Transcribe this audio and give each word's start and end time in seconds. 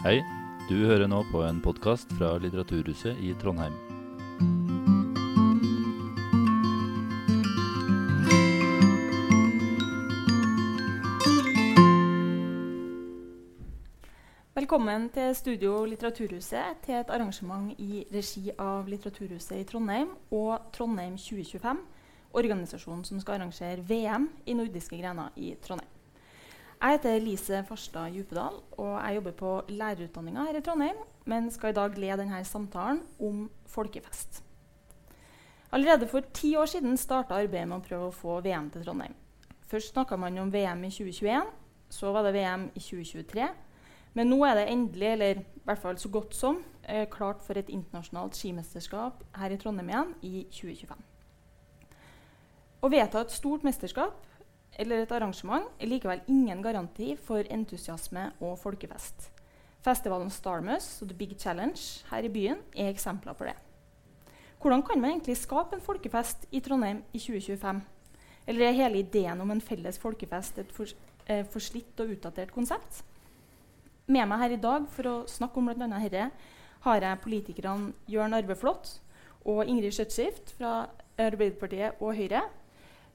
Hei, 0.00 0.22
du 0.64 0.78
hører 0.88 1.10
nå 1.12 1.18
på 1.28 1.42
en 1.44 1.58
podkast 1.60 2.08
fra 2.16 2.30
Litteraturhuset 2.40 3.18
i 3.20 3.34
Trondheim. 3.36 3.74
Velkommen 14.56 15.10
til 15.12 15.36
Studio 15.36 15.84
Litteraturhuset 15.84 16.80
til 16.88 16.96
et 17.02 17.12
arrangement 17.12 17.68
i 17.76 18.06
regi 18.08 18.48
av 18.56 18.88
Litteraturhuset 18.88 19.60
i 19.60 19.68
Trondheim 19.68 20.16
og 20.32 20.72
Trondheim 20.72 21.20
2025, 21.20 21.84
organisasjonen 22.32 23.04
som 23.04 23.20
skal 23.20 23.36
arrangere 23.36 23.84
VM 23.84 24.30
i 24.46 24.56
nordiske 24.56 24.96
grener 24.96 25.36
i 25.36 25.58
Trondheim. 25.60 25.99
Jeg 26.80 26.96
heter 26.96 27.18
Lise 27.20 27.58
Farstad 27.68 28.14
Djupedal, 28.14 28.54
og 28.80 28.92
jeg 29.04 29.14
jobber 29.18 29.32
på 29.36 29.48
lærerutdanninga 29.68 30.46
her 30.46 30.56
i 30.56 30.60
Trondheim, 30.64 31.00
men 31.28 31.50
skal 31.52 31.74
i 31.74 31.76
dag 31.76 31.98
lede 32.00 32.22
denne 32.22 32.38
samtalen 32.48 33.02
om 33.20 33.42
folkefest. 33.68 34.38
Allerede 35.76 36.08
for 36.08 36.24
ti 36.32 36.54
år 36.56 36.70
siden 36.72 36.96
starta 36.96 37.36
arbeidet 37.36 37.68
med 37.68 37.76
å 37.76 37.84
prøve 37.84 38.06
å 38.08 38.14
få 38.16 38.38
VM 38.40 38.70
til 38.72 38.86
Trondheim. 38.86 39.12
Først 39.68 39.92
snakka 39.92 40.16
man 40.16 40.38
om 40.40 40.52
VM 40.54 40.86
i 40.88 40.90
2021, 40.90 41.52
så 41.90 42.14
var 42.16 42.24
det 42.24 42.32
VM 42.38 42.64
i 42.72 42.80
2023. 42.80 43.50
Men 44.14 44.32
nå 44.32 44.40
er 44.48 44.56
det 44.56 44.64
endelig, 44.72 45.12
eller 45.12 45.44
i 45.44 45.62
hvert 45.68 45.84
fall 45.84 46.00
så 46.00 46.08
godt 46.08 46.34
som, 46.34 46.64
eh, 46.84 47.04
klart 47.10 47.42
for 47.42 47.58
et 47.58 47.68
internasjonalt 47.68 48.32
skimesterskap 48.32 49.22
her 49.36 49.50
i 49.50 49.60
Trondheim 49.60 49.88
igjen 49.92 50.14
i 50.22 50.46
2025. 50.50 51.04
Å 52.82 52.90
vedta 52.90 53.20
et 53.20 53.30
stort 53.30 53.62
mesterskap 53.62 54.29
eller 54.80 55.04
et 55.04 55.12
arrangement 55.12 55.68
er 55.78 55.90
likevel 55.90 56.22
ingen 56.30 56.62
garanti 56.64 57.12
for 57.20 57.44
entusiasme 57.52 58.30
og 58.40 58.56
folkefest. 58.62 59.28
Festivalen 59.84 60.30
Starmus 60.32 60.98
og 61.02 61.08
The 61.08 61.16
Big 61.16 61.36
Challenge 61.40 61.80
her 62.10 62.24
i 62.24 62.32
byen 62.32 62.60
er 62.76 62.90
eksempler 62.90 63.36
på 63.36 63.48
det. 63.48 63.56
Hvordan 64.60 64.82
kan 64.84 65.00
man 65.00 65.14
egentlig 65.14 65.36
skape 65.40 65.76
en 65.76 65.84
folkefest 65.84 66.46
i 66.52 66.60
Trondheim 66.60 67.02
i 67.12 67.18
2025? 67.18 67.80
Eller 68.46 68.66
er 68.66 68.76
hele 68.76 69.00
ideen 69.00 69.40
om 69.40 69.50
en 69.50 69.60
felles 69.60 69.98
folkefest 69.98 70.58
et 70.58 70.72
for, 70.72 70.86
eh, 71.26 71.44
forslitt 71.44 72.00
og 72.00 72.12
utdatert 72.12 72.52
konsept? 72.52 73.02
Med 74.06 74.26
meg 74.28 74.38
her 74.38 74.50
i 74.50 74.60
dag 74.60 74.88
for 74.88 75.02
å 75.02 75.28
snakke 75.28 75.56
om 75.56 75.66
bl.a. 75.66 75.86
dette 75.86 76.30
har 76.80 77.00
jeg 77.00 77.20
politikerne 77.20 77.92
Jørn 78.08 78.34
Arve 78.34 78.56
Flått 78.56 79.00
og 79.44 79.64
Ingrid 79.66 79.92
Skjøtskift 79.92 80.54
fra 80.58 80.90
Arbeiderpartiet 81.20 82.00
og 82.00 82.16
Høyre. 82.16 82.42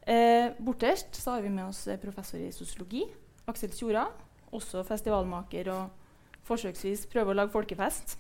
Eh, 0.06 0.52
borterst 0.62 1.16
så 1.18 1.32
har 1.32 1.42
vi 1.42 1.50
med 1.50 1.66
oss 1.66 1.88
eh, 1.88 1.98
professor 1.98 2.38
i 2.38 2.52
sosiologi, 2.54 3.08
Aksel 3.50 3.72
Tjora. 3.74 4.06
Også 4.54 4.84
festivalmaker 4.86 5.72
og 5.74 6.44
forsøksvis 6.46 7.08
prøver 7.10 7.34
å 7.34 7.40
lage 7.40 7.54
folkefest. 7.56 8.20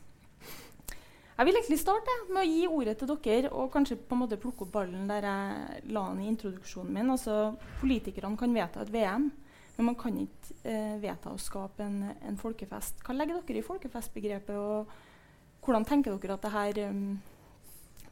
Jeg 1.35 1.45
vil 1.45 1.57
egentlig 1.59 1.77
starte 1.77 2.13
med 2.31 2.41
å 2.41 2.47
gi 2.47 2.61
ordet 2.71 2.95
til 2.97 3.11
dere 3.11 3.51
og 3.51 3.67
kanskje 3.73 3.97
på 3.99 4.15
en 4.15 4.21
måte 4.23 4.39
plukke 4.39 4.63
opp 4.65 4.71
ballen 4.71 5.09
der 5.09 5.27
jeg 5.27 5.81
la 5.93 6.05
den 6.07 6.21
i 6.23 6.29
introduksjonen 6.31 6.95
min. 6.95 7.11
Altså, 7.11 7.53
Politikerne 7.81 8.39
kan 8.39 8.55
vedta 8.55 8.81
et 8.81 8.93
VM, 8.93 9.27
men 9.75 9.89
man 9.89 9.97
kan 9.99 10.15
ikke 10.17 10.55
eh, 10.63 10.95
vedta 11.03 11.35
å 11.35 11.41
skape 11.41 11.85
en, 11.85 11.99
en, 12.15 12.39
folkefest. 12.39 13.03
Hva 13.05 13.13
legger 13.13 13.43
dere 13.43 13.61
i 13.61 13.67
folkefestbegrepet, 13.67 14.55
og 14.55 15.67
hvordan 15.67 15.85
tenker 15.85 16.17
dere 16.17 16.39
at 16.39 16.47
dette 16.47 16.87
um, 16.89 17.19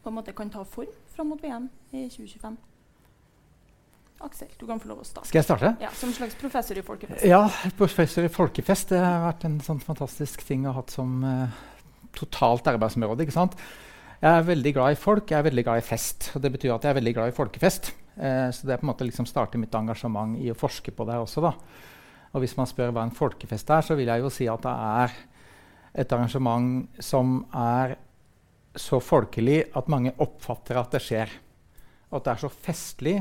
på 0.04 0.12
en 0.12 0.20
måte 0.20 0.36
kan 0.36 0.52
ta 0.52 0.62
form 0.68 0.94
fram 1.16 1.34
mot 1.34 1.42
VM 1.42 1.72
i 1.96 2.06
2025? 2.12 2.60
Aksel, 4.24 4.50
du 4.56 4.66
kan 4.70 4.80
få 4.80 4.88
lov 4.88 5.02
å 5.04 5.06
starte. 5.08 5.28
Skal 5.28 5.42
jeg 5.42 5.48
starte? 5.50 5.74
Ja, 5.84 5.90
Som 6.00 6.14
slags 6.16 6.36
professor 6.40 6.78
i 6.80 6.84
folkefest. 6.86 7.26
Ja, 7.28 7.42
professor 7.78 8.24
i 8.24 8.32
folkefest. 8.32 8.94
Det 8.94 9.02
har 9.04 9.26
vært 9.26 9.44
en 9.50 9.58
sånn 9.64 9.82
fantastisk 9.84 10.46
ting 10.48 10.64
å 10.64 10.72
ha 10.72 10.80
hatt 10.80 10.94
som 10.96 11.18
uh, 11.28 11.58
totalt 12.16 12.70
arbeidsområde. 12.72 13.26
ikke 13.26 13.36
sant? 13.36 13.58
Jeg 14.24 14.32
er 14.32 14.48
veldig 14.48 14.74
glad 14.78 14.96
i 14.96 15.00
folk, 15.00 15.28
jeg 15.28 15.42
er 15.42 15.50
veldig 15.50 15.66
glad 15.68 15.82
i 15.82 15.86
fest. 15.86 16.30
og 16.32 16.46
Det 16.46 16.54
betyr 16.54 16.72
at 16.78 16.88
jeg 16.88 16.96
er 16.96 17.00
veldig 17.02 17.16
glad 17.18 17.34
i 17.34 17.36
folkefest. 17.36 17.92
Uh, 18.16 18.48
så 18.56 18.64
det 18.64 18.78
er 18.78 18.80
på 18.80 18.88
en 18.88 18.94
måte 18.94 19.10
liksom 19.10 19.28
starter 19.28 19.60
mitt 19.60 19.76
engasjement 19.76 20.40
i 20.40 20.54
å 20.54 20.58
forske 20.58 20.96
på 20.96 21.10
det 21.10 21.20
også. 21.20 21.44
da. 21.44 21.54
Og 22.34 22.46
hvis 22.46 22.56
man 22.58 22.70
spør 22.70 22.96
hva 22.96 23.04
en 23.04 23.14
folkefest 23.14 23.76
er, 23.76 23.84
så 23.84 24.00
vil 24.00 24.10
jeg 24.10 24.24
jo 24.24 24.32
si 24.34 24.48
at 24.50 24.64
det 24.64 24.74
er 25.04 25.22
et 26.04 26.16
arrangement 26.16 26.88
som 27.04 27.42
er 27.54 27.98
så 28.80 28.98
folkelig 29.04 29.66
at 29.78 29.92
mange 29.92 30.16
oppfatter 30.24 30.80
at 30.80 30.96
det 30.96 31.04
skjer. 31.04 31.40
Og 32.10 32.22
at 32.22 32.26
det 32.26 32.38
er 32.38 32.46
så 32.48 32.50
festlig 32.50 33.18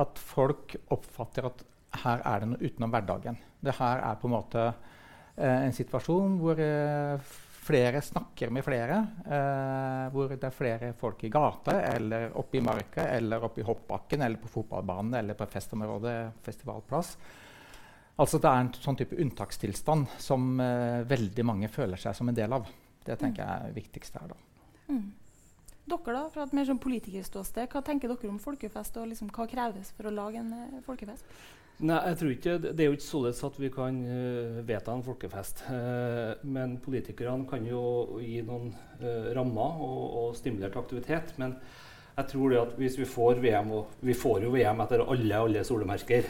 at 0.00 0.22
folk 0.22 0.76
oppfatter 0.94 1.48
at 1.50 1.62
her 2.04 2.22
er 2.26 2.42
det 2.42 2.50
noe 2.52 2.64
utenom 2.64 2.92
hverdagen. 2.94 3.38
Det 3.60 3.76
her 3.76 4.02
er 4.06 4.18
på 4.20 4.28
en 4.28 4.36
måte 4.36 4.66
eh, 4.70 5.60
en 5.66 5.74
situasjon 5.74 6.36
hvor 6.40 6.60
eh, 6.62 7.30
flere 7.70 8.00
snakker 8.02 8.50
med 8.54 8.64
flere. 8.64 8.98
Eh, 9.26 10.06
hvor 10.14 10.32
det 10.32 10.48
er 10.48 10.56
flere 10.56 10.92
folk 10.98 11.22
i 11.26 11.32
gata 11.32 11.76
eller 11.92 12.30
oppe 12.38 12.58
i 12.58 12.64
marka 12.64 13.06
eller 13.16 13.44
oppe 13.46 13.62
i 13.62 13.66
hoppbakken 13.66 14.24
eller 14.26 14.40
på 14.40 14.50
fotballbanen 14.50 15.18
eller 15.20 15.38
på 15.38 15.48
festområdet, 15.50 16.16
festivalplass. 16.46 17.16
Altså 18.20 18.38
Det 18.38 18.50
er 18.50 18.60
en 18.60 18.74
sånn 18.76 18.98
type 19.00 19.16
unntakstilstand 19.16 20.18
som 20.20 20.52
eh, 20.60 21.00
veldig 21.08 21.46
mange 21.46 21.70
føler 21.72 22.00
seg 22.00 22.16
som 22.16 22.28
en 22.28 22.36
del 22.36 22.52
av. 22.52 22.68
Det 23.04 23.16
tenker 23.18 23.42
jeg 23.42 23.50
er 23.50 23.70
det 23.70 23.80
viktigste 23.80 24.22
her. 24.22 24.34
da. 24.34 24.40
Mm. 24.90 25.06
Dere 25.90 26.14
da, 26.14 26.26
fra 26.30 26.44
et 26.46 26.52
mer 26.54 26.66
sånn 26.68 26.80
politikerståsted, 26.82 27.70
Hva 27.72 27.82
tenker 27.86 28.10
dere 28.12 28.30
om 28.30 28.38
folkefest, 28.42 28.98
og 29.00 29.08
liksom, 29.10 29.30
hva 29.34 29.46
kreves 29.50 29.90
for 29.96 30.06
å 30.06 30.14
lage 30.14 30.38
en 30.38 30.52
uh, 30.54 30.78
folkefest? 30.86 31.26
Nei, 31.80 31.96
jeg 32.10 32.18
tror 32.20 32.32
ikke, 32.34 32.56
Det 32.62 32.84
er 32.84 32.90
jo 32.90 32.96
ikke 32.98 33.06
således 33.06 33.42
at 33.48 33.58
vi 33.58 33.70
kan 33.74 34.00
uh, 34.04 34.60
vedta 34.68 34.94
en 34.94 35.04
folkefest. 35.06 35.64
Uh, 35.66 36.38
men 36.56 36.78
politikerne 36.84 37.48
kan 37.50 37.66
jo 37.66 37.82
gi 38.22 38.40
noen 38.46 38.72
rammer 39.34 39.80
og, 39.80 40.02
og 40.22 40.34
stimulere 40.36 40.76
aktivitet. 40.78 41.34
Men 41.40 41.56
jeg 42.16 42.32
tror 42.34 42.52
det 42.52 42.60
at 42.60 42.74
hvis 42.78 42.98
vi 43.00 43.08
får 43.08 43.40
VM, 43.40 43.70
og 43.78 44.02
vi 44.04 44.14
får 44.14 44.44
jo 44.44 44.52
VM 44.54 44.82
etter 44.84 45.06
alle, 45.06 45.38
alle 45.46 45.62
solemerker, 45.64 46.26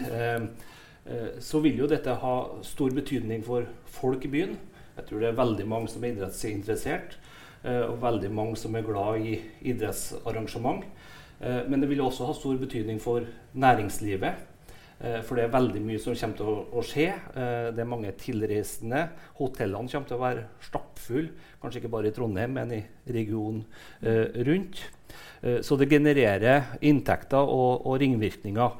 så 1.43 1.59
vil 1.65 1.81
jo 1.81 1.89
dette 1.91 2.13
ha 2.23 2.35
stor 2.63 2.93
betydning 2.95 3.43
for 3.43 3.67
folk 3.91 4.29
i 4.29 4.31
byen. 4.31 4.53
Jeg 5.01 5.09
tror 5.09 5.23
det 5.25 5.31
er 5.31 5.39
veldig 5.41 5.67
mange 5.67 5.91
som 5.91 6.05
er 6.05 6.13
idrettsinteressert. 6.13 7.17
Eh, 7.61 7.83
og 7.85 7.99
veldig 8.01 8.31
mange 8.33 8.57
som 8.57 8.77
er 8.77 8.87
glad 8.87 9.21
i 9.21 9.35
idrettsarrangement. 9.69 10.85
Eh, 11.41 11.67
men 11.69 11.83
det 11.83 11.91
vil 11.91 12.01
også 12.05 12.29
ha 12.29 12.37
stor 12.37 12.57
betydning 12.61 13.01
for 13.03 13.27
næringslivet. 13.53 14.47
Eh, 15.01 15.19
for 15.25 15.37
det 15.37 15.45
er 15.45 15.53
veldig 15.53 15.83
mye 15.85 16.01
som 16.01 16.17
kommer 16.17 16.39
til 16.39 16.49
å, 16.49 16.85
skje. 16.85 17.11
det 17.75 17.83
er 17.83 17.89
mange 17.89 18.13
tilreisende. 18.21 19.09
Hotellene 19.39 19.93
kommer 19.93 20.09
til 20.09 20.17
å 20.17 20.25
være 20.25 20.47
stappfulle. 20.65 21.35
Kanskje 21.61 21.83
ikke 21.83 21.93
bare 21.93 22.09
i 22.09 22.17
Trondheim, 22.17 22.57
men 22.57 22.73
i 22.73 22.81
regionen 23.13 23.65
rundt. 24.47 24.83
så 25.41 25.77
det 25.77 25.89
genererer 25.89 26.77
inntekter 26.81 27.41
og, 27.41 27.87
og, 27.87 27.99
ringvirkninger. 28.01 28.71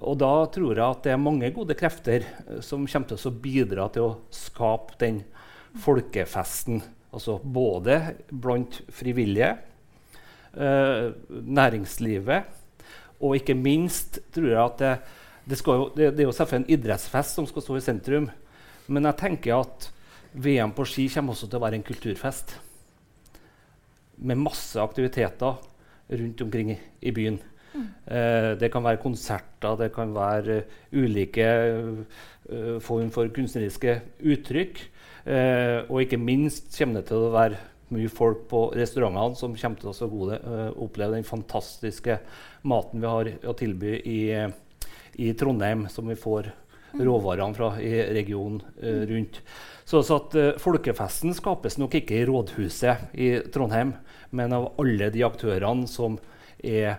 Og 0.00 0.16
da 0.18 0.46
tror 0.52 0.72
jeg 0.72 0.84
at 0.84 1.04
det 1.04 1.12
er 1.12 1.20
mange 1.20 1.50
gode 1.52 1.76
krefter 1.76 2.24
som 2.60 2.86
kommer 2.86 3.08
til 3.08 3.28
å 3.28 3.32
bidra 3.32 3.88
til 3.92 4.02
å 4.02 4.16
skape 4.32 4.96
den 5.00 5.22
folkefesten 5.76 6.80
Altså 7.16 7.38
både 7.40 7.96
blant 8.28 8.82
frivillige, 8.92 9.54
eh, 10.52 11.10
næringslivet 11.30 12.44
og 13.20 13.36
ikke 13.38 13.56
minst 13.56 14.20
tror 14.34 14.50
jeg 14.50 14.62
at 14.62 14.80
det, 14.80 14.92
det, 15.48 15.60
jo, 15.64 15.88
det, 15.96 16.10
det 16.16 16.24
er 16.24 16.28
jo 16.28 16.36
selvfølgelig 16.36 16.66
en 16.66 16.78
idrettsfest 16.78 17.38
som 17.38 17.48
skal 17.48 17.64
stå 17.64 17.78
i 17.78 17.84
sentrum. 17.84 18.28
Men 18.92 19.08
jeg 19.08 19.20
tenker 19.20 19.62
at 19.62 19.88
VM 20.36 20.74
på 20.76 20.84
ski 20.88 21.08
kommer 21.12 21.34
også 21.34 21.48
til 21.48 21.58
å 21.58 21.64
være 21.64 21.80
en 21.80 21.86
kulturfest. 21.86 22.56
Med 24.16 24.40
masse 24.40 24.80
aktiviteter 24.80 25.56
rundt 26.06 26.42
omkring 26.44 26.74
i, 26.76 27.10
byen. 27.10 27.38
Mm. 27.72 27.86
Eh, 28.08 28.50
det 28.60 28.70
kan 28.72 28.84
være 28.84 29.00
konserter, 29.02 29.78
det 29.80 29.90
kan 29.94 30.12
være 30.14 30.60
uh, 30.62 30.76
ulike 30.96 31.48
uh, 32.48 32.76
form 32.80 33.10
for 33.14 33.28
kunstneriske 33.34 33.98
uttrykk. 34.24 34.80
Eh, 35.26 35.80
og 35.90 36.04
ikke 36.04 36.20
minst 36.22 36.70
kommer 36.76 37.00
det 37.00 37.10
til 37.10 37.24
å 37.26 37.32
være 37.34 37.58
mye 37.94 38.10
folk 38.10 38.46
på 38.50 38.60
restaurantene 38.74 39.38
som 39.38 39.54
kommer 39.58 39.80
til 39.80 39.90
å 39.90 40.10
gode, 40.10 40.38
uh, 40.42 40.70
oppleve 40.82 41.14
den 41.14 41.26
fantastiske 41.26 42.18
maten 42.66 43.02
vi 43.02 43.10
har 43.10 43.30
å 43.46 43.54
tilby 43.58 43.92
i, 44.02 44.20
i 45.22 45.32
Trondheim, 45.38 45.84
som 45.92 46.08
vi 46.10 46.16
får 46.18 46.50
mm. 46.50 47.04
råvarene 47.06 47.54
fra 47.54 47.72
i 47.78 47.92
regionen 48.16 48.58
uh, 48.82 49.04
rundt. 49.06 49.38
Så, 49.86 50.02
så 50.02 50.18
at 50.18 50.34
uh, 50.34 50.48
Folkefesten 50.62 51.34
skapes 51.38 51.78
nok 51.78 51.94
ikke 52.00 52.18
i 52.18 52.24
rådhuset 52.26 53.14
i 53.14 53.30
Trondheim, 53.54 53.94
men 54.34 54.56
av 54.56 54.72
alle 54.82 55.12
de 55.14 55.22
aktørene 55.26 55.86
som 55.90 56.18
er 56.58 56.98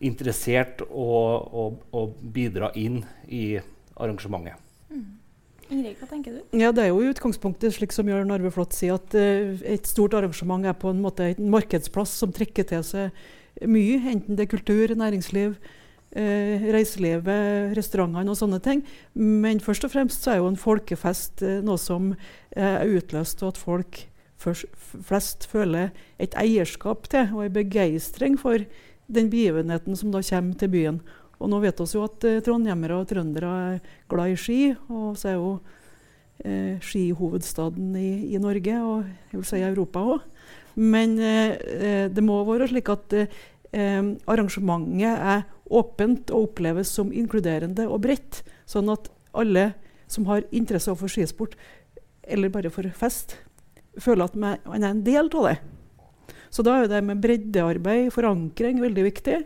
interessert 0.00 0.80
og, 0.88 1.52
og, 1.52 1.84
og 1.92 2.16
bidra 2.32 2.72
inn 2.80 3.02
i 3.28 3.58
arrangementet. 3.98 4.67
Ingrid, 5.68 5.98
hva 6.00 6.08
tenker 6.08 6.36
du? 6.36 6.58
Ja, 6.58 6.70
Det 6.72 6.84
er 6.84 6.92
jo 6.92 7.10
utgangspunktet 7.10 7.74
slik 7.76 7.92
som 7.92 8.08
Jørn 8.08 8.32
Arve 8.32 8.52
Flått 8.54 8.76
sier, 8.76 8.96
at 8.96 9.16
uh, 9.16 9.58
et 9.68 9.88
stort 9.88 10.16
arrangement 10.16 10.64
er 10.64 10.76
på 10.78 10.92
en 10.92 11.02
måte 11.04 11.26
en 11.34 11.50
markedsplass 11.52 12.14
som 12.22 12.32
trekker 12.32 12.68
til 12.70 12.84
seg 12.86 13.66
mye. 13.68 14.00
Enten 14.12 14.38
det 14.38 14.46
er 14.46 14.52
kultur, 14.54 14.94
næringsliv, 14.96 15.56
uh, 15.58 16.68
reiselivet, 16.74 17.74
restaurantene 17.76 18.32
og 18.32 18.40
sånne 18.40 18.60
ting. 18.64 18.84
Men 19.14 19.60
først 19.64 19.84
og 19.84 19.92
fremst 19.92 20.24
så 20.24 20.34
er 20.34 20.42
jo 20.42 20.50
en 20.52 20.60
folkefest 20.60 21.44
uh, 21.44 21.58
noe 21.64 21.80
som 21.82 22.14
er 22.56 22.88
utløst 22.88 23.44
av 23.44 23.52
at 23.52 23.60
folk 23.60 24.06
flest 24.38 25.48
føler 25.50 25.90
et 26.22 26.34
eierskap 26.38 27.08
til 27.10 27.32
og 27.34 27.44
en 27.44 27.56
begeistring 27.56 28.36
for 28.38 28.62
den 29.08 29.30
begivenheten 29.32 29.96
som 29.96 30.12
da 30.12 30.22
kommer 30.22 30.54
til 30.60 30.70
byen. 30.72 31.00
Og 31.38 31.50
nå 31.50 31.60
vet 31.62 31.80
vi 31.80 31.86
jo 31.94 32.04
at 32.06 32.24
eh, 32.26 32.40
trondhjemmere 32.44 32.98
og 32.98 33.10
trøndere 33.10 33.50
er 33.74 33.92
glad 34.10 34.32
i 34.32 34.38
ski, 34.38 34.60
og 34.90 35.18
så 35.18 35.30
er 35.30 35.36
jo 35.36 35.52
eh, 36.42 36.78
skihovedstaden 36.82 37.92
i, 37.98 38.10
i, 38.34 38.40
Norge, 38.42 38.80
og 38.82 39.04
jeg 39.30 39.38
vil 39.38 39.46
si 39.46 39.62
Europa 39.62 40.02
òg. 40.14 40.26
Men 40.78 41.18
eh, 41.22 41.54
eh, 41.54 42.06
det 42.10 42.24
må 42.26 42.40
være 42.46 42.70
slik 42.70 42.90
at 42.94 43.14
eh, 43.18 44.10
arrangementet 44.26 45.26
er 45.34 45.46
åpent 45.68 46.32
og 46.32 46.50
oppleves 46.50 46.90
som 46.94 47.12
inkluderende 47.14 47.86
og 47.86 48.02
bredt. 48.06 48.42
Sånn 48.68 48.90
at 48.92 49.10
alle 49.36 49.72
som 50.10 50.26
har 50.30 50.46
interesse 50.50 50.94
for 50.96 51.12
skisport, 51.12 51.54
eller 52.28 52.50
bare 52.52 52.72
for 52.72 52.86
fest, 52.96 53.36
føler 54.00 54.28
at 54.28 54.38
man 54.38 54.84
er 54.84 54.90
en 54.90 55.04
del 55.04 55.28
av 55.28 55.50
det. 55.50 55.58
Så 56.50 56.64
da 56.64 56.78
er 56.80 56.88
det 56.90 57.02
med 57.04 57.20
breddearbeid, 57.20 58.08
forankring, 58.14 58.80
veldig 58.80 59.04
viktig. 59.04 59.38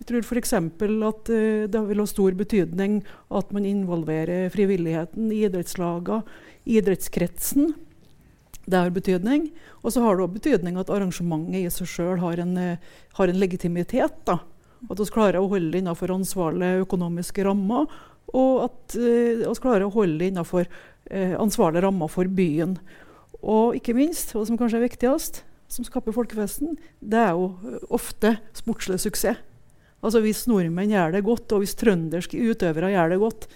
Jeg 0.00 0.08
tror 0.08 0.24
f.eks. 0.24 0.54
at 0.56 1.28
uh, 1.28 1.66
det 1.68 1.80
vil 1.90 2.00
ha 2.00 2.06
stor 2.08 2.36
betydning 2.36 3.02
at 3.36 3.50
man 3.52 3.66
involverer 3.68 4.48
frivilligheten, 4.52 5.28
idrettslagene, 5.36 6.24
idrettskretsen. 6.64 7.74
Det 8.64 8.78
har 8.78 8.94
betydning. 8.94 9.50
Og 9.84 9.92
så 9.92 10.04
har 10.04 10.16
det 10.16 10.24
òg 10.24 10.38
betydning 10.38 10.78
at 10.80 10.92
arrangementet 10.92 11.58
i 11.60 11.72
seg 11.72 11.90
sjøl 11.90 12.22
har, 12.22 12.40
uh, 12.40 13.02
har, 13.18 13.28
en 13.28 13.42
legitimitet. 13.42 14.16
Da. 14.24 14.38
At 14.88 15.02
vi 15.02 15.10
klarer 15.12 15.42
å 15.42 15.50
holde 15.52 15.74
det 15.74 15.84
innenfor 15.84 16.14
ansvarlige 16.16 16.86
økonomiske 16.86 17.44
rammer, 17.44 17.92
og 18.32 18.64
at 18.70 18.96
uh, 18.96 19.44
vi 19.44 19.60
klarer 19.60 19.84
å 19.84 19.92
holde 19.92 20.16
det 20.22 20.32
innenfor 20.32 20.70
ansvarlige 21.10 21.82
rammer 21.82 22.06
for 22.12 22.28
byen. 22.30 22.76
Og 23.42 23.74
ikke 23.74 23.96
minst, 23.96 24.30
og 24.38 24.44
som 24.46 24.56
kanskje 24.60 24.78
er 24.78 24.84
viktigst, 24.84 25.40
som 25.66 25.84
skaper 25.84 26.14
folkefesten, 26.14 26.76
det 27.02 27.18
er 27.18 27.32
jo 27.34 27.80
ofte 27.90 28.36
sportslig 28.54 29.00
suksess. 29.02 29.49
Altså 30.00 30.22
Hvis 30.24 30.46
nordmenn 30.48 30.94
gjør 30.94 31.12
det 31.16 31.24
godt, 31.26 31.52
og 31.52 31.64
hvis 31.64 31.76
trønderske 31.76 32.40
utøvere 32.40 32.94
gjør 32.94 33.12
det 33.12 33.20
godt, 33.20 33.46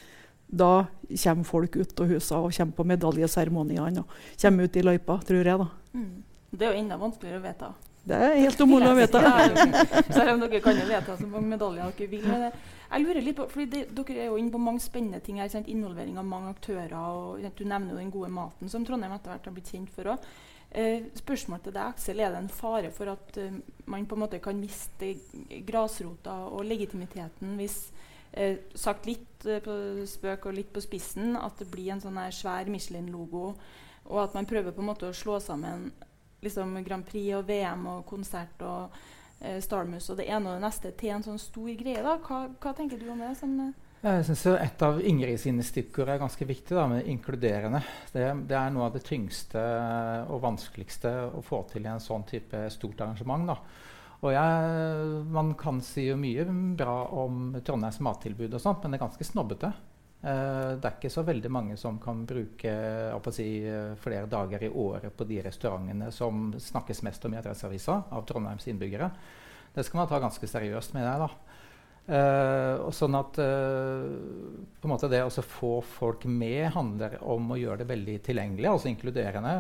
da 0.55 0.73
kommer 1.09 1.49
folk 1.49 1.77
ut 1.81 2.01
av 2.01 2.13
husene 2.13 2.43
og 2.45 2.53
kommer 2.55 2.77
på 2.77 2.87
medaljeseremoniene 2.93 4.05
og 4.05 4.13
kommer 4.43 4.69
ut 4.69 4.77
i 4.77 4.85
løypa, 4.85 5.19
tror 5.25 5.51
jeg. 5.51 5.59
da. 5.65 5.69
Mm. 5.97 6.23
Det 6.55 6.67
er 6.67 6.71
jo 6.75 6.85
enda 6.85 7.01
vanskeligere 7.01 7.41
å 7.41 7.45
vedta. 7.49 7.73
Det 8.05 8.17
er 8.21 8.35
helt 8.37 8.61
umulig 8.61 8.91
å 8.91 8.97
vedta. 8.99 9.21
Selv 10.17 10.35
om 10.35 10.43
dere 10.45 10.61
kan 10.63 10.77
jo 10.77 10.85
vedta 10.87 11.17
så 11.17 11.27
mange 11.27 11.49
medaljer 11.55 11.95
dere 11.97 12.11
vil. 12.13 12.27
Men 12.29 12.45
jeg 12.51 13.05
lurer 13.07 13.25
litt 13.25 13.39
på, 13.39 13.47
fordi 13.51 13.67
det, 13.73 13.85
Dere 13.97 14.27
er 14.27 14.29
jo 14.29 14.37
inne 14.39 14.53
på 14.53 14.61
mange 14.61 14.85
spennende 14.85 15.23
ting 15.25 15.41
her. 15.41 15.49
Sant? 15.51 15.71
Involvering 15.73 16.19
av 16.21 16.29
mange 16.29 16.53
aktører. 16.53 16.93
og 16.93 17.41
Du 17.57 17.65
nevner 17.65 17.95
jo 17.95 18.03
den 18.03 18.13
gode 18.13 18.29
maten 18.35 18.71
som 18.71 18.85
Trondheim 18.85 19.17
etter 19.17 19.33
hvert 19.33 19.49
har 19.49 19.57
blitt 19.57 19.73
kjent 19.73 19.95
for 19.97 20.13
òg. 20.13 20.29
Eh, 20.75 21.05
spørsmål 21.15 21.61
til 21.63 21.75
deg, 21.77 21.93
Aksel. 21.93 22.21
Er 22.21 22.33
det 22.35 22.41
en 22.43 22.51
fare 22.51 22.89
for 22.91 23.13
at 23.13 23.37
uh, 23.39 23.59
man 23.87 24.07
på 24.11 24.17
en 24.17 24.23
måte 24.25 24.41
kan 24.43 24.59
miste 24.59 25.13
grasrota 25.69 26.33
og 26.51 26.65
legitimiteten 26.67 27.53
hvis 27.61 27.77
eh, 28.33 28.57
sagt 28.75 29.07
litt 29.07 29.47
uh, 29.47 29.61
på 29.63 29.77
spøk 30.11 30.49
og 30.51 30.57
litt 30.57 30.73
på 30.75 30.83
spissen, 30.83 31.37
at 31.39 31.63
det 31.63 31.69
blir 31.71 31.93
en 31.95 32.03
sånn 32.03 32.19
svær 32.35 32.67
Michelin-logo, 32.67 33.45
og 34.11 34.19
at 34.25 34.35
man 34.35 34.51
prøver 34.51 34.75
på 34.75 34.83
en 34.83 34.91
måte 34.91 35.07
å 35.07 35.15
slå 35.15 35.39
sammen 35.39 35.93
liksom, 36.43 36.75
Grand 36.83 37.07
Prix 37.07 37.37
og 37.39 37.47
VM 37.47 37.87
og 37.93 38.03
konsert 38.11 38.67
og 38.67 38.99
uh, 39.45 39.61
Starmus 39.63 40.11
og 40.11 40.19
det 40.19 40.27
ene 40.27 40.57
og 40.57 40.59
det 40.59 40.67
neste 40.67 40.91
til 40.99 41.15
en 41.15 41.29
sånn 41.29 41.39
stor 41.39 41.71
greie? 41.79 42.03
da. 42.03 42.19
Hva, 42.19 42.49
hva 42.59 42.75
tenker 42.75 42.99
du 42.99 43.13
om 43.15 43.23
det? 43.23 43.31
Som, 43.39 43.61
jeg 44.05 44.25
synes 44.29 44.45
Et 44.61 44.83
av 44.85 44.99
Ingrid 45.01 45.41
sine 45.41 45.65
stikkord 45.65 46.11
er 46.13 46.21
ganske 46.21 46.45
viktig, 46.45 46.75
da, 46.77 46.85
med 46.91 47.07
inkluderende. 47.09 47.81
Det, 48.13 48.27
det, 48.51 48.59
er 48.59 48.75
noe 48.75 48.91
av 48.91 48.99
det 48.99 49.05
tyngste 49.07 49.63
og 50.29 50.43
vanskeligste 50.45 51.13
å 51.33 51.41
få 51.45 51.63
til 51.71 51.87
i 51.87 51.93
en 51.93 52.03
sånn 52.03 52.27
type 52.29 52.67
stort 52.75 53.01
arrangement. 53.01 53.49
Da. 53.49 53.57
Og 54.21 54.35
jeg, 54.35 55.25
Man 55.33 55.55
kan 55.61 55.81
si 55.85 56.09
jo 56.11 56.19
mye 56.21 56.45
bra 56.77 56.99
om 57.25 57.57
Trondheims 57.65 58.03
mattilbud, 58.05 58.53
og 58.53 58.61
sånt, 58.61 58.85
men 58.85 58.93
det 58.93 59.01
er 59.01 59.07
ganske 59.07 59.29
snobbete. 59.31 59.73
Uh, 60.25 60.77
det 60.81 60.89
er 60.89 60.95
ikke 60.97 61.13
så 61.13 61.25
veldig 61.25 61.51
mange 61.53 61.75
som 61.77 61.99
kan 62.01 62.23
bruke 62.29 62.77
si, 63.37 63.49
flere 64.01 64.29
dager 64.33 64.65
i 64.65 64.71
året 64.73 65.13
på 65.17 65.27
de 65.29 65.43
restaurantene 65.45 66.09
som 66.13 66.47
snakkes 66.57 67.03
mest 67.05 67.25
om 67.25 67.37
i 67.37 67.41
Adresseavisa 67.41 67.99
av 68.13 68.25
Trondheims 68.29 68.69
innbyggere. 68.69 69.11
Det 69.75 69.85
skal 69.85 70.01
man 70.01 70.09
ta 70.13 70.21
ganske 70.23 70.49
seriøst 70.49 70.97
med 70.97 71.09
det. 71.09 71.19
da. 71.25 71.54
Uh, 72.05 72.91
sånn 72.93 73.15
at 73.17 73.39
uh, 73.41 75.09
det 75.09 75.21
å 75.25 75.45
få 75.49 75.79
folk 75.89 76.27
med 76.29 76.67
handler 76.75 77.15
om 77.33 77.55
å 77.55 77.57
gjøre 77.57 77.81
det 77.81 77.87
veldig 77.89 78.17
tilgjengelig, 78.27 78.69
altså 78.69 78.91
inkluderende, 78.91 79.55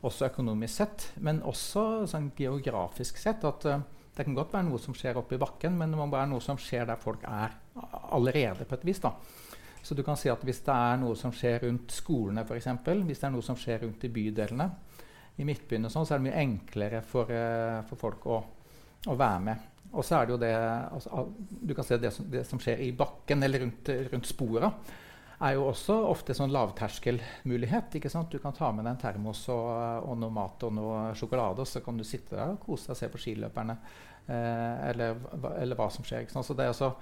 også 0.00 0.30
økonomisk 0.30 0.72
sett, 0.72 1.04
men 1.20 1.42
også 1.44 2.06
sånn 2.08 2.30
geografisk 2.38 3.20
sett. 3.20 3.44
at 3.44 3.66
uh, 3.68 3.82
Det 4.16 4.24
kan 4.24 4.38
godt 4.38 4.54
være 4.54 4.70
noe 4.70 4.80
som 4.80 4.96
skjer 4.96 5.20
oppe 5.20 5.36
i 5.36 5.42
bakken, 5.42 5.76
men 5.76 5.92
det 5.92 6.00
må 6.00 6.06
være 6.08 6.30
noe 6.30 6.40
som 6.40 6.56
skjer 6.56 6.88
der 6.88 7.00
folk 7.00 7.26
er 7.28 7.58
allerede. 8.08 8.64
på 8.64 8.78
et 8.78 8.88
vis 8.88 9.02
da. 9.04 9.12
Så 9.82 9.94
du 9.94 10.02
kan 10.06 10.16
si 10.16 10.30
at 10.32 10.40
hvis 10.40 10.62
det 10.64 10.72
er 10.72 10.96
noe 10.96 11.16
som 11.18 11.32
skjer 11.34 11.66
rundt 11.66 11.92
skolene, 11.92 12.46
f.eks., 12.46 12.70
hvis 13.04 13.20
det 13.20 13.28
er 13.28 13.34
noe 13.36 13.44
som 13.44 13.58
skjer 13.58 13.84
rundt 13.84 14.04
i 14.08 14.12
bydelene, 14.14 14.70
i 15.36 15.44
midtbyen, 15.44 15.84
og 15.84 15.92
sånn, 15.92 16.08
så 16.08 16.14
er 16.14 16.22
det 16.22 16.30
mye 16.30 16.40
enklere 16.40 17.04
for, 17.04 17.28
for 17.88 18.00
folk 18.00 18.26
å, 18.32 18.40
å 19.08 19.18
være 19.18 19.44
med. 19.44 19.71
Og 19.92 20.04
så 20.06 20.18
er 20.18 20.26
det 20.26 20.32
jo 20.34 20.40
det 20.40 20.52
altså, 20.56 21.24
Du 21.68 21.74
kan 21.76 21.84
se 21.84 21.98
det 22.00 22.12
som, 22.16 22.28
det 22.32 22.44
som 22.48 22.60
skjer 22.62 22.80
i 22.80 22.92
bakken 22.96 23.44
eller 23.44 23.66
rundt, 23.66 23.90
rundt 24.12 24.28
spora, 24.28 24.70
er 25.42 25.56
jo 25.56 25.66
også 25.66 25.96
ofte 26.06 26.34
sånn 26.36 26.52
lavterskelmulighet. 26.54 27.96
ikke 27.98 28.10
sant? 28.12 28.30
Du 28.30 28.38
kan 28.42 28.54
ta 28.54 28.70
med 28.74 28.86
deg 28.86 28.94
en 28.94 29.02
termos 29.02 29.42
og, 29.50 29.66
og, 30.06 30.14
noe 30.20 30.34
mat 30.34 30.62
og 30.68 30.74
noe 30.76 31.00
sjokolade, 31.18 31.64
og 31.64 31.68
så 31.68 31.82
kan 31.82 31.98
du 31.98 32.06
sitte 32.06 32.36
der 32.38 32.54
og 32.54 32.62
kose 32.62 32.90
deg 32.90 32.94
og 32.94 33.00
se 33.00 33.10
på 33.10 33.22
skiløperne. 33.24 33.76
Eh, 34.30 34.88
eller, 34.92 35.18
eller, 35.56 35.78
hva 35.78 35.88
som 35.90 36.06
skjer. 36.06 36.22
ikke 36.22 36.36
sant? 36.36 36.46
Så 36.46 36.54
det, 36.58 36.68
også, 36.70 36.92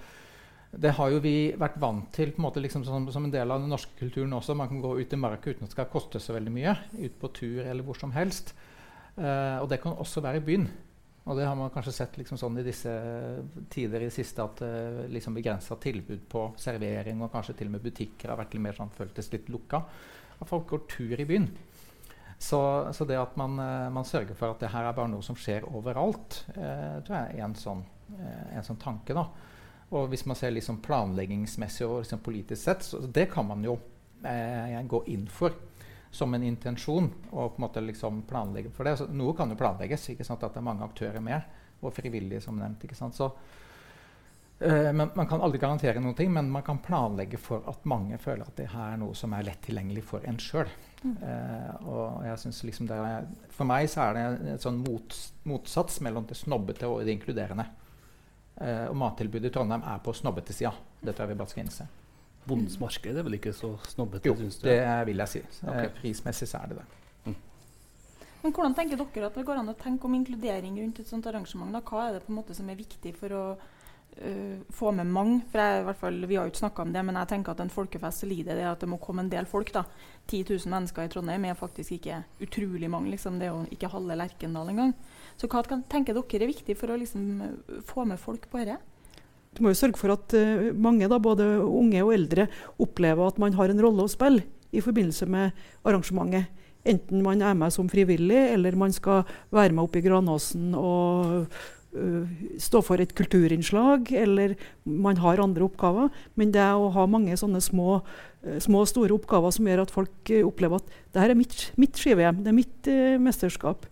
det 0.73 0.95
har 0.97 1.13
jo 1.13 1.21
vi 1.25 1.35
vært 1.61 1.77
vant 1.83 2.09
til 2.17 2.33
en 2.33 2.47
måte 2.47 2.65
liksom 2.65 2.87
som, 2.89 3.11
som, 3.13 3.29
en 3.29 3.35
del 3.35 3.53
av 3.53 3.61
den 3.61 3.73
norske 3.73 3.93
kulturen 4.01 4.33
også. 4.39 4.57
Man 4.57 4.73
kan 4.73 4.81
gå 4.81 4.97
ut 5.03 5.13
i 5.13 5.21
marka 5.21 5.53
uten 5.53 5.67
at 5.67 5.75
det 5.75 5.77
skal 5.77 5.93
koste 5.93 6.23
så 6.23 6.37
veldig 6.39 6.55
mye. 6.55 6.77
Ut 6.97 7.21
på 7.21 7.35
tur 7.43 7.61
eller 7.67 7.85
hvor 7.85 8.01
som 8.01 8.17
helst. 8.17 8.55
Eh, 9.21 9.59
og 9.61 9.69
det 9.69 9.83
kan 9.85 10.01
også 10.01 10.25
være 10.25 10.41
i 10.41 10.49
byen. 10.49 10.71
Og 11.31 11.39
det 11.39 11.47
har 11.47 11.55
man 11.55 11.71
kanskje 11.71 11.93
sett 11.95 12.17
liksom 12.19 12.39
sånn 12.41 12.59
i 12.59 12.65
disse 12.67 12.91
tider 13.71 14.03
i 14.03 14.09
det 14.09 14.15
siste 14.15 14.43
at 14.43 14.63
uh, 14.67 15.05
liksom 15.15 15.37
begrensa 15.39 15.77
tilbud 15.79 16.25
på 16.31 16.49
servering 16.59 17.23
og 17.23 17.31
kanskje 17.31 17.55
til 17.61 17.71
og 17.71 17.77
med 17.77 17.85
butikker 17.85 18.33
har 18.33 18.41
vært 18.41 18.57
litt 18.57 18.65
mer 18.65 18.75
sånn, 18.75 18.91
føltes 18.97 19.31
litt 19.31 19.47
lukka. 19.53 19.79
At 20.41 20.51
folk 20.51 20.67
går 20.73 20.83
tur 20.91 21.23
i 21.23 21.29
byen. 21.29 21.47
Så, 22.41 22.59
så 22.97 23.07
det 23.07 23.21
at 23.21 23.39
man, 23.39 23.55
uh, 23.63 23.87
man, 23.95 24.09
sørger 24.09 24.35
for 24.35 24.57
at 24.57 24.65
det 24.65 24.73
her 24.73 24.89
er 24.89 24.97
bare 24.97 25.13
noe 25.13 25.23
som 25.23 25.39
skjer 25.39 25.69
overalt, 25.71 26.41
uh, 26.57 26.99
tror 27.07 27.21
jeg 27.21 27.39
er 27.39 27.47
en 27.47 27.57
sånn, 27.63 27.87
en 28.51 28.67
sånn 28.67 28.83
tanke. 28.83 29.15
da. 29.15 29.29
Og 29.95 30.11
hvis 30.11 30.27
man 30.27 30.39
ser 30.39 30.51
liksom 30.57 30.83
planleggingsmessig 30.83 31.87
og 31.87 32.01
liksom 32.03 32.25
politisk 32.27 32.65
sett, 32.65 32.83
så 32.87 33.05
det 33.07 33.29
kan 33.31 33.47
man 33.47 33.63
jo 33.63 33.79
gå 34.21 34.99
inn 35.09 35.23
for 35.33 35.55
som 36.11 36.35
en 36.35 36.43
intensjon 36.43 37.09
å 37.31 37.47
på 37.49 37.61
en 37.61 37.65
måte 37.65 37.83
liksom 37.85 38.23
planlegge 38.29 38.73
for 38.75 38.89
det. 38.89 38.97
Så 38.99 39.07
noe 39.15 39.35
kan 39.39 39.51
jo 39.51 39.59
planlegges, 39.59 40.09
ikke 40.13 40.27
sant, 40.27 40.43
at 40.43 40.55
det 40.55 40.63
er 40.63 40.67
mange 40.67 40.87
aktører 40.87 41.23
med, 41.23 41.59
og 41.81 41.95
frivillige 41.95 42.43
som 42.45 42.59
nevnt. 42.59 42.85
ikke 42.85 42.99
sant, 42.99 43.17
så 43.17 43.33
Uh, 44.61 44.93
men 44.93 45.11
Man 45.15 45.27
kan 45.27 45.41
aldri 45.41 45.59
garantere 45.59 46.01
noen 46.05 46.15
ting, 46.15 46.33
men 46.33 46.51
man 46.53 46.63
kan 46.63 46.83
planlegge 46.85 47.39
for 47.41 47.65
at 47.71 47.87
mange 47.89 48.19
føler 48.21 48.45
at 48.45 48.59
det 48.59 48.67
her 48.69 48.93
er 48.93 48.99
noe 49.01 49.15
som 49.17 49.33
er 49.33 49.47
lett 49.47 49.63
tilgjengelig 49.65 50.03
for 50.05 50.27
en 50.29 50.37
sjøl. 50.37 50.69
Mm. 51.01 51.15
Uh, 51.17 52.27
liksom 52.69 52.91
for 53.49 53.65
meg 53.65 53.89
så 53.89 54.03
er 54.05 54.19
det 54.19 54.25
en 54.27 54.61
sånn 54.61 54.83
mot, 54.85 55.17
motsats 55.49 56.03
mellom 56.05 56.29
det 56.29 56.37
snobbete 56.37 56.91
og 56.91 57.07
det 57.09 57.17
inkluderende. 57.17 57.65
Uh, 58.61 58.91
og 58.91 58.99
mattilbudet 59.01 59.49
i 59.49 59.55
Trondheim 59.55 59.87
er 59.89 60.05
på 60.05 60.13
snobbete 60.13 60.53
sida. 60.53 60.75
Det 61.01 61.17
tror 61.17 61.25
jeg 61.25 61.33
vi 61.33 61.41
bare 61.41 61.55
skal 61.55 61.65
innse. 61.65 61.89
Bondens 62.49 62.79
marked 62.81 63.17
er 63.17 63.27
vel 63.27 63.37
ikke 63.37 63.53
så 63.57 63.75
snobbete? 63.91 64.31
Jo, 64.31 64.37
det 64.65 64.79
vil 65.09 65.23
jeg 65.23 65.33
si. 65.35 65.43
Okay. 65.61 65.89
Eh, 65.89 65.93
prismessig 65.99 66.49
så 66.49 66.63
er 66.63 66.73
det 66.73 66.79
det. 66.81 66.87
Mm. 67.27 67.37
Men 68.43 68.55
Hvordan 68.57 68.77
tenker 68.79 69.01
dere 69.01 69.29
at 69.29 69.37
det 69.37 69.45
går 69.49 69.61
an 69.61 69.73
å 69.75 69.77
tenke 69.79 70.09
om 70.09 70.17
inkludering 70.17 70.79
rundt 70.81 71.03
et 71.03 71.11
sånt 71.11 71.29
arrangement? 71.29 71.75
Da? 71.77 71.85
Hva 71.85 72.07
er 72.07 72.17
det 72.17 72.25
på 72.25 72.33
en 72.33 72.41
måte 72.41 72.57
som 72.57 72.71
er 72.73 72.81
viktig 72.81 73.13
for 73.19 73.37
å 73.37 73.45
uh, 73.59 74.57
få 74.73 74.93
med 74.97 75.13
mange? 75.13 75.43
For 75.53 75.61
jeg, 75.61 75.83
i 75.83 75.87
hvert 75.91 76.01
fall, 76.01 76.21
Vi 76.25 76.39
har 76.39 76.49
jo 76.49 76.55
ikke 76.55 76.65
snakka 76.65 76.87
om 76.87 76.95
det, 76.97 77.05
men 77.05 77.21
jeg 77.21 77.33
tenker 77.35 77.53
at 77.53 77.61
en 77.61 77.75
folkefest 77.77 78.25
lider 78.25 78.57
det 78.57 78.69
at 78.71 78.81
det 78.81 78.89
må 78.89 78.99
komme 79.03 79.27
en 79.27 79.33
del 79.33 79.47
folk. 79.51 79.73
da. 79.77 79.85
10 80.27 80.45
000 80.49 80.73
mennesker 80.73 81.05
i 81.05 81.13
Trondheim 81.13 81.45
er 81.45 81.59
faktisk 81.59 81.99
ikke 81.99 82.23
utrolig 82.41 82.89
mange. 82.91 83.13
Liksom. 83.13 83.37
Det 83.39 83.51
er 83.51 83.53
jo 83.53 83.67
ikke 83.77 83.93
halve 83.93 84.17
Lerkendal 84.17 84.73
engang. 84.73 84.95
Så 85.37 85.49
hva 85.51 85.61
tenker 85.67 86.17
dere 86.17 86.43
er 86.43 86.55
viktig 86.55 86.79
for 86.79 86.89
å 86.89 86.97
liksom, 86.97 87.85
få 87.85 88.09
med 88.09 88.19
folk 88.19 88.49
på 88.49 88.65
dette? 88.65 88.81
Du 89.57 89.65
må 89.65 89.73
jo 89.73 89.81
sørge 89.81 89.99
for 89.99 90.15
at 90.15 90.35
uh, 90.39 90.71
mange, 90.79 91.09
da, 91.11 91.19
både 91.23 91.49
unge 91.65 92.05
og 92.05 92.15
eldre, 92.15 92.47
opplever 92.81 93.27
at 93.27 93.41
man 93.43 93.57
har 93.59 93.73
en 93.73 93.83
rolle 93.83 94.07
å 94.07 94.11
spille 94.11 94.47
i 94.71 94.83
forbindelse 94.85 95.27
med 95.31 95.57
arrangementet. 95.87 96.57
Enten 96.89 97.21
man 97.21 97.43
er 97.45 97.57
med 97.59 97.75
som 97.75 97.91
frivillig, 97.93 98.39
eller 98.55 98.79
man 98.79 98.95
skal 98.95 99.27
være 99.53 99.75
med 99.75 99.85
opp 99.85 99.99
i 99.99 100.03
Granåsen 100.05 100.71
og 100.79 101.51
uh, 101.51 102.31
stå 102.63 102.81
for 102.87 103.03
et 103.03 103.13
kulturinnslag, 103.19 104.09
eller 104.17 104.55
man 104.85 105.21
har 105.21 105.43
andre 105.43 105.67
oppgaver. 105.67 106.09
Men 106.41 106.55
det 106.55 106.65
å 106.65 106.89
ha 106.95 107.09
mange 107.11 107.37
sånne 107.37 107.61
små, 107.65 107.99
uh, 108.47 108.59
små 108.63 108.87
store 108.89 109.19
oppgaver 109.19 109.53
som 109.59 109.69
gjør 109.69 109.85
at 109.85 109.93
folk 109.93 110.33
uh, 110.33 110.47
opplever 110.47 110.81
at 110.81 110.97
det 111.13 111.27
her 111.27 111.35
er 111.35 111.43
mitt, 111.43 111.67
mitt 111.81 112.01
ski-VM, 112.01 112.41
det 112.47 112.55
er 112.55 112.61
mitt 112.63 112.95
mesterskap. 113.21 113.91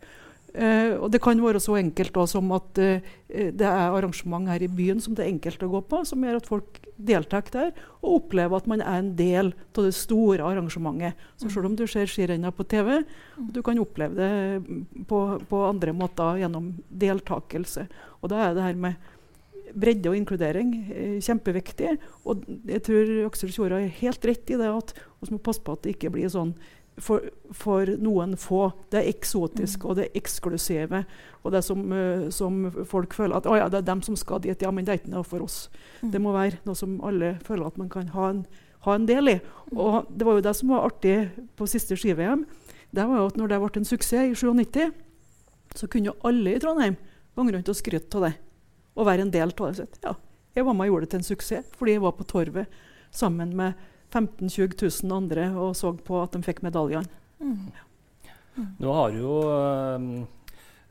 Uh, 0.58 0.98
og 1.04 1.12
Det 1.14 1.20
kan 1.22 1.38
være 1.38 1.60
så 1.62 1.76
enkelt 1.78 2.14
da, 2.16 2.24
som 2.26 2.50
at 2.56 2.80
uh, 2.82 3.10
det 3.28 3.62
er 3.62 3.94
arrangement 3.94 4.48
her 4.50 4.64
i 4.64 4.70
byen 4.70 4.98
som 5.00 5.14
det 5.14 5.22
er 5.22 5.30
enkelt 5.30 5.62
å 5.62 5.70
gå 5.70 5.82
på, 5.86 6.02
som 6.08 6.24
gjør 6.24 6.40
at 6.40 6.48
folk 6.50 6.80
deltar 6.98 7.46
der 7.54 7.70
og 8.02 8.24
opplever 8.24 8.58
at 8.58 8.66
man 8.70 8.82
er 8.82 8.98
en 8.98 9.12
del 9.18 9.52
av 9.76 9.84
det 9.86 9.94
store 9.94 10.42
arrangementet. 10.42 11.18
Så 11.38 11.46
mm. 11.46 11.52
selv 11.54 11.68
om 11.68 11.76
du 11.78 11.84
ser 11.86 12.10
skirenna 12.10 12.50
på 12.54 12.66
TV, 12.66 13.04
mm. 13.04 13.52
du 13.54 13.60
kan 13.62 13.78
oppleve 13.78 14.18
det 14.18 15.04
på, 15.06 15.20
på, 15.50 15.62
andre 15.68 15.94
måter 15.94 16.42
gjennom 16.42 16.72
deltakelse. 16.88 17.86
Og 18.22 18.32
da 18.32 18.48
er 18.48 18.56
det 18.56 18.66
her 18.66 18.82
med 18.82 19.14
bredde 19.78 20.10
og 20.10 20.16
inkludering 20.16 20.72
eh, 20.88 21.16
kjempeviktig. 21.22 21.96
Og 22.26 22.42
jeg 22.68 22.82
tror 22.86 23.14
Aksel 23.28 23.52
Tjora 23.54 23.82
er 23.82 23.94
helt 24.00 24.26
rett 24.26 24.50
i 24.50 24.58
det 24.58 24.72
at 24.72 24.94
vi 25.22 25.34
må 25.34 25.42
passe 25.42 25.62
på 25.64 25.74
at 25.74 25.84
det 25.84 25.96
ikke 25.96 26.12
blir 26.14 26.30
sånn 26.32 26.54
for, 27.04 27.24
for, 27.54 27.90
noen 28.02 28.36
få. 28.40 28.68
Det 28.92 29.04
eksotisk, 29.10 29.82
mm. 29.82 29.88
og 29.88 29.98
det 29.98 30.08
eksklusive. 30.18 31.02
Og 31.42 31.54
det 31.54 31.62
som, 31.66 31.82
uh, 31.92 32.28
som 32.34 32.68
folk 32.88 33.16
føler 33.16 33.38
at 33.38 33.48
å 33.48 33.56
ja, 33.58 33.68
det 33.72 33.82
er 33.82 33.90
dem 33.90 34.04
som 34.06 34.16
skal 34.18 34.42
dit. 34.44 34.62
Ja, 34.62 34.72
men 34.74 34.86
det 34.86 34.94
er 34.94 35.02
ikke 35.02 35.14
noe 35.16 35.26
for 35.26 35.44
oss. 35.44 35.66
Mm. 36.02 36.12
Det 36.14 36.22
må 36.24 36.36
være 36.36 36.62
noe 36.68 36.78
som 36.78 36.96
alle 37.06 37.36
føler 37.46 37.68
at 37.70 37.80
man 37.80 37.90
kan 37.92 38.12
ha 38.14 38.30
en, 38.34 38.46
ha 38.86 38.96
en 38.96 39.08
del 39.08 39.34
i. 39.34 39.36
Mm. 39.70 39.76
Og 39.76 40.08
det 40.10 40.28
var 40.28 40.38
jo 40.38 40.46
det 40.48 40.56
som 40.58 40.72
var 40.74 40.88
artig 40.88 41.18
på 41.58 41.70
siste 41.70 41.98
ski-VM. 41.98 42.46
Det 42.94 43.04
var 43.04 43.20
jo 43.20 43.28
at 43.28 43.38
når 43.38 43.52
det 43.52 43.60
ble 43.60 43.82
en 43.82 43.88
suksess 43.88 44.32
i 44.32 44.54
97, 44.54 44.96
så 45.76 45.88
kunne 45.90 46.10
jo 46.10 46.18
alle 46.26 46.54
i 46.56 46.60
Trondheim 46.62 46.96
gange 47.38 47.54
rundt 47.54 47.70
og 47.70 47.78
skryte 47.78 48.18
av 48.18 48.28
det. 48.28 48.34
Og 48.98 49.06
være 49.06 49.26
en 49.26 49.34
del 49.34 49.52
av 49.52 49.76
det. 49.76 49.86
Ja, 50.02 50.14
jeg 50.56 50.66
var 50.66 50.74
med 50.74 50.88
og 50.88 50.94
gjorde 50.94 51.06
det 51.06 51.12
til 51.12 51.20
en 51.20 51.28
suksess 51.28 51.76
fordi 51.78 51.94
jeg 51.96 52.02
var 52.02 52.16
på 52.18 52.26
Torvet 52.28 52.80
sammen 53.14 53.54
med 53.56 53.78
15 54.12 54.48
000-20 54.48 55.04
000 55.04 55.16
andre 55.16 55.50
og 55.56 55.76
så 55.76 55.92
på 55.92 56.22
at 56.22 56.34
de 56.34 56.42
fikk 56.46 56.62
medaljene. 56.66 57.08
Mm. 57.38 57.68
Mm. 58.58 58.66
Nå 58.82 58.94
har 58.96 59.14
jo 59.14 59.34
øh, 59.52 60.06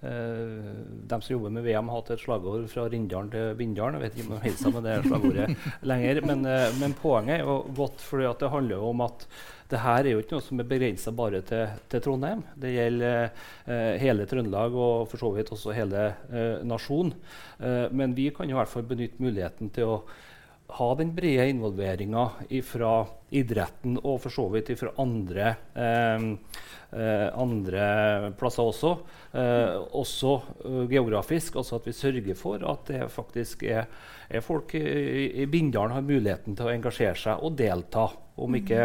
øh, 0.07 0.69
de 1.09 1.19
som 1.19 1.33
jobber 1.33 1.51
med 1.57 1.65
VM, 1.65 1.91
hatt 1.91 2.13
et 2.13 2.24
slagord 2.24 2.69
fra 2.71 2.88
Rindalen 2.88 3.31
til 3.33 3.57
Bindalen. 3.59 3.97
Jeg 3.97 4.05
vet 4.05 4.17
ikke 4.17 4.29
om 4.29 4.38
de 4.38 4.45
hilser 4.45 4.74
med 4.75 4.88
det 4.88 4.95
slagordet 5.07 5.57
lenger. 5.91 6.21
Men, 6.29 6.45
øh, 6.45 6.79
men, 6.79 6.95
poenget 7.01 7.39
er 7.39 7.43
jo 7.43 7.59
godt, 7.75 8.01
fordi 8.01 8.31
det 8.39 8.51
handler 8.53 8.75
jo 8.77 8.89
om 8.93 9.05
at 9.09 9.27
det 9.67 9.81
her 9.83 10.05
er 10.05 10.13
jo 10.13 10.21
ikke 10.21 10.38
noe 10.38 10.45
som 10.45 10.62
er 10.62 10.69
begrensa 10.69 11.12
bare 11.12 11.41
til, 11.43 11.74
til, 11.91 12.03
Trondheim. 12.03 12.43
Det 12.55 12.71
gjelder 12.71 13.25
eh, 13.25 13.97
hele 14.00 14.27
Trøndelag 14.29 14.77
og 14.79 15.09
for 15.12 15.19
så 15.19 15.31
vidt 15.36 15.51
også 15.51 15.75
hele 15.75 16.05
eh, 16.31 16.63
nasjonen. 16.63 17.12
Eh, 17.59 17.91
men 17.91 18.15
vi 18.15 18.29
kan 18.36 18.47
i 18.47 18.55
hvert 18.55 18.71
fall 18.71 18.88
benytte 18.88 19.19
muligheten 19.24 19.74
til 19.75 19.91
å 19.91 19.97
ha 20.67 20.88
den 20.95 21.13
brede 21.15 21.47
involveringa 21.50 22.25
fra 22.63 22.91
idretten 23.29 23.97
og 24.03 24.19
for 24.24 24.33
så 24.33 24.47
vidt 24.51 24.74
fra 24.79 24.91
andre, 25.00 25.53
eh, 25.75 26.27
eh, 26.91 27.27
andre 27.39 27.88
plasser 28.39 28.67
også. 28.67 28.91
Eh, 29.31 29.77
også 29.95 30.33
uh, 30.65 30.83
geografisk. 30.89 31.55
Altså 31.55 31.79
at 31.79 31.88
vi 31.88 31.95
sørger 31.95 32.36
for 32.36 32.63
at 32.67 32.91
det 32.91 33.09
faktisk 33.12 33.63
er, 33.63 33.88
er 34.29 34.43
folk 34.43 34.75
i, 34.75 35.43
i 35.43 35.45
Bindal 35.45 35.95
har 35.95 36.05
muligheten 36.05 36.55
til 36.55 36.67
å 36.67 36.74
engasjere 36.75 37.15
seg 37.19 37.43
og 37.43 37.57
delta. 37.59 38.07
Om 38.38 38.59
ikke 38.59 38.81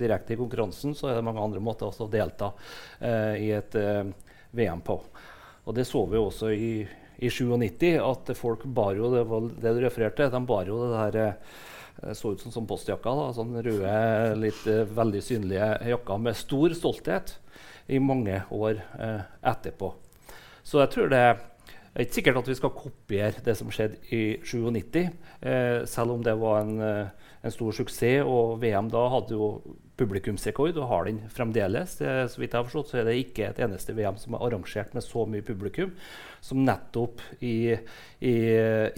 direkte 0.00 0.32
i 0.32 0.40
konkurransen, 0.40 0.94
så 0.96 1.10
er 1.10 1.18
det 1.18 1.26
mange 1.26 1.42
andre 1.42 1.60
måter 1.60 1.90
også 1.90 2.06
å 2.06 2.12
delta 2.12 2.54
eh, 3.00 3.34
i 3.42 3.50
et 3.52 3.74
eh, 3.76 4.06
VM 4.54 4.80
på. 4.86 4.96
Og 5.64 5.74
det 5.76 5.84
så 5.88 6.06
vi 6.08 6.20
også 6.20 6.52
i 6.54 6.74
i 7.18 7.30
97 7.30 7.94
at 8.02 8.34
folk 8.38 8.64
bar 8.64 8.98
jo 8.98 9.12
det, 9.12 9.24
det 9.62 9.76
du 9.76 9.80
refererte 9.84 10.30
de 10.32 10.42
bar 10.48 10.68
jo 10.70 10.80
det 10.82 10.90
der 10.94 11.14
det 11.14 11.30
så 12.12 12.32
ut 12.34 12.40
som, 12.40 12.52
som 12.52 12.66
postjakka. 12.66 13.14
da, 13.16 13.30
sånn 13.36 13.54
Røde, 13.54 13.96
litt 14.40 14.66
uh, 14.66 14.82
veldig 14.96 15.22
synlige 15.24 15.68
jakker 15.92 16.20
med 16.20 16.36
stor 16.38 16.74
stolthet 16.76 17.36
i 17.86 18.00
mange 18.00 18.38
år 18.48 18.78
eh, 18.96 19.24
etterpå. 19.44 19.90
Så 20.64 20.78
jeg 20.80 20.90
tror 20.94 21.10
det 21.12 21.18
er 21.20 21.42
ikke 22.00 22.16
sikkert 22.16 22.38
at 22.40 22.46
vi 22.48 22.56
skal 22.56 22.72
kopiere 22.72 23.42
det 23.44 23.54
som 23.58 23.68
skjedde 23.68 23.98
i 24.08 24.38
97, 24.40 25.10
eh, 25.44 25.82
selv 25.84 26.14
om 26.14 26.22
det 26.24 26.32
var 26.40 26.62
en, 26.62 26.80
en, 26.80 27.52
stor 27.52 27.76
suksess. 27.76 28.24
Og 28.24 28.56
VM 28.62 28.88
da 28.88 29.02
hadde 29.12 29.36
jo 29.36 29.50
publikumsrekord 29.98 30.78
og 30.80 30.88
har 30.90 31.06
den 31.06 31.20
fremdeles. 31.30 31.96
Det, 32.00 32.12
så 32.32 32.40
vidt 32.40 32.54
jeg 32.54 32.58
har 32.58 32.66
forstått, 32.66 32.90
så 32.90 33.00
er 33.00 33.08
det 33.08 33.18
ikke 33.20 33.48
et 33.48 33.60
eneste 33.62 33.94
VM 33.94 34.18
som 34.18 34.34
er 34.34 34.46
arrangert 34.46 34.94
med 34.96 35.06
så 35.06 35.24
mye 35.30 35.44
publikum 35.46 35.92
som 36.44 36.64
nettopp 36.66 37.22
i, 37.40 37.76
i, 38.20 38.34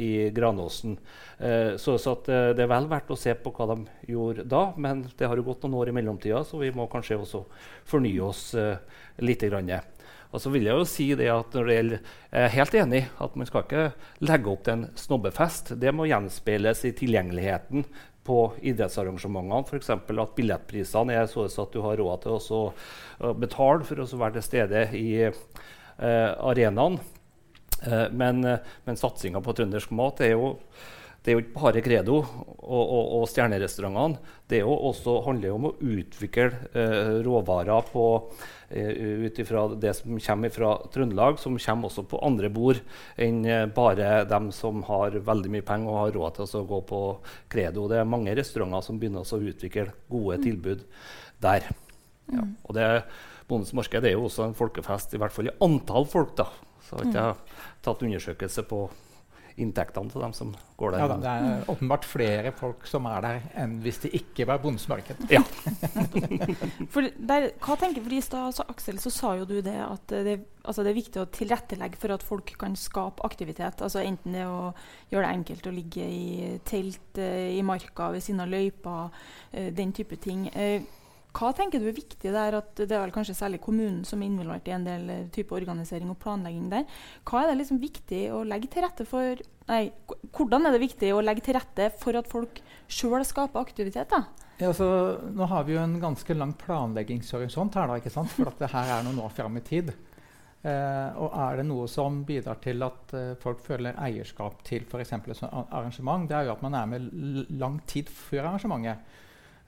i 0.03 0.11
Granåsen. 0.35 0.97
Eh, 1.39 1.77
så, 1.77 1.99
så 2.01 2.17
eh, 2.33 2.53
det 2.57 2.65
er 2.65 2.73
vel 2.73 2.89
verdt 2.91 3.13
å 3.13 3.19
se 3.21 3.37
på 3.39 3.53
hva 3.55 3.69
de 3.75 4.13
gjorde 4.13 4.47
da, 4.49 4.71
men 4.81 5.05
det 5.19 5.29
har 5.29 5.37
jo 5.37 5.47
gått 5.51 5.67
noen 5.67 5.77
år 5.83 5.93
i 5.93 5.99
mellomtida, 5.99 6.41
så 6.49 6.63
vi 6.63 6.73
må 6.75 6.89
kanskje 6.91 7.21
også 7.21 7.45
fornye 7.87 8.25
oss 8.25 8.49
eh, 8.59 8.81
litt. 9.23 9.45
Grann. 9.47 9.69
Og 10.33 10.41
så 10.43 10.51
vil 10.51 10.65
jeg 10.67 10.75
jo 10.75 10.87
si 10.89 11.07
det 11.19 11.29
at 11.31 11.53
når 11.55 11.69
det 11.69 11.75
gjelder, 11.77 12.01
Jeg 12.33 12.43
er 12.43 12.55
helt 12.57 12.75
enig 12.81 13.01
at 13.23 13.37
man 13.37 13.49
skal 13.49 13.63
ikke 13.65 13.85
legge 14.27 14.51
opp 14.51 14.65
til 14.65 14.75
en 14.75 14.87
snobbefest. 14.99 15.75
Det 15.81 15.93
må 15.95 16.09
gjenspeiles 16.09 16.83
i 16.89 16.93
tilgjengeligheten 16.97 17.85
på 18.27 18.41
idrettsarrangementene. 18.67 19.63
F.eks. 19.65 19.93
at 19.95 20.37
billettprisene 20.37 21.15
er 21.15 21.31
sånn 21.31 21.49
at 21.49 21.75
du 21.75 21.83
har 21.85 22.01
råd 22.01 22.27
til 22.27 22.57
å 22.59 23.35
betale 23.39 23.87
for 23.87 24.03
å 24.03 24.09
være 24.21 24.39
til 24.39 24.49
stede 24.49 24.89
i 24.99 25.09
eh, 25.27 26.33
arenaen. 26.51 26.99
Eh, 27.83 28.07
men, 28.11 28.45
eh, 28.45 28.59
men 28.85 28.97
satsinga 28.97 29.41
på 29.45 29.55
trøndersk 29.57 29.93
mat 29.97 30.23
er 30.25 30.35
jo 30.37 30.55
det 31.27 31.33
er 31.33 31.41
jo 31.41 31.43
ikke 31.43 31.59
bare 31.59 31.81
Credo 31.83 32.17
og, 32.21 32.83
og, 32.83 33.07
og 33.19 33.25
stjernerestaurantene. 33.27 34.21
Det 34.47 34.61
jo 34.61 34.71
også, 34.71 35.17
handler 35.25 35.51
jo 35.51 35.57
om 35.57 35.65
å 35.67 35.73
utvikle 35.83 36.45
eh, 36.71 37.17
råvarer 37.27 37.89
på, 37.91 38.05
eh, 38.71 39.25
ut 39.27 39.41
ifra 39.43 39.65
det 39.75 39.91
som 39.99 40.21
kommer 40.23 40.53
fra 40.55 40.69
Trøndelag, 40.95 41.41
som 41.43 41.57
kommer 41.59 41.91
også 41.91 42.05
på 42.07 42.21
andre 42.23 42.51
bord 42.55 42.79
enn 43.19 43.41
eh, 43.43 43.65
bare 43.75 44.21
dem 44.31 44.53
som 44.55 44.85
har 44.87 45.19
veldig 45.27 45.51
mye 45.57 45.67
penger 45.67 45.91
og 45.91 45.99
har 45.99 46.15
råd 46.15 46.39
til 46.39 46.61
å 46.61 46.67
gå 46.69 46.79
på 46.93 47.01
Credo. 47.51 47.89
Det 47.91 47.99
er 47.99 48.07
mange 48.07 48.37
restauranter 48.39 48.87
som 48.87 49.01
begynner 49.03 49.27
å 49.27 49.41
utvikle 49.51 49.89
gode 50.07 50.39
mm. 50.39 50.45
tilbud 50.47 50.85
der. 51.43 51.67
Ja. 52.31 52.45
Mm. 52.45 52.55
Og 52.63 52.79
det, 52.79 52.87
Bondens 53.51 53.75
marked 53.75 54.07
er 54.07 54.15
jo 54.15 54.29
også 54.29 54.47
en 54.47 54.55
folkefest, 54.59 55.19
i 55.19 55.23
hvert 55.23 55.35
fall 55.35 55.51
i 55.51 55.57
antall 55.67 56.07
folk. 56.07 56.37
da. 56.39 56.47
Så 56.87 57.01
har 57.01 57.11
ikke 57.11 57.27
jeg 57.27 57.59
tatt 57.83 58.07
undersøkelse 58.07 58.67
på 58.71 58.85
inntektene 59.57 60.13
til 60.13 60.21
dem 60.21 60.33
som 60.37 60.51
går 60.77 60.93
der. 60.93 61.03
Ja, 61.03 61.17
det 61.21 61.33
er 61.33 61.71
åpenbart 61.73 62.05
flere 62.05 62.53
folk 62.57 62.85
som 62.89 63.07
er 63.09 63.23
der, 63.25 63.39
enn 63.63 63.79
hvis 63.85 64.03
det 64.05 64.11
ikke 64.19 64.47
var 64.49 64.61
Bondens 64.63 64.85
marked. 64.91 65.23
Ja. 65.33 65.41
for 66.93 67.09
der, 67.17 67.49
hva 67.65 67.79
tenker 67.81 68.05
for 68.05 68.17
I 68.17 68.21
stad, 68.25 68.51
altså, 68.51 68.67
Aksel, 68.73 69.01
så 69.03 69.13
sa 69.15 69.33
jo 69.41 69.49
du 69.49 69.57
det 69.65 69.79
at 69.81 70.13
det, 70.29 70.37
altså 70.63 70.85
det, 70.85 70.93
er 70.93 70.99
viktig 71.01 71.23
å 71.23 71.29
tilrettelegge 71.33 72.01
for 72.03 72.17
at 72.17 72.27
folk 72.27 72.53
kan 72.61 72.77
skape 72.77 73.25
aktivitet. 73.27 73.81
altså 73.81 74.05
Enten 74.05 74.37
det 74.37 74.45
å 74.45 74.75
gjøre 75.13 75.25
det 75.25 75.33
enkelt 75.41 75.71
å 75.71 75.75
ligge 75.79 76.05
i 76.05 76.53
telt 76.69 77.23
uh, 77.23 77.49
i 77.57 77.65
marka 77.65 78.13
ved 78.13 78.25
siden 78.25 78.45
av 78.45 78.53
løypa, 78.53 78.99
uh, 79.09 79.69
den 79.73 79.97
type 79.97 80.21
ting. 80.21 80.51
Hva 81.37 81.51
tenker 81.53 81.83
du 81.83 81.91
er 81.91 81.97
viktig 81.97 82.33
der? 82.33 82.57
at 82.57 82.73
Det 82.79 82.89
er 82.89 83.03
vel 83.03 83.13
kanskje 83.13 83.37
særlig 83.37 83.61
kommunen 83.65 84.05
som 84.09 84.23
er 84.23 84.31
involvert 84.31 84.69
i 84.71 84.75
en 84.77 84.87
del 84.87 85.11
eh, 85.13 85.27
type 85.35 85.53
organisering 85.57 86.09
og 86.13 86.19
planlegging 86.23 86.71
der. 86.73 86.87
Hva 87.29 87.43
er 87.43 87.51
det 87.51 87.59
liksom 87.61 87.83
viktig 87.83 88.23
å 88.33 88.41
legge 88.49 88.71
til 88.73 88.87
rette 88.87 89.09
for 89.09 89.45
Nei, 89.67 89.89
hvordan 90.31 90.69
er 90.69 90.77
det 90.77 90.85
viktig 90.85 91.09
å 91.11 91.23
legge 91.25 91.43
til 91.43 91.57
rette 91.57 91.89
for 91.99 92.15
at 92.15 92.29
folk 92.31 92.61
sjøl 92.87 93.25
skaper 93.27 93.59
aktivitet? 93.59 94.13
da? 94.13 94.23
Ja, 94.61 94.69
altså, 94.71 94.87
nå 95.35 95.49
har 95.51 95.67
vi 95.67 95.75
jo 95.75 95.81
en 95.83 95.99
ganske 96.01 96.37
lang 96.39 96.53
planleggingshorisont 96.61 97.75
her, 97.75 97.91
da, 97.91 97.97
ikke 97.99 98.13
sant? 98.15 98.31
for 98.31 98.55
det 98.61 98.71
her 98.71 98.93
er 98.95 99.03
noen 99.05 99.19
år 99.27 99.35
fram 99.35 99.59
i 99.59 99.65
tid. 99.67 99.91
Eh, 100.63 101.19
og 101.19 101.35
er 101.35 101.61
det 101.61 101.67
noe 101.67 101.91
som 101.91 102.23
bidrar 102.27 102.63
til 102.63 102.87
at 102.87 103.13
eh, 103.19 103.35
folk 103.43 103.61
føler 103.67 103.99
eierskap 104.07 104.63
til 104.67 104.87
f.eks. 104.87 105.13
et 105.19 105.45
arrangement, 105.51 106.25
det 106.31 106.39
er 106.39 106.49
jo 106.49 106.55
at 106.55 106.65
man 106.65 106.79
er 106.79 106.89
med 106.95 107.11
lang 107.59 107.83
tid 107.91 108.09
før 108.09 108.53
arrangementet. 108.53 109.19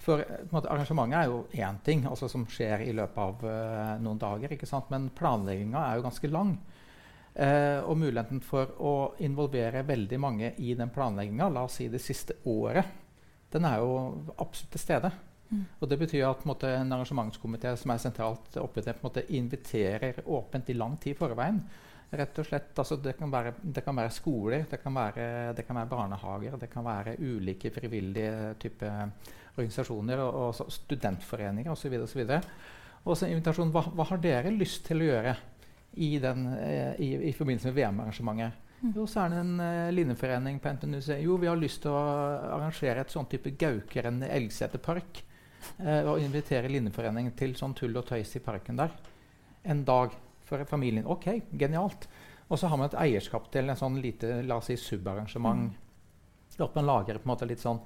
For 0.03 0.23
måte, 0.53 0.71
Arrangementet 0.71 1.19
er 1.19 1.31
jo 1.31 1.39
én 1.59 1.79
ting 1.85 2.05
altså, 2.07 2.29
som 2.31 2.47
skjer 2.49 2.85
i 2.87 2.95
løpet 2.97 3.19
av 3.19 3.45
uh, 3.45 3.95
noen 4.03 4.21
dager. 4.21 4.55
ikke 4.55 4.69
sant? 4.69 4.91
Men 4.93 5.11
planlegginga 5.17 5.83
er 5.85 5.99
jo 5.99 6.07
ganske 6.07 6.31
lang. 6.31 6.55
Uh, 7.39 7.85
og 7.87 7.99
muligheten 8.01 8.41
for 8.43 8.73
å 8.83 8.95
involvere 9.23 9.85
veldig 9.87 10.19
mange 10.23 10.53
i 10.59 10.73
den 10.79 10.91
planlegginga, 10.95 11.51
la 11.55 11.67
oss 11.69 11.79
si 11.79 11.89
det 11.91 12.03
siste 12.03 12.39
året, 12.51 12.87
den 13.53 13.65
er 13.65 13.83
jo 13.83 13.93
absolutt 14.37 14.73
til 14.75 14.83
stede. 14.83 15.13
Mm. 15.49 15.63
Og 15.81 15.89
det 15.89 15.99
betyr 16.03 16.27
at 16.29 16.43
måte, 16.49 16.71
en 16.77 16.93
arrangementskomité 16.93 17.73
som 17.81 17.93
er 17.95 18.03
sentralt 18.03 18.59
oppe 18.61 18.83
til, 18.85 18.99
måte, 19.05 19.25
inviterer 19.39 20.23
åpent 20.27 20.69
i 20.69 20.77
lang 20.77 20.99
tid 21.01 21.15
i 21.15 21.19
forveien. 21.19 21.63
Rett 22.09 22.39
og 22.41 22.47
slett, 22.49 22.71
altså, 22.81 22.97
det, 23.05 23.13
kan 23.19 23.29
være, 23.29 23.53
det, 23.61 23.83
kan 23.85 23.97
være, 23.99 24.13
skoler, 24.17 24.63
det 24.71 24.79
kan 24.81 24.95
være, 24.97 25.25
det 25.57 25.65
kan 25.67 25.77
være 25.77 25.91
barnehager, 25.91 26.55
det 26.57 26.71
kan 26.73 26.87
være 26.87 27.19
ulike 27.21 27.69
frivillige 27.75 28.55
typer 28.63 29.11
organisasjoner 29.59 30.23
og, 30.23 30.39
og 30.63 30.73
studentforeninger 30.73 31.73
osv. 31.73 31.99
Og, 32.01 32.09
så 32.09 32.21
videre, 32.21 32.41
og 33.05 33.19
så 33.19 33.29
invitasjon 33.29 33.75
hva, 33.75 33.83
hva, 33.93 34.07
har 34.09 34.23
dere 34.25 34.55
lyst 34.55 34.87
til 34.87 35.05
å 35.05 35.11
gjøre 35.11 35.35
i, 36.01 36.15
den, 36.23 36.47
eh, 36.57 36.95
i, 37.05 37.11
i 37.29 37.35
forbindelse 37.37 37.69
med 37.69 37.77
VM-arrangementet? 37.77 38.65
Mm. 38.79 38.93
Jo, 38.95 39.05
så 39.11 39.25
er 39.25 39.33
det 39.33 39.41
en 39.43 39.55
uh, 39.59 39.91
linjeforening 39.91 40.61
på 40.63 40.73
NTNU 40.77 41.01
som 41.03 41.21
jo, 41.21 41.37
vi 41.43 41.51
har 41.51 41.59
lyst 41.59 41.83
til 41.83 41.93
å 41.93 42.03
arrangere 42.55 43.03
et 43.03 43.13
sånn 43.13 43.27
type 43.31 43.53
Gaukeren 43.59 44.23
Elgseterpark. 44.23 45.25
Uh, 45.83 46.07
og 46.13 46.23
invitere 46.23 46.71
linjeforeningen 46.71 47.35
til 47.37 47.57
sånn 47.59 47.75
tull 47.77 47.97
og 47.99 48.07
tøys 48.09 48.37
i 48.39 48.43
parken 48.45 48.79
der. 48.79 48.95
En 49.69 49.83
dag 49.85 50.15
for 50.49 50.65
familien. 50.69 51.07
OK, 51.07 51.31
genialt. 51.61 52.09
Og 52.49 52.59
så 52.59 52.71
har 52.71 52.81
man 52.81 52.89
et 52.89 52.99
eierskap 52.99 53.51
til 53.53 53.69
en 53.69 53.79
sånn 53.79 54.01
lite 54.03 54.41
la 54.47 54.59
oss 54.61 54.71
si, 54.73 54.79
subarrangement. 54.81 55.69
Mm. 55.69 56.69
Man 56.75 56.89
lager 56.89 57.21
på 57.21 57.29
en 57.29 57.35
måte 57.37 57.49
litt 57.49 57.63
sånn 57.63 57.83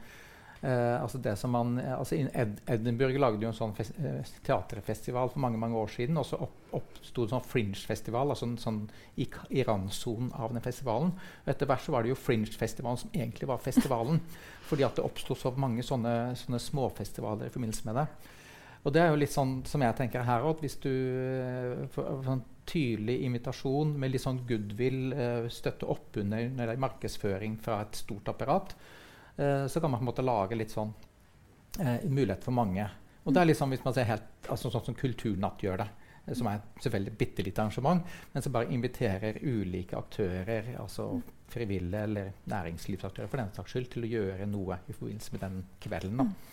Uh, 0.62 1.02
altså 1.02 1.19
det 1.19 1.33
som 1.37 1.50
man, 1.50 1.75
altså 1.81 2.14
Ed 2.14 2.61
Edinburgh 2.71 3.19
lagde 3.19 3.42
jo 3.42 3.49
en 3.50 3.57
sånn 3.57 3.73
uh, 3.75 4.28
teaterfestival 4.47 5.33
for 5.33 5.42
mange 5.42 5.59
mange 5.59 5.75
år 5.75 5.90
siden. 5.90 6.21
Og 6.21 6.28
så 6.28 6.38
oppsto 6.38 7.25
det 7.25 7.33
sånn 7.33 7.49
Fringe-festival, 7.50 8.31
altså 8.31 8.47
en 8.47 8.54
sånn 8.62 8.78
i, 9.19 9.26
i 9.50 9.64
randsonen 9.66 10.31
av 10.38 10.54
den 10.54 10.62
festivalen. 10.62 11.11
Og 11.42 11.50
etter 11.50 11.66
hvert 11.66 11.83
så 11.83 11.97
var 11.97 12.07
det 12.07 12.12
jo 12.12 12.21
Fringe-festivalen 12.21 13.02
som 13.02 13.11
egentlig 13.11 13.50
var 13.50 13.59
festivalen. 13.64 14.23
fordi 14.71 14.87
at 14.87 15.00
det 15.00 15.09
oppsto 15.09 15.35
så 15.35 15.50
mange 15.59 15.83
sånne, 15.83 16.14
sånne 16.38 16.62
småfestivaler 16.62 17.50
i 17.50 17.57
forbindelse 17.57 17.90
med 17.90 17.99
det. 17.99 18.07
Og 18.87 18.95
det 18.95 19.02
er 19.02 19.11
jo 19.11 19.19
litt 19.19 19.35
sånn 19.35 19.59
som 19.66 19.83
jeg 19.83 19.99
tenker 19.99 20.25
her 20.26 20.47
òg. 20.47 20.62
Hvis 20.62 20.78
du 20.83 20.92
for, 21.90 22.07
for, 22.07 22.23
sånn 22.31 22.47
tydelig 22.69 23.21
invitasjon 23.26 23.97
med 23.99 24.12
litt 24.12 24.23
sånn 24.23 24.42
goodwill, 24.49 25.14
støtte 25.50 25.88
opp 25.90 26.16
under 26.23 26.76
markedsføring 26.78 27.57
fra 27.62 27.81
et 27.83 27.99
stort 27.99 28.31
apparat, 28.31 28.76
Eh, 29.37 29.66
så 29.66 29.81
kan 29.81 29.90
man 29.90 29.99
på 29.99 30.02
en 30.02 30.11
måte 30.11 30.25
lage 30.25 30.57
litt 30.59 30.73
sånn 30.73 30.92
eh, 31.81 32.04
mulighet 32.04 32.45
for 32.45 32.54
mange. 32.57 32.87
Og 33.25 33.35
det 33.35 33.42
er 33.42 33.50
liksom, 33.52 33.73
hvis 33.73 33.85
man 33.85 33.95
ser 33.97 34.09
helt, 34.09 34.31
altså 34.50 34.71
Sånn 34.71 34.88
som 34.90 34.99
Kulturnatt 34.99 35.62
gjør 35.64 35.85
det, 35.85 35.88
eh, 36.26 36.35
som 36.37 36.50
er 36.50 36.64
selvfølgelig 36.78 37.14
et 37.14 37.21
bitte 37.23 37.47
lite 37.47 37.62
arrangement, 37.64 38.16
men 38.33 38.45
som 38.45 38.54
bare 38.54 38.73
inviterer 38.75 39.40
ulike 39.42 39.97
aktører, 39.99 40.75
altså 40.83 41.14
frivillige 41.52 42.09
eller 42.09 42.33
næringslivsaktører 42.49 43.28
for 43.28 43.40
den 43.40 43.54
saks 43.57 43.75
skyld, 43.75 43.90
til 43.92 44.07
å 44.07 44.12
gjøre 44.12 44.49
noe 44.49 44.81
i 44.88 44.97
forbindelse 44.97 45.35
med 45.35 45.45
den 45.47 45.62
kvelden. 45.85 46.23
Da. 46.23 46.51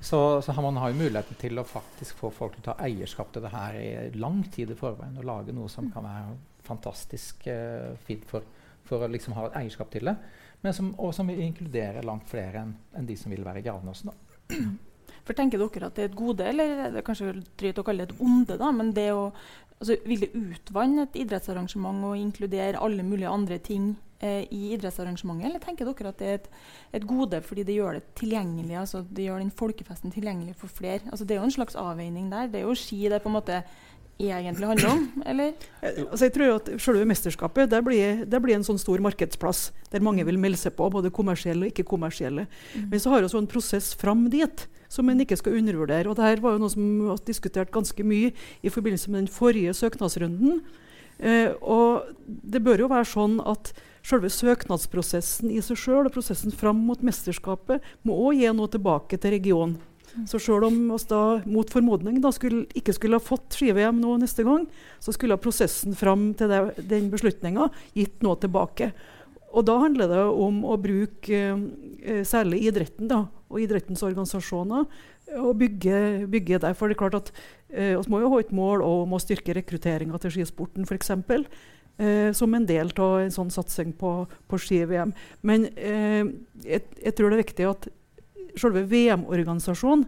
Så, 0.00 0.42
så 0.44 0.54
man 0.60 0.76
har 0.76 0.92
jo 0.92 1.00
muligheten 1.00 1.38
til 1.40 1.58
å 1.58 1.64
faktisk 1.64 2.18
få 2.20 2.30
folk 2.34 2.56
til 2.56 2.64
å 2.64 2.70
ta 2.72 2.74
eierskap 2.84 3.30
til 3.32 3.44
det 3.44 3.52
her 3.54 3.78
i 3.80 4.18
lang 4.20 4.42
tid 4.52 4.72
i 4.72 4.78
forveien 4.78 5.16
og 5.20 5.28
lage 5.28 5.54
noe 5.56 5.70
som 5.72 5.88
kan 5.92 6.04
være 6.04 6.34
fantastisk 6.64 7.46
uh, 7.48 7.92
fint 8.04 8.24
for, 8.28 8.44
for 8.84 9.04
å 9.04 9.08
liksom 9.08 9.36
ha 9.38 9.46
et 9.48 9.62
eierskap 9.62 9.92
til 9.92 10.10
det 10.10 10.16
men 10.64 10.72
som, 10.72 10.94
og 10.96 11.12
som 11.12 11.28
vil 11.28 11.42
inkludere 11.44 12.02
langt 12.06 12.30
flere 12.30 12.62
enn 12.64 12.72
en 12.96 13.08
de 13.08 13.16
som 13.20 13.32
vil 13.32 13.44
være 13.44 13.62
Gravnåsen. 13.64 14.12
For 15.24 15.36
Tenker 15.36 15.60
dere 15.60 15.90
at 15.90 15.98
det 15.98 16.06
er 16.06 16.08
et 16.10 16.16
gode, 16.16 16.46
eller 16.48 16.72
det 16.92 17.00
er 17.00 17.04
kanskje 17.04 17.34
drøyt 17.60 17.80
å 17.80 17.84
kalle 17.84 18.04
det 18.04 18.14
et 18.14 18.24
onde? 18.24 18.56
da, 18.60 18.70
men 18.76 18.94
det 18.96 19.10
å, 19.12 19.26
altså, 19.78 19.98
Vil 20.08 20.24
det 20.24 20.32
utvanne 20.36 21.04
et 21.06 21.18
idrettsarrangement 21.20 22.04
og 22.08 22.16
inkludere 22.20 22.80
alle 22.80 23.04
mulige 23.04 23.32
andre 23.32 23.60
ting 23.60 23.94
i 24.24 24.60
idrettsarrangementet, 24.74 25.48
eller 25.48 25.62
tenker 25.62 25.88
dere 25.88 26.12
at 26.12 26.20
det 26.20 26.28
er 26.28 26.38
et, 26.40 26.50
et, 26.98 27.06
gode 27.08 27.40
fordi 27.44 27.64
det 27.68 27.78
gjør 27.78 27.98
det 27.98 28.04
tilgjengelig, 28.18 28.76
altså 28.80 29.04
det 29.04 29.26
gjør 29.28 29.42
den 29.42 29.54
folkefesten 29.54 30.14
tilgjengelig 30.14 30.56
for 30.60 30.72
flere? 30.72 31.02
Altså, 31.10 31.24
det 31.24 31.36
er 31.36 31.42
jo 31.42 31.48
en 31.50 31.58
slags 31.58 31.76
avveining 31.78 32.30
der. 32.32 32.48
Det 32.52 32.62
er 32.62 32.68
jo 32.68 32.78
ski 32.78 33.02
det 33.12 33.22
på 33.22 33.32
en 33.32 33.38
måte 33.38 33.62
egentlig 34.18 34.66
handler 34.66 34.90
om? 34.90 35.22
eller? 35.26 35.52
Eh, 35.82 36.04
altså 36.10 36.24
jeg 36.24 36.34
tror 36.34 36.54
at 36.54 36.70
Selve 36.82 37.04
mesterskapet 37.08 37.70
det 37.70 37.80
blir, 37.84 38.24
det 38.24 38.42
blir, 38.42 38.54
en 38.56 38.66
sånn 38.66 38.78
stor 38.78 39.02
markedsplass 39.02 39.72
der 39.90 40.04
mange 40.04 40.24
vil 40.26 40.38
melde 40.38 40.60
seg 40.60 40.76
på, 40.78 40.88
både 40.90 41.12
kommersielle 41.14 41.66
og 41.66 41.72
ikke-kommersielle. 41.72 42.46
Mm. 42.46 42.88
Men 42.90 43.02
så 43.02 43.10
har 43.10 43.24
vi 43.24 43.38
en 43.38 43.50
prosess 43.50 43.92
fram 43.98 44.28
dit 44.30 44.66
som 44.88 45.08
en 45.10 45.20
ikke 45.20 45.38
skal 45.38 45.58
undervurdere. 45.58 46.08
og 46.08 46.16
Dette 46.16 46.42
var 46.42 46.54
jo 46.54 46.62
noe 46.62 46.70
som 46.72 46.84
vi 46.84 47.10
har 47.10 47.20
diskutert 47.26 47.72
ganske 47.74 48.06
mye 48.06 48.32
i 48.62 48.70
forbindelse 48.70 49.10
med 49.10 49.24
den 49.24 49.32
forrige 49.32 49.74
søknadsrunden. 49.74 50.62
Eh, 51.18 51.50
og 51.62 52.14
det 52.24 52.62
bør 52.64 52.84
jo 52.84 52.92
være 52.92 53.08
sånn 53.08 53.38
at 53.44 53.72
selve 54.04 54.28
søknadsprosessen 54.32 55.52
i 55.54 55.62
seg 55.64 55.80
sjøl 55.80 56.08
og 56.08 56.14
prosessen 56.14 56.52
fram 56.52 56.82
mot 56.86 57.00
mesterskapet 57.04 57.84
må 58.04 58.16
òg 58.28 58.42
gi 58.42 58.52
noe 58.52 58.72
tilbake 58.72 59.18
til 59.20 59.36
regionen. 59.36 59.78
Så 60.30 60.38
selv 60.38 60.68
om 60.68 60.92
oss 60.94 61.08
da 61.10 61.40
mot 61.42 61.70
formodning 61.72 62.20
da 62.22 62.30
skulle, 62.34 62.68
ikke 62.78 62.94
skulle 62.94 63.18
ha 63.18 63.24
fått 63.24 63.56
ski-VM 63.56 63.98
nå 63.98 64.14
neste 64.22 64.44
gang, 64.46 64.68
så 65.02 65.14
skulle 65.14 65.40
prosessen 65.42 65.96
fram 65.98 66.28
til 66.38 66.52
det, 66.52 66.60
den 66.90 67.08
beslutninga 67.10 67.66
gitt 67.96 68.22
noe 68.22 68.38
tilbake. 68.38 68.92
Og 69.54 69.66
da 69.66 69.78
handler 69.82 70.10
det 70.10 70.22
om 70.44 70.62
å 70.66 70.76
bruke 70.82 71.40
eh, 71.40 72.22
særlig 72.26 72.62
idretten 72.68 73.10
da, 73.10 73.24
og 73.50 73.60
idrettens 73.62 74.02
organisasjoner 74.06 74.86
og 75.40 75.52
bygge, 75.58 75.98
bygge 76.30 76.60
der. 76.62 76.74
For 76.78 76.90
det 76.90 76.96
er 76.96 77.02
klart 77.02 77.18
at 77.18 77.30
Vi 77.74 78.10
må 78.12 78.20
jo 78.22 78.30
ha 78.30 78.38
et 78.38 78.52
mål 78.54 78.84
om 78.86 79.16
å 79.16 79.22
styrke 79.22 79.56
rekrutteringa 79.56 80.20
til 80.22 80.36
skisporten, 80.36 80.86
f.eks. 80.86 81.10
Eh, 81.96 82.32
som 82.32 82.54
en 82.54 82.64
del 82.66 82.88
av 82.98 83.20
en 83.22 83.30
sånn 83.30 83.52
satsing 83.54 83.92
på, 83.94 84.24
på 84.50 84.58
ski-VM. 84.58 85.12
Men 85.46 85.68
eh, 85.78 86.26
jeg, 86.66 86.82
jeg, 86.98 87.12
tror 87.14 87.30
det 87.30 87.36
er 87.36 87.44
viktig 87.44 87.68
at 87.70 87.86
selve 88.58 88.82
VM-organisasjonen 88.90 90.02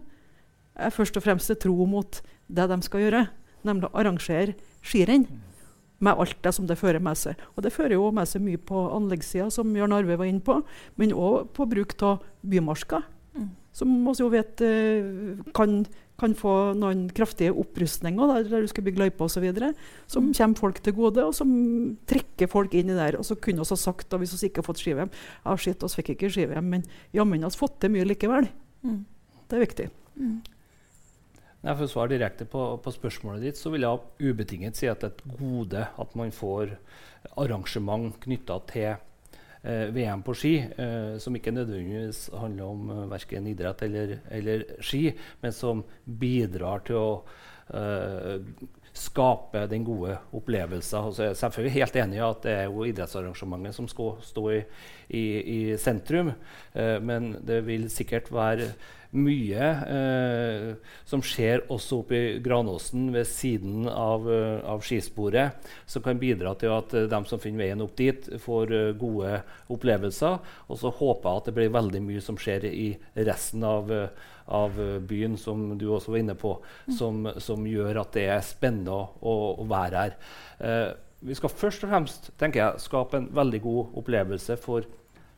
er 0.82 0.94
først 0.94 1.18
og 1.18 1.22
fremst 1.22 1.52
tro 1.62 1.86
mot 1.86 2.18
det 2.50 2.66
de 2.72 2.78
skal 2.82 3.04
gjøre, 3.04 3.20
nemlig 3.66 3.86
å 3.86 4.00
arrangere 4.02 4.56
skirenn. 4.82 5.28
Med 6.02 6.18
alt 6.18 6.42
det 6.44 6.52
som 6.52 6.66
det 6.68 6.76
fører 6.76 7.00
med 7.00 7.16
seg. 7.16 7.38
Og 7.54 7.62
det 7.64 7.72
fører 7.72 7.94
jo 7.94 8.10
med 8.12 8.28
seg 8.28 8.42
mye 8.44 8.58
på 8.60 8.82
anleggssida, 8.92 9.46
som 9.54 9.70
Jørn 9.72 9.94
Arve 9.96 10.18
var 10.18 10.28
inne 10.28 10.44
på, 10.44 10.58
men 10.98 11.14
òg 11.14 11.54
på 11.56 11.64
bruk 11.70 11.94
av 12.04 12.26
bymarka. 12.42 13.00
Mm. 13.38 13.46
Som 13.72 13.94
vi 14.04 14.12
jo 14.18 14.28
vet 14.34 14.60
uh, 14.60 15.40
kan, 15.56 15.78
kan, 16.20 16.34
få 16.36 16.52
noen 16.78 17.06
kraftige 17.16 17.52
opprustninger 17.52 18.32
der, 18.32 18.48
der 18.50 18.64
du 18.64 18.70
skal 18.70 18.86
bygge 18.86 19.02
løyper 19.04 19.28
osv. 19.28 19.46
Som 20.08 20.30
mm. 20.30 20.34
kommer 20.38 20.60
folk 20.60 20.80
til 20.82 20.96
gode, 20.96 21.24
og 21.24 21.36
som 21.36 21.50
trekker 22.08 22.50
folk 22.50 22.74
inn 22.78 22.92
i 22.92 22.98
der. 22.98 23.18
Og 23.20 23.26
så 23.28 23.36
kunne 23.36 23.62
vi 23.62 23.68
ha 23.68 23.80
sagt, 23.80 24.08
da, 24.10 24.20
hvis 24.20 24.34
vi 24.36 24.50
ikke 24.50 24.62
har 24.62 24.70
fått 24.70 24.82
ski-VM 24.82 25.12
Ja, 25.12 25.56
shit, 25.60 25.82
vi 25.82 26.00
fikk 26.00 26.14
ikke 26.16 26.32
ski-VM, 26.32 26.74
men 26.76 26.86
jammen 27.16 27.44
har 27.44 27.54
vi 27.54 27.62
fått 27.62 27.80
til 27.82 27.94
mye 27.94 28.08
likevel. 28.08 28.50
Mm. 28.86 29.00
Det 29.46 29.58
er 29.58 29.66
viktig. 29.66 29.88
Mm. 30.16 30.38
Nei, 31.66 31.74
for 31.74 31.86
å 31.86 31.90
svare 31.90 32.12
direkte 32.14 32.46
på, 32.46 32.62
på, 32.78 32.92
spørsmålet 32.94 33.42
ditt, 33.48 33.58
så 33.58 33.72
vil 33.72 33.86
jeg 33.86 34.30
ubetinget 34.30 34.78
si 34.78 34.88
at 34.90 35.02
det 35.02 35.08
er 35.08 35.16
et 35.16 35.38
gode 35.40 35.82
at 35.82 36.16
man 36.18 36.30
får 36.34 36.76
arrangement 37.42 38.14
knytta 38.22 38.60
til 38.70 38.92
VM 39.66 40.22
på 40.22 40.34
ski, 40.36 40.54
eh, 40.62 41.18
som 41.18 41.34
ikke 41.36 41.54
nødvendigvis 41.54 42.28
handler 42.38 42.70
om 42.70 42.90
eh, 42.90 43.04
verken 43.10 43.46
idrett 43.50 43.82
eller, 43.82 44.18
eller, 44.30 44.64
ski, 44.84 45.10
men 45.42 45.54
som 45.54 45.82
bidrar 46.04 46.84
til 46.86 46.98
å 47.00 47.10
uh, 47.74 48.36
skape 48.96 49.64
den 49.68 49.82
gode 49.84 50.14
opplevelsen. 50.38 51.08
Altså, 51.08 51.24
jeg 51.24 51.34
er 51.34 51.40
selvfølgelig 51.40 51.74
helt 51.74 51.98
enig 52.02 52.20
i 52.20 52.26
at 52.28 52.44
det 52.46 52.54
er 52.54 52.68
jo 52.70 52.86
idrettsarrangementet 52.86 53.76
som 53.76 53.88
skal 53.90 54.14
stå 54.24 54.44
i, 54.54 54.60
i, 55.08 55.24
i 55.56 55.58
sentrum, 55.80 56.30
men 57.02 57.32
det 57.44 57.58
vil 57.66 57.90
sikkert 57.92 58.30
være 58.32 58.70
mye 59.18 59.68
eh, 59.90 60.92
som 61.08 61.22
skjer 61.24 61.64
også 61.72 62.00
oppe 62.02 62.16
i 62.16 62.38
Granåsen 62.42 63.08
ved 63.14 63.26
siden 63.28 63.86
av, 63.90 64.26
uh, 64.28 64.60
av, 64.66 64.82
skisporet, 64.84 65.68
som 65.88 66.04
kan 66.04 66.20
bidra 66.20 66.54
til 66.58 66.74
at 66.74 66.94
uh, 66.96 67.06
de 67.10 67.20
som 67.28 67.40
finner 67.42 67.64
veien 67.64 67.84
opp 67.84 67.96
dit, 67.98 68.28
får 68.42 68.74
uh, 68.74 68.92
gode 68.98 69.40
opplevelser. 69.72 70.38
Og 70.68 70.80
så 70.80 70.92
håper 70.92 71.28
jeg 71.28 71.42
at 71.42 71.50
det 71.50 71.56
blir 71.58 71.74
veldig 71.76 72.02
mye 72.06 72.24
som 72.24 72.38
skjer 72.40 72.68
i 72.70 72.88
resten 73.26 73.64
av, 73.66 73.90
av 74.46 74.78
byen, 75.08 75.34
som 75.40 75.72
du 75.78 75.88
også 75.90 76.14
var 76.14 76.22
inne 76.22 76.36
på, 76.38 76.54
mm. 76.86 76.94
som, 76.98 77.24
som, 77.42 77.66
gjør 77.66 78.02
at 78.04 78.14
det 78.14 78.28
er 78.36 78.46
spennende 78.46 78.94
å, 78.94 79.34
å, 79.56 79.66
være 79.66 80.04
her. 80.04 80.94
vi 81.26 81.34
skal 81.34 81.50
først 81.50 81.84
og 81.86 81.90
fremst 81.90 82.30
tenker 82.38 82.62
jeg, 82.62 82.84
skape 82.86 83.18
en 83.18 83.28
veldig 83.34 83.60
god 83.64 83.98
opplevelse 84.02 84.58
for 84.62 84.86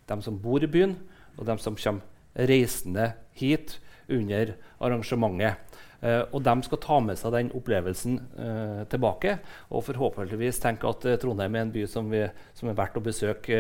dem 0.09 0.25
som 0.25 0.37
bor 0.41 0.65
i 0.65 0.71
byen, 0.71 0.97
og 1.39 1.47
dem 1.49 1.61
som 1.63 1.77
kommer 1.79 2.18
reisende 2.39 3.13
hit 3.39 3.79
under 4.09 4.55
arrangementet. 4.79 5.65
Uh, 5.99 6.23
og 6.31 6.45
de 6.47 6.53
skal 6.63 6.79
ta 6.79 6.97
med 7.03 7.19
seg 7.19 7.33
den 7.35 7.49
opplevelsen 7.59 8.21
uh, 8.39 8.83
tilbake. 8.91 9.35
Og 9.75 9.83
forhåpentligvis 9.89 10.61
tenke 10.63 10.87
at 10.87 11.07
uh, 11.09 11.17
Trondheim 11.19 11.57
er 11.59 11.67
en 11.67 11.73
by 11.75 11.83
som, 11.91 12.07
vi, 12.13 12.23
som 12.55 12.71
er 12.71 12.79
verdt 12.79 13.01
å 13.01 13.03
besøke 13.03 13.59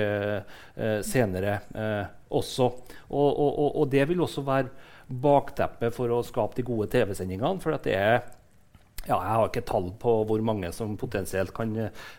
senere 1.03 1.59
også. 2.31 2.69
Og, 3.09 3.29
og, 3.33 3.59
og, 3.73 3.85
det 3.91 4.05
vil 4.11 4.23
også 4.23 4.45
være 4.47 4.71
bakteppet 5.09 5.95
for 5.97 6.13
å 6.15 6.23
skape 6.27 6.61
de 6.61 6.67
gode 6.69 6.87
TV-sendingene. 6.93 7.59
For 7.65 7.75
det 7.83 7.97
er 7.97 8.21
ja, 9.07 9.17
jeg 9.17 9.35
har 9.39 9.47
ikke 9.49 9.65
tall 9.69 9.87
på 10.01 10.13
hvor 10.29 10.43
mange 10.45 10.69
som 10.77 10.97
potensielt 11.01 11.55
kan, 11.57 11.71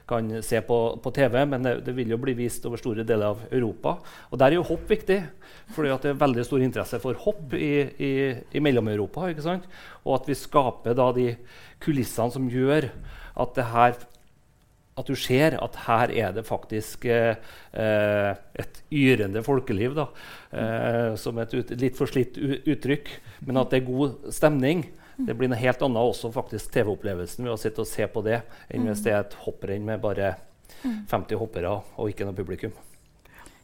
kan 0.09 0.29
se 0.45 0.61
på, 0.65 0.77
på 1.03 1.11
TV, 1.13 1.35
men 1.51 1.65
det, 1.65 1.73
det, 1.85 1.93
vil 1.97 2.15
jo 2.15 2.19
bli 2.21 2.33
vist 2.37 2.65
over 2.65 2.81
store 2.81 3.05
deler 3.07 3.35
av 3.35 3.43
Europa. 3.51 3.97
Og 4.31 4.39
Der 4.41 4.49
er 4.49 4.57
jo 4.57 4.67
hopp 4.71 4.89
viktig, 4.89 5.19
for 5.75 5.85
det 5.85 6.11
er 6.13 6.21
veldig 6.21 6.45
stor 6.47 6.65
interesse 6.65 7.01
for 7.03 7.19
hopp 7.25 7.53
i, 7.53 7.73
i, 8.01 8.13
i 8.55 8.63
Mellom-Europa. 8.63 9.27
Og 10.05 10.13
at 10.15 10.29
vi 10.31 10.37
skaper 10.39 10.97
da 10.97 11.11
de 11.13 11.33
kulissene 11.83 12.33
som 12.33 12.49
gjør 12.49 12.89
at 13.39 13.61
her 13.73 13.99
at 14.99 15.07
du 15.07 15.15
ser 15.15 15.55
at 15.55 15.77
her 15.85 16.11
er 16.11 16.33
det 16.35 16.43
faktisk 16.43 17.05
eh 17.05 17.35
et 17.71 18.81
yrende 18.91 19.43
folkeliv. 19.45 19.95
Da, 19.95 20.07
eh, 20.51 21.15
som 21.15 21.37
et 21.39 21.53
ut, 21.53 21.69
litt 21.79 21.95
forslitt 21.95 22.37
uttrykk. 22.67 23.09
Men 23.47 23.61
at 23.61 23.69
det 23.71 23.81
er 23.81 23.87
god 23.87 24.33
stemning. 24.33 24.83
Det 25.27 25.35
blir 25.35 25.49
noe 25.51 25.59
helt 25.59 25.81
annet 25.83 26.11
også 26.13 26.31
faktisk 26.31 26.71
TV-opplevelsen 26.73 27.43
ved 27.43 27.53
å 27.53 27.59
sitte 27.59 27.83
og 27.83 27.89
se 27.89 28.05
på 28.07 28.23
det, 28.23 28.41
enn 28.71 28.87
hvis 28.87 29.01
det 29.03 29.11
er 29.11 29.25
et 29.25 29.35
hopprenn 29.45 29.83
med 29.87 29.99
bare 30.03 30.35
Mm. 30.83 31.05
50 31.07 31.39
hoppere 31.39 31.71
og 31.97 32.09
ikke 32.09 32.27
noe 32.27 32.35
publikum. 32.35 32.75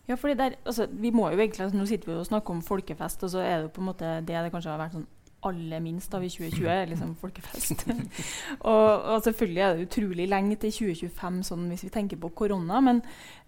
Ja, 0.07 0.15
fordi 0.15 0.35
der, 0.37 0.55
altså, 0.65 0.87
vi 0.91 1.09
må 1.09 1.29
jo 1.31 1.39
egentlig, 1.39 1.63
altså, 1.63 1.77
Nå 1.77 1.85
sitter 1.85 2.11
vi 2.11 2.17
og 2.19 2.25
snakker 2.25 2.53
om 2.53 2.61
folkefest, 2.61 3.23
og 3.23 3.29
så 3.29 3.39
er 3.39 3.55
det 3.55 3.61
jo 3.63 3.73
på 3.73 3.81
en 3.81 3.89
måte 3.89 4.09
det 4.21 4.43
det 4.43 4.51
kanskje 4.53 4.71
har 4.71 4.81
vært 4.83 4.97
sånn 4.99 5.07
aller 5.45 5.81
minst 5.81 6.13
av 6.13 6.23
i 6.25 6.29
2020, 6.29 6.67
er 6.69 6.87
liksom 6.89 7.15
folkefest. 7.21 7.85
og, 8.71 8.89
og, 9.05 9.23
selvfølgelig 9.23 9.61
er 9.61 9.73
det 9.75 9.87
utrolig 9.87 10.27
lenge 10.29 10.57
til 10.61 10.73
2025 10.73 11.41
sånn 11.49 11.67
hvis 11.69 11.85
vi 11.85 11.91
tenker 11.93 12.21
på 12.21 12.31
korona, 12.37 12.81
men, 12.81 13.01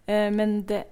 eh, 0.06 0.30
men 0.34 0.60
det, 0.70 0.84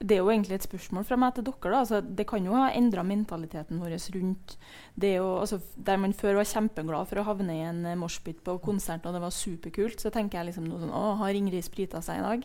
det, 0.00 0.16
er 0.16 0.22
jo 0.22 0.30
egentlig 0.30 0.56
et 0.58 0.66
spørsmål 0.66 1.04
fra 1.06 1.16
meg 1.20 1.36
til 1.36 1.44
dere. 1.46 1.70
da, 1.70 1.78
altså, 1.78 2.00
Det 2.00 2.26
kan 2.26 2.44
jo 2.44 2.54
ha 2.56 2.70
endra 2.74 3.02
mentaliteten 3.02 3.80
vår 3.80 3.96
rundt 4.14 4.56
det 4.94 5.20
å, 5.20 5.40
altså, 5.40 5.60
Der 5.76 5.96
man 5.96 6.12
før 6.12 6.34
var 6.40 6.50
kjempeglad 6.50 7.08
for 7.08 7.20
å 7.20 7.26
havne 7.28 7.54
i 7.54 7.62
en 7.64 7.84
uh, 7.86 7.94
moshpit 7.94 8.42
på 8.44 8.58
konsert, 8.58 9.06
og 9.06 9.14
det 9.14 9.22
var 9.22 9.30
superkult, 9.30 10.00
så 10.00 10.10
tenker 10.10 10.38
jeg 10.38 10.50
liksom 10.50 10.66
noe 10.68 10.80
sånn 10.82 10.92
Å, 10.92 11.04
har 11.22 11.38
Ingrid 11.38 11.64
sprita 11.64 12.02
seg 12.02 12.18
i 12.18 12.26
dag? 12.26 12.44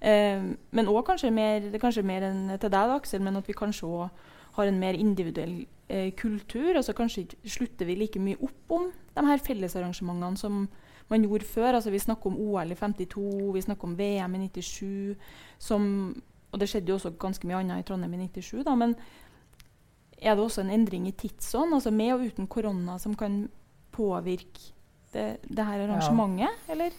Eh, 0.00 0.46
men 0.70 0.88
òg 0.90 1.04
kanskje 1.06 1.32
mer, 1.34 1.60
det 1.60 1.78
er 1.78 1.82
kanskje 1.82 2.06
mer 2.06 2.28
enn 2.30 2.46
til 2.54 2.70
deg, 2.70 2.88
da, 2.88 2.96
Aksel, 2.96 3.22
men 3.24 3.36
at 3.36 3.48
vi 3.48 3.56
kanskje 3.56 3.88
òg 3.88 4.24
har 4.54 4.70
en 4.70 4.78
mer 4.78 4.94
individuell 4.94 5.64
eh, 5.88 6.12
kultur. 6.14 6.76
altså 6.76 6.94
Kanskje 6.94 7.26
slutter 7.42 7.88
vi 7.88 7.98
like 7.98 8.20
mye 8.22 8.38
opp 8.40 8.74
om 8.76 8.90
de 9.14 9.26
her 9.26 9.42
fellesarrangementene 9.42 10.38
som 10.38 10.68
man 11.10 11.24
gjorde 11.24 11.44
før. 11.44 11.74
altså 11.74 11.90
Vi 11.90 11.98
snakker 11.98 12.30
om 12.30 12.38
OL 12.38 12.72
i 12.72 12.74
52, 12.78 13.52
vi 13.54 13.60
snakker 13.60 13.88
om 13.88 13.98
VM 13.98 14.34
i 14.34 14.38
97. 14.48 15.16
Som, 15.58 16.22
og 16.54 16.62
det 16.62 16.70
skjedde 16.70 16.92
jo 16.92 17.00
også 17.00 17.16
ganske 17.18 17.48
mye 17.50 17.58
annet 17.58 17.82
i 17.82 17.86
Trondheim 17.88 18.14
i 18.14 18.28
97. 18.30 18.62
da, 18.62 18.76
Men 18.78 18.94
er 20.22 20.36
det 20.36 20.44
også 20.44 20.62
en 20.62 20.70
endring 20.70 21.08
i 21.10 21.16
tidsånd, 21.18 21.74
altså 21.74 21.90
med 21.90 22.14
og 22.14 22.24
uten 22.28 22.46
korona, 22.46 22.96
som 23.02 23.16
kan 23.18 23.48
påvirke 23.94 24.70
det, 25.12 25.26
det 25.42 25.66
her 25.66 25.84
arrangementet? 25.84 26.46
Ja. 26.46 26.72
eller? 26.72 26.94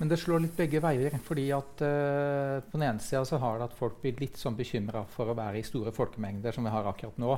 Men 0.00 0.08
det 0.08 0.16
slår 0.16 0.40
litt 0.40 0.56
begge 0.56 0.80
veier. 0.80 1.14
fordi 1.22 1.50
at 1.52 1.82
uh, 1.84 2.58
På 2.64 2.78
den 2.78 2.88
ene 2.88 3.04
sida 3.04 3.24
så 3.28 3.38
har 3.38 3.58
det 3.58 3.68
at 3.68 3.76
folk 3.76 4.00
blir 4.02 4.16
litt 4.20 4.38
sånn 4.40 4.56
bekymra 4.56 5.04
for 5.12 5.30
å 5.30 5.36
være 5.36 5.60
i 5.60 5.66
store 5.66 5.92
folkemengder, 5.92 6.56
som 6.56 6.64
vi 6.64 6.72
har 6.72 6.88
akkurat 6.88 7.18
nå. 7.20 7.34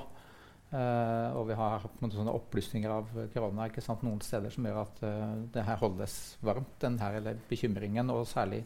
Uh, 0.72 1.34
og 1.36 1.50
vi 1.50 1.56
har 1.58 1.82
sånne 2.00 2.32
opplysninger 2.32 2.88
av 2.88 3.10
korona 3.34 3.66
ikke 3.68 3.82
sant? 3.84 4.00
noen 4.06 4.22
steder 4.24 4.54
som 4.54 4.64
gjør 4.64 4.78
at 4.86 5.02
uh, 5.04 5.34
det 5.52 5.66
her 5.66 5.82
holdes 5.82 6.38
varmt, 6.40 6.78
den 6.80 6.96
her 7.02 7.18
eller 7.18 7.42
bekymringen. 7.50 8.14
Og 8.14 8.24
særlig 8.30 8.62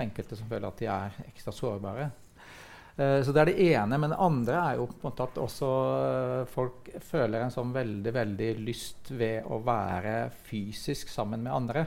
enkelte 0.00 0.40
som 0.40 0.48
føler 0.50 0.66
at 0.70 0.80
de 0.80 0.88
er 0.90 1.20
ekstra 1.28 1.54
sårbare. 1.54 2.08
Uh, 2.94 3.18
så 3.26 3.34
det 3.34 3.42
er 3.42 3.50
det 3.50 3.68
ene. 3.72 3.98
Men 3.98 4.14
det 4.14 4.22
andre 4.22 4.60
er 4.60 4.78
jo 4.78 4.88
på 4.90 5.00
en 5.00 5.08
måte 5.08 5.26
at 5.26 5.42
også 5.42 5.72
folk 6.52 6.92
føler 7.02 7.42
en 7.42 7.54
sånn 7.54 7.74
veldig, 7.74 8.14
veldig 8.14 8.50
lyst 8.62 9.12
ved 9.14 9.46
å 9.50 9.60
være 9.66 10.30
fysisk 10.46 11.12
sammen 11.12 11.42
med 11.46 11.56
andre. 11.56 11.86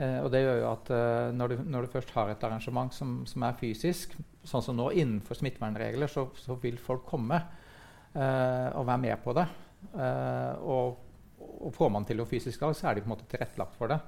Eh, 0.00 0.18
og 0.22 0.30
det 0.32 0.40
gjør 0.42 0.58
jo 0.62 0.68
at 0.70 0.90
eh, 0.94 1.30
når, 1.36 1.52
du, 1.52 1.64
når, 1.68 1.84
du, 1.84 1.92
først 1.92 2.12
har 2.16 2.32
et 2.32 2.44
arrangement 2.46 2.94
som, 2.96 3.20
som, 3.28 3.44
er 3.44 3.58
fysisk, 3.58 4.16
sånn 4.48 4.64
som 4.64 4.78
nå 4.78 4.88
innenfor 4.96 5.38
smittevernregler, 5.38 6.10
så, 6.10 6.26
så 6.38 6.56
vil 6.62 6.80
folk 6.80 7.04
komme 7.08 7.38
eh, 7.38 8.68
og 8.72 8.86
være 8.88 9.02
med 9.04 9.22
på 9.24 9.34
det. 9.36 9.46
Eh, 9.92 10.62
og, 10.64 10.96
og, 11.42 11.70
får 11.76 11.92
man 11.92 12.08
til 12.08 12.22
noe 12.22 12.30
fysisk 12.30 12.64
lag, 12.64 12.76
så 12.78 12.88
er 12.88 12.96
de 12.96 13.04
på 13.04 13.10
en 13.10 13.14
måte 13.16 13.28
tilrettelagt 13.30 13.76
for 13.78 13.92
det. 13.92 14.00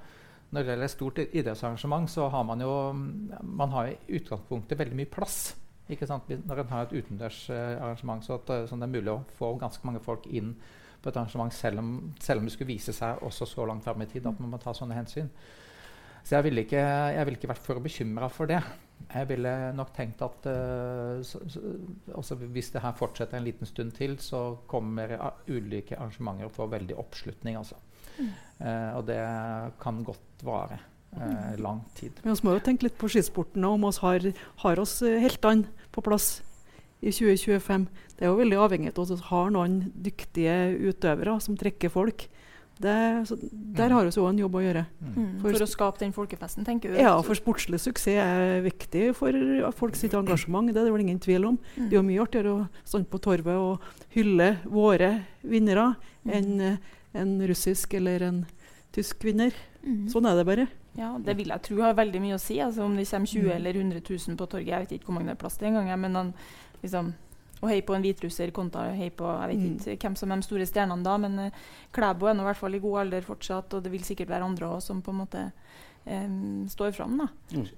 Når 0.49 0.61
det 0.61 0.73
gjelder 0.73 0.87
et 0.87 0.93
stort 0.93 1.21
idrettsarrangement, 1.25 2.09
så 2.09 2.27
har 2.33 2.43
man 2.47 2.61
jo 2.61 2.73
man 2.95 3.71
har 3.73 3.91
i 3.91 4.19
utgangspunktet 4.19 4.79
veldig 4.79 4.97
mye 4.99 5.11
plass. 5.11 5.39
Når 5.87 6.61
en 6.61 6.71
har 6.71 6.87
et 6.87 6.95
utendørsarrangement, 6.97 8.25
så, 8.25 8.39
at, 8.39 8.53
så 8.69 8.77
det 8.79 8.87
er 8.87 8.95
mulig 8.95 9.11
å 9.13 9.21
få 9.37 9.51
ganske 9.61 9.85
mange 9.85 10.01
folk 10.01 10.25
inn 10.27 10.55
på 11.01 11.11
et 11.11 11.19
arrangement 11.19 11.53
selv 11.53 11.81
om, 11.83 11.91
selv 12.19 12.41
om 12.41 12.47
det 12.47 12.55
skulle 12.55 12.73
vise 12.73 12.95
seg 12.95 13.21
også 13.25 13.45
så 13.45 13.67
langt 13.69 13.85
fram 13.85 14.01
i 14.01 14.09
tid 14.09 14.25
at 14.25 14.41
man 14.41 14.55
må 14.55 14.61
ta 14.61 14.73
sånne 14.73 14.97
hensyn. 14.97 15.29
Så 16.25 16.39
jeg 16.39 16.47
ville 16.47 16.63
ikke, 16.65 16.81
jeg 17.13 17.27
ville 17.27 17.37
ikke 17.37 17.51
vært 17.51 17.61
for 17.67 17.85
bekymra 17.85 18.29
for 18.33 18.49
det. 18.49 18.57
Jeg 19.11 19.27
ville 19.29 19.51
nok 19.77 19.91
tenkt 19.93 20.23
at 20.25 20.47
uh, 20.49 21.21
så, 21.21 21.43
så, 21.45 22.37
hvis 22.39 22.71
det 22.73 22.81
her 22.81 22.95
fortsetter 22.97 23.37
en 23.37 23.45
liten 23.45 23.69
stund 23.69 23.93
til, 23.93 24.17
så 24.23 24.55
kommer 24.65 25.13
ulike 25.45 25.99
arrangementer 25.99 26.49
å 26.49 26.55
få 26.55 26.65
veldig 26.71 26.97
oppslutning. 26.97 27.59
Altså. 27.61 27.77
Mm. 28.17 28.33
Uh, 28.57 28.91
og 28.97 29.05
det 29.11 29.21
kan 29.83 30.01
godt 30.07 30.45
vare 30.47 30.79
uh, 31.19 31.53
lang 31.61 31.83
tid. 31.97 32.17
Vi 32.23 32.35
må 32.45 32.57
jo 32.57 32.63
tenke 32.63 32.87
litt 32.87 32.97
på 32.99 33.09
skisporten 33.11 33.65
om 33.67 33.87
vi 33.87 33.93
har, 34.03 34.29
har 34.65 34.81
oss 34.81 34.99
heltene 35.01 35.87
på 35.95 36.03
plass 36.05 36.39
i 37.01 37.11
2025. 37.13 37.87
Det 38.15 38.25
er 38.25 38.31
jo 38.31 38.39
veldig 38.39 38.61
avhengig 38.63 38.93
av 38.93 39.03
at 39.05 39.13
vi 39.13 39.29
har 39.29 39.51
noen 39.53 39.77
dyktige 39.93 40.55
utøvere 40.89 41.37
som 41.43 41.57
trekker 41.59 41.91
folk. 41.93 42.27
Det, 42.75 42.93
der 43.77 43.93
har 43.93 44.03
vi 44.03 44.11
også 44.11 44.25
en 44.27 44.39
jobb 44.41 44.57
å 44.59 44.61
gjøre. 44.65 44.81
Mm. 44.99 45.11
mm. 45.13 45.27
For, 45.39 45.55
for, 45.55 45.63
å 45.63 45.69
skape 45.71 46.01
den 46.01 46.15
folkefesten, 46.15 46.65
tenker 46.67 46.91
du? 46.91 46.99
Ja, 46.99 47.13
for 47.23 47.37
sportslig 47.39 47.79
suksess 47.79 48.19
er 48.19 48.65
viktig 48.65 49.13
for 49.15 49.37
folk 49.79 49.95
sitt 49.95 50.15
engasjement. 50.17 50.73
Det 50.73 50.81
er 50.81 50.89
det 50.89 50.95
vel 50.95 51.05
ingen 51.05 51.21
tvil 51.23 51.47
om. 51.53 51.59
Mm. 51.77 51.85
Det 51.85 51.95
er 51.95 51.99
jo 52.01 52.07
mye 52.09 52.25
artigere 52.25 52.55
å 52.55 52.65
stå 52.83 53.03
på 53.11 53.21
torvet 53.23 53.55
og 53.55 54.11
hylle 54.17 54.49
våre 54.67 55.11
vinnere 55.47 55.93
mm. 56.27 56.35
enn 56.35 56.65
en 57.15 57.37
russisk 57.47 57.95
eller 57.95 58.27
en 58.27 58.43
tysk 58.95 59.23
vinner. 59.23 59.55
Mm. 59.85 60.09
Sånn 60.11 60.27
er 60.27 60.35
det 60.35 60.47
bare. 60.47 60.67
Ja, 60.95 61.17
Det 61.19 61.35
vil 61.37 61.51
jeg 61.51 61.63
tro 61.65 61.81
har 61.83 61.95
veldig 61.97 62.21
mye 62.23 62.37
å 62.37 62.41
si. 62.41 62.57
Altså, 62.63 62.85
om 62.85 62.95
det 62.95 63.07
kommer 63.09 63.27
20 63.27 63.45
mm. 63.45 63.53
eller 63.57 63.79
100 63.81 64.01
000 64.09 64.39
på 64.39 64.47
torget, 64.51 64.71
jeg 64.71 64.85
vet 64.85 64.97
ikke 64.97 65.09
hvor 65.09 65.17
mange 65.17 65.31
det 65.31 65.35
er 65.35 65.43
plass 65.43 65.57
til 65.59 65.69
engang. 65.69 65.91
Men 65.99 66.15
han, 66.15 66.33
liksom, 66.83 67.11
å 67.61 67.71
hei 67.71 67.81
på 67.85 67.95
en 67.95 68.05
hviterusser 68.05 68.53
kontra 68.55 68.89
hei 68.95 69.09
på 69.15 69.27
jeg 69.27 69.51
vet 69.51 69.65
mm. 69.65 69.89
ikke 69.95 70.09
hvem 70.09 70.17
som 70.19 70.31
er 70.31 70.41
de 70.41 70.47
store 70.47 70.67
stjernene 70.69 71.05
da, 71.05 71.17
men 71.21 71.37
uh, 71.47 71.65
Klæbo 71.95 72.29
er 72.29 72.37
nå 72.37 72.45
i 72.45 72.49
hvert 72.49 72.61
fall 72.61 72.77
i 72.77 72.81
god 72.83 73.01
alder 73.05 73.27
fortsatt, 73.27 73.77
og 73.77 73.85
det 73.85 73.91
vil 73.93 74.07
sikkert 74.07 74.31
være 74.31 74.47
andre 74.47 74.69
også 74.69 74.91
som 74.91 75.03
på 75.05 75.13
en 75.13 75.21
måte 75.23 75.43
um, 76.05 76.65
står 76.71 76.95
fram. 76.95 77.19
da. 77.21 77.29
Mm. 77.55 77.69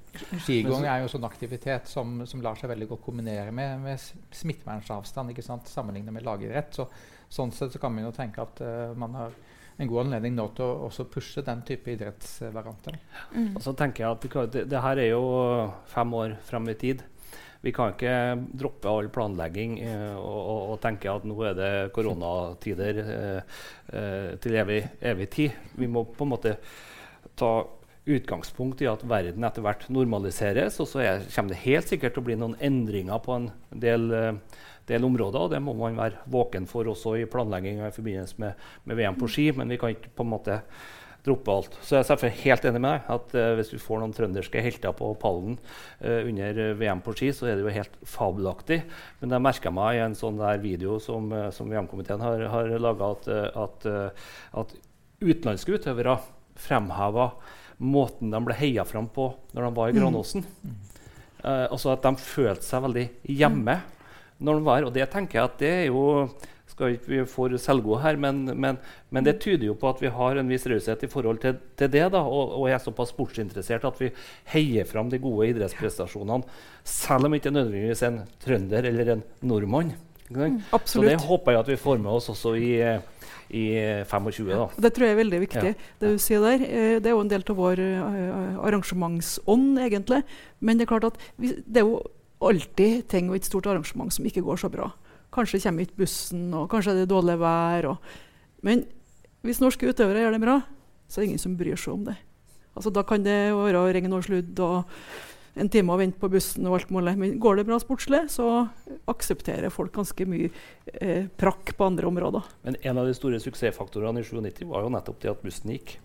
Skigåing 0.46 0.88
er 0.90 1.04
jo 1.04 1.12
sånn 1.14 1.28
aktivitet 1.28 1.92
som, 1.92 2.20
som, 2.30 2.42
lar 2.46 2.60
seg 2.60 2.72
veldig 2.74 2.90
godt 2.94 3.06
kombinere 3.06 3.54
med, 3.56 3.86
med 3.86 4.34
smittevernsavstand 4.42 5.38
sammenlignet 5.70 6.14
med 6.16 6.26
lagidrett. 6.28 6.74
Så, 6.78 6.90
sånn 7.30 7.54
sett 7.56 7.74
så 7.74 7.82
kan 7.82 7.94
man 7.94 8.08
jo 8.08 8.16
tenke 8.16 8.44
at 8.44 8.62
uh, 8.66 8.98
man 8.98 9.18
har 9.18 9.38
en 9.78 9.90
god 9.90 10.06
anledning 10.06 10.34
nå 10.38 10.48
til 10.58 10.66
å 10.66 10.88
også 10.88 11.06
pushe 11.12 11.44
den 11.46 11.62
type 11.68 11.92
idrettsvarianter. 11.94 12.98
Mm. 13.36 13.52
Og 13.56 13.62
så 13.66 13.76
tenker 13.78 14.04
jeg 14.04 14.18
at 14.18 14.50
det, 14.56 14.66
det 14.72 14.82
her 14.82 15.04
er 15.04 15.12
jo 15.12 15.28
fem 15.92 16.18
år 16.18 16.36
frem 16.48 16.74
i 16.74 16.78
tid. 16.80 17.06
Vi 17.62 17.74
kan 17.74 17.94
ikke 17.94 18.12
droppe 18.58 18.90
all 18.90 19.10
planlegging 19.14 19.80
eh, 19.82 20.14
og, 20.16 20.38
og, 20.38 20.60
og, 20.74 20.76
tenke 20.84 21.10
at 21.12 21.26
nå 21.28 21.38
er 21.46 21.56
det 21.58 21.72
koronatider 21.96 23.00
eh, 23.04 23.58
eh, 23.92 24.30
til 24.44 24.60
evig, 24.62 24.84
evig, 25.02 25.30
tid. 25.34 25.58
Vi 25.78 25.90
må 25.90 26.06
på 26.06 26.28
en 26.28 26.34
måte 26.36 26.54
ta 27.38 27.52
utgangspunkt 28.08 28.82
i 28.82 28.88
at 28.90 29.04
verden 29.08 29.44
etter 29.44 29.66
hvert 29.66 29.88
normaliseres. 29.92 30.80
Og 30.84 30.90
så 30.90 31.04
er, 31.04 31.26
kommer 31.34 31.54
det 31.54 31.64
helt 31.66 31.92
sikkert 31.92 32.16
til 32.16 32.24
å 32.24 32.28
bli 32.30 32.38
noen 32.40 32.58
endringer 32.64 33.22
på 33.26 33.36
en 33.36 33.50
del, 33.74 34.08
eh, 34.16 34.62
del 34.88 35.08
områder. 35.08 35.40
og 35.46 35.52
Det 35.52 35.62
må 35.64 35.76
man 35.78 35.98
være 36.00 36.24
våken 36.32 36.68
for 36.70 36.88
også 36.88 37.18
i 37.20 37.28
planlegginga 37.30 37.90
i 37.90 37.96
forbindelse 37.96 38.40
med, 38.44 38.70
med 38.86 39.00
VM 39.00 39.20
på 39.20 39.30
ski. 39.32 39.52
Men 39.56 39.70
vi 39.70 39.80
kan 39.82 39.96
ikke 39.96 40.14
på 40.16 40.26
en 40.26 40.34
måte 40.36 40.62
droppe 41.28 41.52
alt. 41.52 41.76
Så 41.82 41.96
jeg 41.96 42.04
er 42.04 42.08
selvfølgelig 42.12 42.44
helt 42.44 42.66
enig 42.70 42.82
med 42.84 42.94
deg 42.94 43.12
at 43.16 43.36
uh, 43.36 43.50
hvis 43.58 43.72
du 43.74 43.82
får 43.82 44.02
noen 44.02 44.16
trønderske 44.16 44.64
helter 44.64 44.96
på 44.96 45.12
pallen 45.20 45.58
uh, 45.60 46.22
under 46.22 46.62
eh, 46.64 46.74
VM 46.80 47.04
på 47.04 47.16
ski, 47.18 47.32
så 47.36 47.50
er 47.50 47.58
det 47.58 47.66
jo 47.66 47.76
helt 47.76 48.00
fabelaktig. 48.08 48.80
Men 49.22 49.36
jeg 49.36 49.46
merka 49.50 49.74
meg 49.74 49.98
i 49.98 50.04
en 50.06 50.18
sånn 50.18 50.40
der 50.40 50.62
video 50.64 50.98
som, 51.04 51.30
uh, 51.34 51.50
som 51.56 51.72
VM-komiteen 51.72 52.24
har, 52.24 52.46
har 52.54 52.72
laga, 52.80 53.12
at, 53.18 53.30
at, 53.66 53.88
at, 54.62 54.76
utenlandske 55.18 55.80
utøvere 55.80 56.20
fremheva 56.62 57.32
måten 57.82 58.30
de 58.34 58.40
ble 58.46 58.56
heia 58.58 58.84
fram 58.86 59.08
på 59.14 59.32
når 59.58 59.66
de 59.66 59.72
var 59.78 59.90
i 59.90 59.96
mm. 59.96 60.00
Granåsen. 60.00 60.46
Mm. 60.62 60.76
altså 61.46 61.92
at 61.94 62.06
de 62.06 62.22
følte 62.22 62.66
seg 62.66 62.84
veldig 62.86 63.06
hjemme 63.40 63.76
når 64.40 64.60
de 64.60 64.68
var 64.68 64.86
Og 64.86 64.94
det 64.94 65.10
tenker 65.10 65.40
jeg 65.40 65.50
at 65.50 65.60
det 65.60 65.74
er 65.74 65.86
jo 65.90 66.06
skal 66.78 66.94
ikke 66.94 67.10
vi 67.10 67.20
for 67.30 67.54
selvgode 67.62 68.02
her, 68.04 68.18
men, 68.22 68.44
men, 68.54 68.78
men, 69.10 69.26
det 69.26 69.40
tyder 69.42 69.70
jo 69.70 69.76
på 69.80 69.90
at 69.90 70.02
vi 70.04 70.12
har 70.14 70.38
en 70.38 70.50
viss 70.52 70.68
raushet 70.70 71.06
i 71.08 71.10
forhold 71.10 71.40
til, 71.42 71.58
til 71.80 71.92
det. 71.94 72.06
da, 72.14 72.22
og, 72.22 72.54
og, 72.60 72.68
er 72.70 72.82
såpass 72.84 73.14
sportsinteressert 73.16 73.88
at 73.88 74.02
vi 74.02 74.12
heier 74.54 74.86
fram 74.86 75.10
de 75.10 75.20
gode 75.22 75.50
idrettsprestasjonene, 75.54 76.46
selv 76.86 77.30
om 77.30 77.38
ikke 77.38 77.54
nødvendigvis 77.56 78.04
en 78.06 78.20
trønder 78.44 78.92
eller 78.92 79.16
en 79.16 79.24
nordmann. 79.42 79.96
Mm, 80.30 80.60
Så 80.84 81.02
det 81.02 81.22
håper 81.24 81.56
jeg 81.56 81.64
at 81.64 81.70
vi 81.72 81.80
får 81.80 82.02
med 82.04 82.12
oss 82.12 82.28
også 82.34 82.52
i, 82.60 82.74
i 83.56 83.64
25. 84.10 84.50
Da. 84.52 84.68
Det 84.84 84.92
tror 84.94 85.08
jeg 85.08 85.16
er 85.16 85.22
veldig 85.22 85.40
viktig. 85.40 85.72
Ja. 85.72 85.88
Det 86.02 86.12
du 86.18 86.20
sier 86.20 86.44
der, 86.44 86.66
eh, 86.68 86.98
det 87.00 87.08
er 87.08 87.16
jo 87.16 87.24
en 87.24 87.32
del 87.32 87.46
av 87.48 87.58
vår 87.62 87.80
uh, 87.80 88.60
arrangementsånd, 88.68 89.80
egentlig. 89.86 90.20
Men 90.60 90.78
det 90.78 90.84
er 90.84 90.92
klart 90.92 91.08
at 91.14 91.22
vi, 91.40 91.56
det 91.64 91.80
er 91.80 91.88
jo 91.88 92.02
alltid 92.44 93.08
ting 93.10 93.32
ved 93.32 93.42
et 93.42 93.50
stort 93.50 93.68
arrangement 93.70 94.14
som 94.14 94.26
ikke 94.28 94.44
går 94.46 94.62
så 94.62 94.70
bra. 94.72 94.92
Kanskje 95.34 95.62
kommer 95.64 95.86
ikke 95.86 96.04
bussen, 96.04 96.54
og 96.56 96.70
kanskje 96.72 96.94
er 96.94 97.02
det 97.02 97.12
dårlig 97.12 97.38
vær. 97.42 97.90
Og. 97.92 97.98
Men 98.66 98.86
hvis 99.46 99.62
norske 99.64 99.90
utøvere 99.90 100.24
gjør 100.24 100.38
det 100.38 100.44
bra, 100.44 100.60
så 101.08 101.20
er 101.20 101.24
det 101.26 101.30
ingen 101.32 101.44
som 101.44 101.58
bryr 101.60 101.80
seg 101.80 101.94
om 101.94 102.06
det. 102.08 102.18
Altså, 102.78 102.94
da 102.94 103.02
kan 103.08 103.24
det 103.26 103.56
være 103.58 103.88
regn 103.96 104.14
og 104.14 104.26
sludd 104.28 104.60
og 104.62 104.86
en 105.62 105.70
time 105.72 105.94
å 105.94 106.00
vente 106.00 106.20
på 106.22 106.30
bussen 106.32 106.68
og 106.70 106.78
alt 106.78 106.92
mulig. 106.94 107.16
Men 107.20 107.38
går 107.42 107.60
det 107.60 107.68
bra 107.68 107.80
sportslig, 107.82 108.24
så 108.34 108.68
aksepterer 109.10 109.74
folk 109.74 109.94
ganske 109.96 110.28
mye 110.30 110.50
eh, 110.94 111.28
prakk 111.40 111.74
på 111.78 111.88
andre 111.88 112.10
områder. 112.10 112.52
Men 112.68 112.80
en 112.82 113.02
av 113.02 113.10
de 113.10 113.16
store 113.18 113.42
suksessfaktorene 113.44 114.24
i 114.24 114.28
97 114.28 114.64
var 114.70 114.86
jo 114.86 114.92
nettopp 114.94 115.22
det 115.24 115.34
at 115.34 115.42
bussen 115.46 115.74
gikk. 115.76 115.98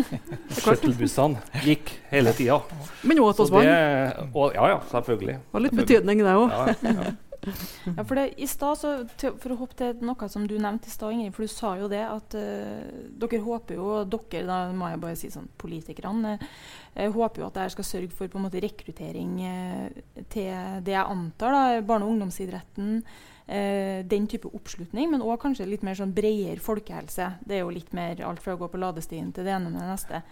Shuttlebussene 0.62 1.42
gikk 1.64 1.94
hele 2.12 2.34
tida. 2.36 2.60
Men 3.04 3.22
òg 3.24 3.34
at 3.34 3.44
vi 3.44 3.50
vant. 3.58 4.54
Ja 4.56 4.72
ja, 4.74 4.80
selvfølgelig. 4.90 5.38
Det 5.40 5.56
var 5.56 5.66
litt 5.68 5.78
betydning, 5.84 6.24
det 6.24 6.40
òg. 6.40 6.50
Ja, 6.54 6.96
ja. 7.04 7.12
Ja, 7.96 8.04
for 8.04 8.14
det, 8.14 8.40
i 8.40 8.46
sted, 8.48 8.78
så, 8.80 8.92
til, 9.20 9.34
For 9.40 9.54
å 9.54 9.58
hoppe 9.60 9.76
til 9.78 10.04
noe 10.06 10.28
som 10.32 10.46
du 10.48 10.56
nevnte 10.56 10.88
i 10.88 10.94
stad, 10.94 11.14
Ingrid, 11.14 11.34
for 11.36 11.44
du 11.44 11.52
sa 11.52 11.74
jo 11.80 11.90
det 11.92 12.02
at 12.06 12.36
uh, 12.38 13.10
dere 13.20 13.42
håper 13.44 13.78
jo 13.78 13.90
Dere, 14.08 14.44
da 14.48 14.58
må 14.76 14.90
jeg 14.92 15.02
bare 15.02 15.18
si 15.18 15.30
sånn 15.32 15.50
politikerne, 15.60 16.36
uh, 16.40 16.46
håper 16.94 17.42
jo 17.42 17.48
at 17.48 17.56
dette 17.58 17.74
skal 17.74 17.86
sørge 17.88 18.14
for 18.14 18.40
måte 18.42 18.62
rekruttering 18.62 19.36
uh, 19.42 20.02
til 20.32 20.82
det 20.86 20.94
jeg 20.94 21.14
antar, 21.16 21.54
da, 21.54 21.84
barne- 21.86 22.08
og 22.08 22.16
ungdomsidretten. 22.16 23.00
den 23.44 24.24
type 24.24 24.48
oppslutning, 24.56 25.10
men 25.10 25.20
òg 25.20 25.36
kanskje 25.42 25.66
litt 25.68 25.82
mer 25.84 25.98
sånn 25.98 26.14
bredere 26.16 26.62
folkehelse. 26.64 27.26
Det 27.44 27.58
er 27.58 27.60
jo 27.60 27.74
litt 27.74 27.90
mer 27.92 28.22
alt 28.24 28.40
fra 28.40 28.54
å 28.54 28.56
gå 28.56 28.70
på 28.72 28.80
ladestien 28.80 29.34
til 29.36 29.44
det 29.44 29.52
ene 29.52 29.68
med 29.68 29.82
det 29.82 29.88
neste. 29.90 30.22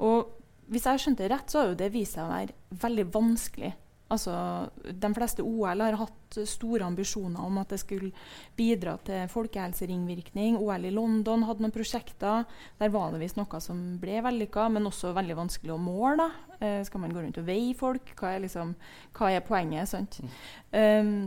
Og 0.00 0.30
hvis 0.72 0.86
jeg 0.88 1.02
skjønte 1.02 1.26
det 1.26 1.34
rett, 1.34 1.52
så 1.52 1.60
har 1.60 1.68
jo 1.68 1.76
det 1.76 1.90
vist 1.92 2.16
seg 2.16 2.24
å 2.24 2.32
være 2.32 2.80
veldig 2.80 3.04
vanskelig 3.12 3.74
Altså, 4.12 4.32
de 4.86 5.08
fleste 5.16 5.42
OL 5.42 5.80
har 5.82 5.96
hatt 5.98 6.36
store 6.46 6.86
ambisjoner 6.86 7.42
om 7.42 7.56
at 7.58 7.72
det 7.74 7.80
skulle 7.82 8.12
bidra 8.58 8.94
til 9.06 9.24
folkehelseringvirkning. 9.32 10.60
OL 10.62 10.86
i 10.86 10.92
London 10.94 11.42
hadde 11.48 11.64
noen 11.64 11.74
prosjekter. 11.74 12.44
Der 12.78 12.92
var 12.94 13.10
det 13.10 13.22
visst 13.24 13.40
noe 13.40 13.62
som 13.62 13.80
ble 14.02 14.20
vellykka, 14.22 14.68
men 14.70 14.86
også 14.86 15.14
veldig 15.16 15.38
vanskelig 15.40 15.74
å 15.74 15.80
måle. 15.82 16.28
Eh, 16.60 16.84
skal 16.86 17.02
man 17.02 17.16
gå 17.16 17.24
rundt 17.24 17.40
og 17.42 17.48
veie 17.48 17.74
folk? 17.78 18.14
Hva 18.20 18.36
er, 18.36 18.44
liksom, 18.46 18.76
hva 19.18 19.32
er 19.34 19.42
poenget? 19.46 19.90
sant? 19.90 20.20
Mm. 20.22 20.30
Um, 20.76 21.18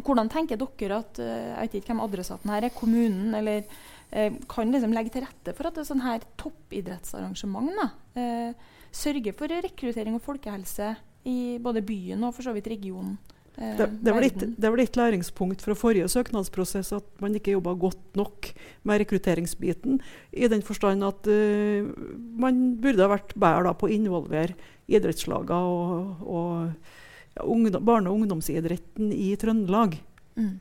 hvordan 0.00 0.30
tenker 0.32 0.56
dere 0.60 1.02
at 1.02 1.18
uh, 1.20 1.26
jeg 1.26 1.66
vet 1.66 1.74
ikke 1.80 1.92
hvem 1.92 2.06
adressaten 2.06 2.52
her 2.54 2.64
er, 2.64 2.72
kommunen 2.72 3.34
eller 3.36 3.66
eh, 4.12 4.32
kan 4.48 4.72
liksom 4.72 4.94
legge 4.94 5.12
til 5.14 5.26
rette 5.26 5.54
for 5.56 5.68
at 5.68 5.80
et 5.80 5.88
sånn 5.88 6.04
her 6.04 6.24
toppidrettsarrangement 6.40 7.72
da, 7.76 7.88
eh, 8.16 8.70
sørger 8.92 9.36
for 9.36 9.52
rekruttering 9.52 10.16
og 10.16 10.24
folkehelse 10.24 10.94
i 11.28 11.58
både 11.62 11.84
byen 11.86 12.24
og 12.26 12.34
for 12.36 12.46
så 12.46 12.54
vidt 12.56 12.70
regionen. 12.72 13.16
Eh, 13.56 13.76
det, 13.76 13.88
det, 14.00 14.12
var 14.14 14.24
litt, 14.24 14.40
det, 14.40 14.64
var 14.64 14.80
litt, 14.80 14.96
læringspunkt 14.96 15.64
fra 15.64 15.76
forrige 15.76 16.08
søknadsprosess 16.12 16.94
at 16.96 17.08
man 17.22 17.36
ikke 17.36 17.54
jobba 17.56 17.74
godt 17.76 18.16
nok 18.18 18.48
med 18.88 19.02
rekrutteringsbiten. 19.02 20.00
I 20.32 20.48
den 20.52 20.64
forstand 20.64 21.04
at 21.04 21.28
uh, 21.28 21.90
man 22.16 22.78
burde 22.82 23.04
ha 23.04 23.12
vært 23.12 23.36
bedre 23.36 23.74
på 23.76 23.90
å 23.90 23.92
involvere 23.92 24.56
idrettslagene 24.92 25.60
og, 25.60 26.24
og 26.24 27.36
ja, 27.36 27.44
ungdom, 27.44 27.84
barne- 27.84 28.10
og 28.10 28.22
ungdomsidretten 28.22 29.12
i 29.12 29.34
Trøndelag. 29.40 29.98
Mm. 30.36 30.56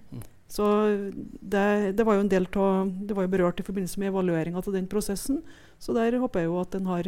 Så 0.51 0.67
det, 1.39 1.95
det, 1.95 2.03
var 2.03 2.17
jo 2.17 2.23
en 2.25 2.31
del 2.31 2.45
av, 2.59 2.89
det 2.91 3.15
var 3.15 3.23
jo 3.23 3.31
berørt 3.31 3.61
i 3.63 3.65
forbindelse 3.65 4.01
med 4.01 4.11
evalueringa 4.11 4.59
av 4.59 4.73
den 4.75 4.89
prosessen. 4.91 5.39
Så 5.79 5.95
der 5.95 6.19
håper 6.19 6.43
jeg 6.43 6.51
jo 6.51 6.57
at 6.59 6.75
en 6.75 6.89
har 6.91 7.07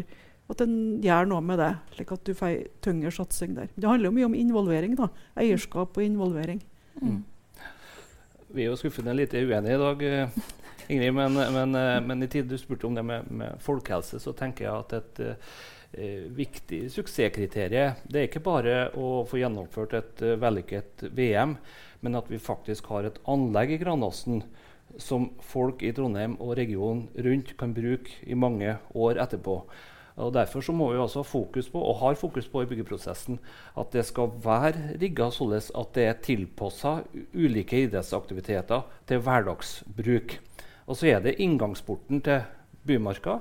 at 0.51 0.61
en 0.63 0.73
gjør 1.03 1.29
noe 1.29 1.43
med 1.45 1.61
det, 1.61 1.71
slik 1.95 2.11
at 2.13 2.25
du 2.27 2.33
får 2.35 2.65
tyngre 2.83 3.11
satsing 3.15 3.53
der. 3.57 3.69
Det 3.75 3.87
handler 3.87 4.09
jo 4.09 4.15
mye 4.17 4.27
om 4.27 4.35
involvering. 4.37 4.97
da, 4.99 5.07
Eierskap 5.39 5.97
og 5.97 6.03
involvering. 6.03 6.59
Mm. 6.99 7.21
Vi 8.53 8.65
er 8.65 8.69
jo 8.69 8.77
skuffende 8.77 9.15
lite 9.17 9.39
uenige 9.41 9.77
i 9.77 9.81
dag, 9.81 10.03
eh, 10.03 10.41
Ingrid. 10.89 11.13
Men, 11.13 11.33
men, 11.33 11.75
eh, 11.75 12.01
men, 12.05 12.23
i 12.23 12.27
tid 12.27 12.45
du 12.45 12.57
spurte 12.57 12.87
om 12.87 12.95
det 12.95 13.03
med, 13.03 13.31
med 13.31 13.61
folkehelse, 13.63 14.19
så 14.19 14.33
tenker 14.37 14.67
jeg 14.67 14.81
at 14.83 14.93
et 14.99 15.23
uh, 15.93 16.35
viktig 16.37 16.87
suksesskriterium 16.89 17.99
det 18.09 18.19
er 18.19 18.27
ikke 18.27 18.43
bare 18.43 18.75
å 18.97 19.23
få 19.29 19.39
gjennomført 19.39 19.93
et 19.97 20.23
uh, 20.25 20.35
vellykket 20.41 21.07
VM, 21.15 21.55
men 22.03 22.19
at 22.19 22.29
vi 22.29 22.41
faktisk 22.41 22.91
har 22.91 23.07
et 23.07 23.19
anlegg 23.29 23.73
i 23.73 23.79
Granåsen 23.81 24.43
som 25.01 25.31
folk 25.41 25.81
i 25.81 25.93
Trondheim 25.95 26.35
og 26.41 26.57
regionen 26.59 27.07
rundt 27.25 27.55
kan 27.57 27.73
bruke 27.73 28.19
i 28.25 28.37
mange 28.37 28.75
år 28.93 29.21
etterpå. 29.23 29.61
Og 30.15 30.33
Derfor 30.33 30.61
så 30.61 30.73
må 30.75 30.91
vi 30.91 30.99
også 31.01 31.23
ha 31.23 31.27
fokus 31.27 31.69
på, 31.69 31.81
og 31.81 31.97
har 32.03 32.17
fokus 32.19 32.47
på 32.47 32.61
i 32.61 32.67
byggeprosessen, 32.69 33.39
at 33.77 33.93
det 33.93 34.05
skal 34.05 34.29
være 34.43 34.97
rigga 35.01 35.29
således 35.33 35.71
at 35.75 35.93
det 35.95 36.05
er 36.05 36.19
tilpassa 36.21 36.99
ulike 37.33 37.83
idrettsaktiviteter 37.87 38.85
til 39.09 39.23
hverdagsbruk. 39.25 40.37
Og 40.85 40.99
så 40.99 41.07
er 41.07 41.23
det 41.23 41.39
inngangsporten 41.41 42.21
til 42.21 42.43
Bymarka. 42.87 43.39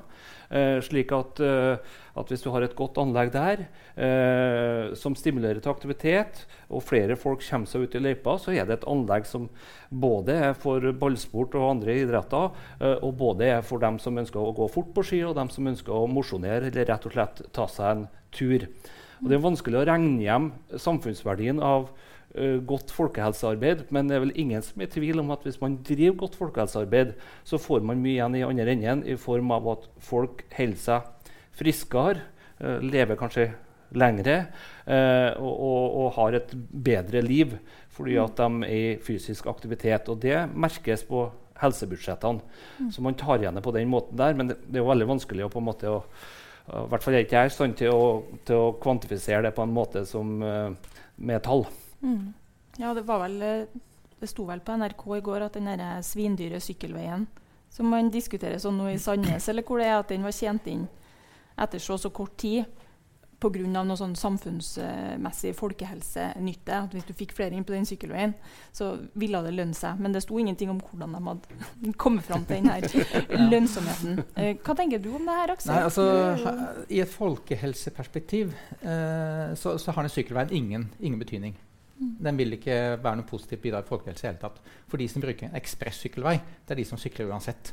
Eh, 0.53 0.79
slik 0.85 1.13
at, 1.17 1.41
eh, 1.41 1.79
at, 2.13 2.29
hvis 2.29 2.43
du 2.45 2.51
har 2.53 2.65
et 2.65 2.75
godt 2.77 2.99
anlegg 3.01 3.31
der 3.33 3.63
eh, 3.97 4.93
som 4.99 5.17
stimulerer 5.17 5.63
til 5.65 5.73
aktivitet, 5.73 6.43
og 6.69 6.85
flere 6.85 7.17
folk 7.17 7.41
kommer 7.47 7.71
seg 7.71 7.87
ut 7.87 7.97
i 7.97 8.03
løypa, 8.05 8.37
så 8.39 8.53
er 8.53 8.69
det 8.69 8.77
et 8.79 8.89
anlegg 8.93 9.25
som 9.29 9.49
både 9.89 10.37
er 10.51 10.53
for 10.59 10.85
ballsport 11.01 11.57
og 11.57 11.71
andre 11.71 11.97
idretter, 12.05 12.53
eh, 12.83 12.99
og 13.01 13.17
både 13.23 13.49
er 13.57 13.65
for 13.65 13.81
dem 13.81 13.97
som 14.03 14.21
ønsker 14.21 14.43
å 14.43 14.53
gå 14.57 14.69
fort 14.73 14.93
på 14.93 15.07
ski, 15.09 15.23
og 15.25 15.39
dem 15.41 15.49
som 15.53 15.73
ønsker 15.73 15.97
å 15.97 16.11
mosjonere 16.11 16.69
eller 16.69 16.91
rett 16.93 17.09
og 17.09 17.17
slett 17.17 17.47
ta 17.57 17.69
seg 17.71 17.95
en 17.95 18.07
tur. 18.33 18.69
Og 19.23 19.31
det 19.31 19.39
er 19.39 19.45
vanskelig 19.45 19.79
å 19.81 19.87
regne 19.87 20.21
hjem 20.21 20.53
samfunnsverdien 20.83 21.63
av 21.63 21.93
godt 22.67 22.93
folkehelsearbeid, 22.97 23.83
men 23.93 24.09
det 24.09 24.17
er 24.17 24.23
vel 24.25 24.37
ingen 24.41 24.63
som 24.65 24.81
er 24.81 24.89
i 24.89 24.93
tvil 24.95 25.21
om 25.21 25.33
at 25.35 25.43
hvis 25.45 25.59
man 25.61 25.75
driver 25.85 26.23
godt 26.23 26.39
folkehelsearbeid, 26.41 27.13
så 27.45 27.61
får 27.61 27.85
man 27.85 28.01
mye 28.01 28.15
igjen 28.15 28.39
i 28.39 28.45
andre 28.47 28.73
enden 28.73 29.03
i 29.05 29.19
form 29.21 29.53
av 29.53 29.69
at 29.75 29.85
folk 30.01 30.41
holder 30.57 30.81
seg 30.81 31.29
friskere, 31.59 32.25
uh, 32.63 32.81
lever 32.81 33.19
kanskje 33.21 33.51
lengre 33.93 34.39
uh, 34.87 35.37
og, 35.37 35.53
og, 35.53 35.85
og, 36.01 36.09
har 36.17 36.39
et 36.39 36.55
bedre 36.73 37.21
liv 37.25 37.59
fordi 37.93 38.17
at 38.17 38.39
de 38.41 38.65
er 38.65 38.73
i 38.73 39.01
fysisk 39.05 39.51
aktivitet. 39.53 40.09
Og 40.09 40.23
det 40.23 40.47
merkes 40.57 41.05
på 41.05 41.27
helsebudsjettene. 41.61 42.41
Mm. 42.81 42.87
Så 42.95 43.05
man 43.05 43.19
tar 43.21 43.43
igjen 43.43 43.59
det 43.59 43.65
på 43.67 43.75
den 43.77 43.91
måten 43.93 44.17
der, 44.17 44.33
men 44.39 44.49
det, 44.49 44.57
det 44.65 44.81
er 44.81 44.87
jo 44.87 44.89
veldig 44.89 45.11
vanskelig 45.11 45.45
å 45.45 45.51
på 45.53 45.61
en 45.61 45.69
måte 45.69 45.93
å, 45.93 45.99
i 46.73 46.87
hvert 46.89 47.05
fall 47.05 47.19
er 47.19 47.27
ikke 47.27 47.43
jeg 47.43 47.51
i 47.51 47.53
stand 47.53 47.77
til 47.77 47.93
å, 47.93 48.07
til 48.49 48.65
å, 48.65 48.73
kvantifisere 48.81 49.45
det 49.45 49.53
på 49.53 49.67
en 49.67 49.77
måte 49.77 50.07
som, 50.09 50.33
med 50.41 51.45
tall. 51.45 51.67
Mm. 52.03 52.33
Ja, 52.81 52.95
det 52.97 53.05
var 53.07 53.21
vel 53.23 53.43
eh, 53.47 53.81
Det 54.19 54.29
sto 54.31 54.47
vel 54.49 54.63
på 54.65 54.75
NRK 54.79 55.05
i 55.17 55.23
går 55.25 55.47
at 55.47 55.59
den 55.59 55.83
svindyre 56.07 56.61
sykkelveien 56.63 57.27
som 57.73 57.89
man 57.89 58.11
diskuterer 58.13 58.61
sånn 58.61 58.77
nå 58.77 58.91
i 58.93 58.99
Sandnes, 59.01 59.49
eller 59.49 59.65
hvor 59.65 59.81
det 59.81 59.89
er 59.89 59.97
at 59.97 60.11
den 60.13 60.27
var 60.27 60.35
tjent 60.37 60.67
inn 60.69 60.85
etter 61.57 61.81
så 61.81 61.97
så 61.99 62.11
kort 62.13 62.37
tid 62.41 62.67
pga. 63.43 63.83
noe 63.85 63.97
sånn 63.99 64.15
samfunnsmessig 64.19 65.53
folkehelsenytte. 65.59 66.77
At 66.87 66.95
hvis 66.95 67.07
du 67.09 67.13
fikk 67.17 67.35
flere 67.37 67.57
inn 67.57 67.67
på 67.67 67.75
den 67.75 67.89
sykkelveien, 67.89 68.35
så 68.75 68.93
ville 69.19 69.41
det 69.43 69.55
lønne 69.57 69.75
seg. 69.75 69.99
Men 70.03 70.15
det 70.15 70.23
sto 70.23 70.39
ingenting 70.39 70.71
om 70.71 70.79
hvordan 70.83 71.17
de 71.17 71.23
hadde 71.27 71.95
kommet 72.03 72.29
fram 72.29 72.47
til 72.47 72.63
denne 72.63 72.79
lønnsomheten. 73.53 74.23
Eh, 74.37 74.55
hva 74.63 74.79
tenker 74.79 75.03
du 75.03 75.11
om 75.17 75.27
det 75.27 75.41
her, 75.41 75.55
Aksel? 75.57 75.75
Nei, 75.75 75.83
altså, 75.89 76.07
I 76.89 77.03
et 77.03 77.13
folkehelseperspektiv 77.13 78.55
eh, 78.81 79.53
så, 79.59 79.77
så, 79.79 79.91
har 79.91 80.07
den 80.07 80.15
sykkelveien 80.15 80.55
ingen, 80.63 80.89
ingen 81.01 81.21
betydning. 81.23 81.59
Den 82.23 82.41
vil 82.41 82.57
ikke 82.57 82.79
være 83.03 83.21
noe 83.21 83.29
positivt 83.29 83.63
bidrag 83.65 83.87
til 83.87 83.95
folkehelse. 83.95 84.27
i 84.27 84.31
hele 84.31 84.43
tatt. 84.43 84.61
For 84.91 85.01
de 85.01 85.09
som 85.09 85.25
bruker 85.25 85.49
en 85.49 85.59
ekspressykkelvei, 85.61 86.37
det 86.67 86.75
er 86.75 86.83
de 86.83 86.89
som 86.89 87.01
sykler 87.01 87.33
uansett. 87.33 87.73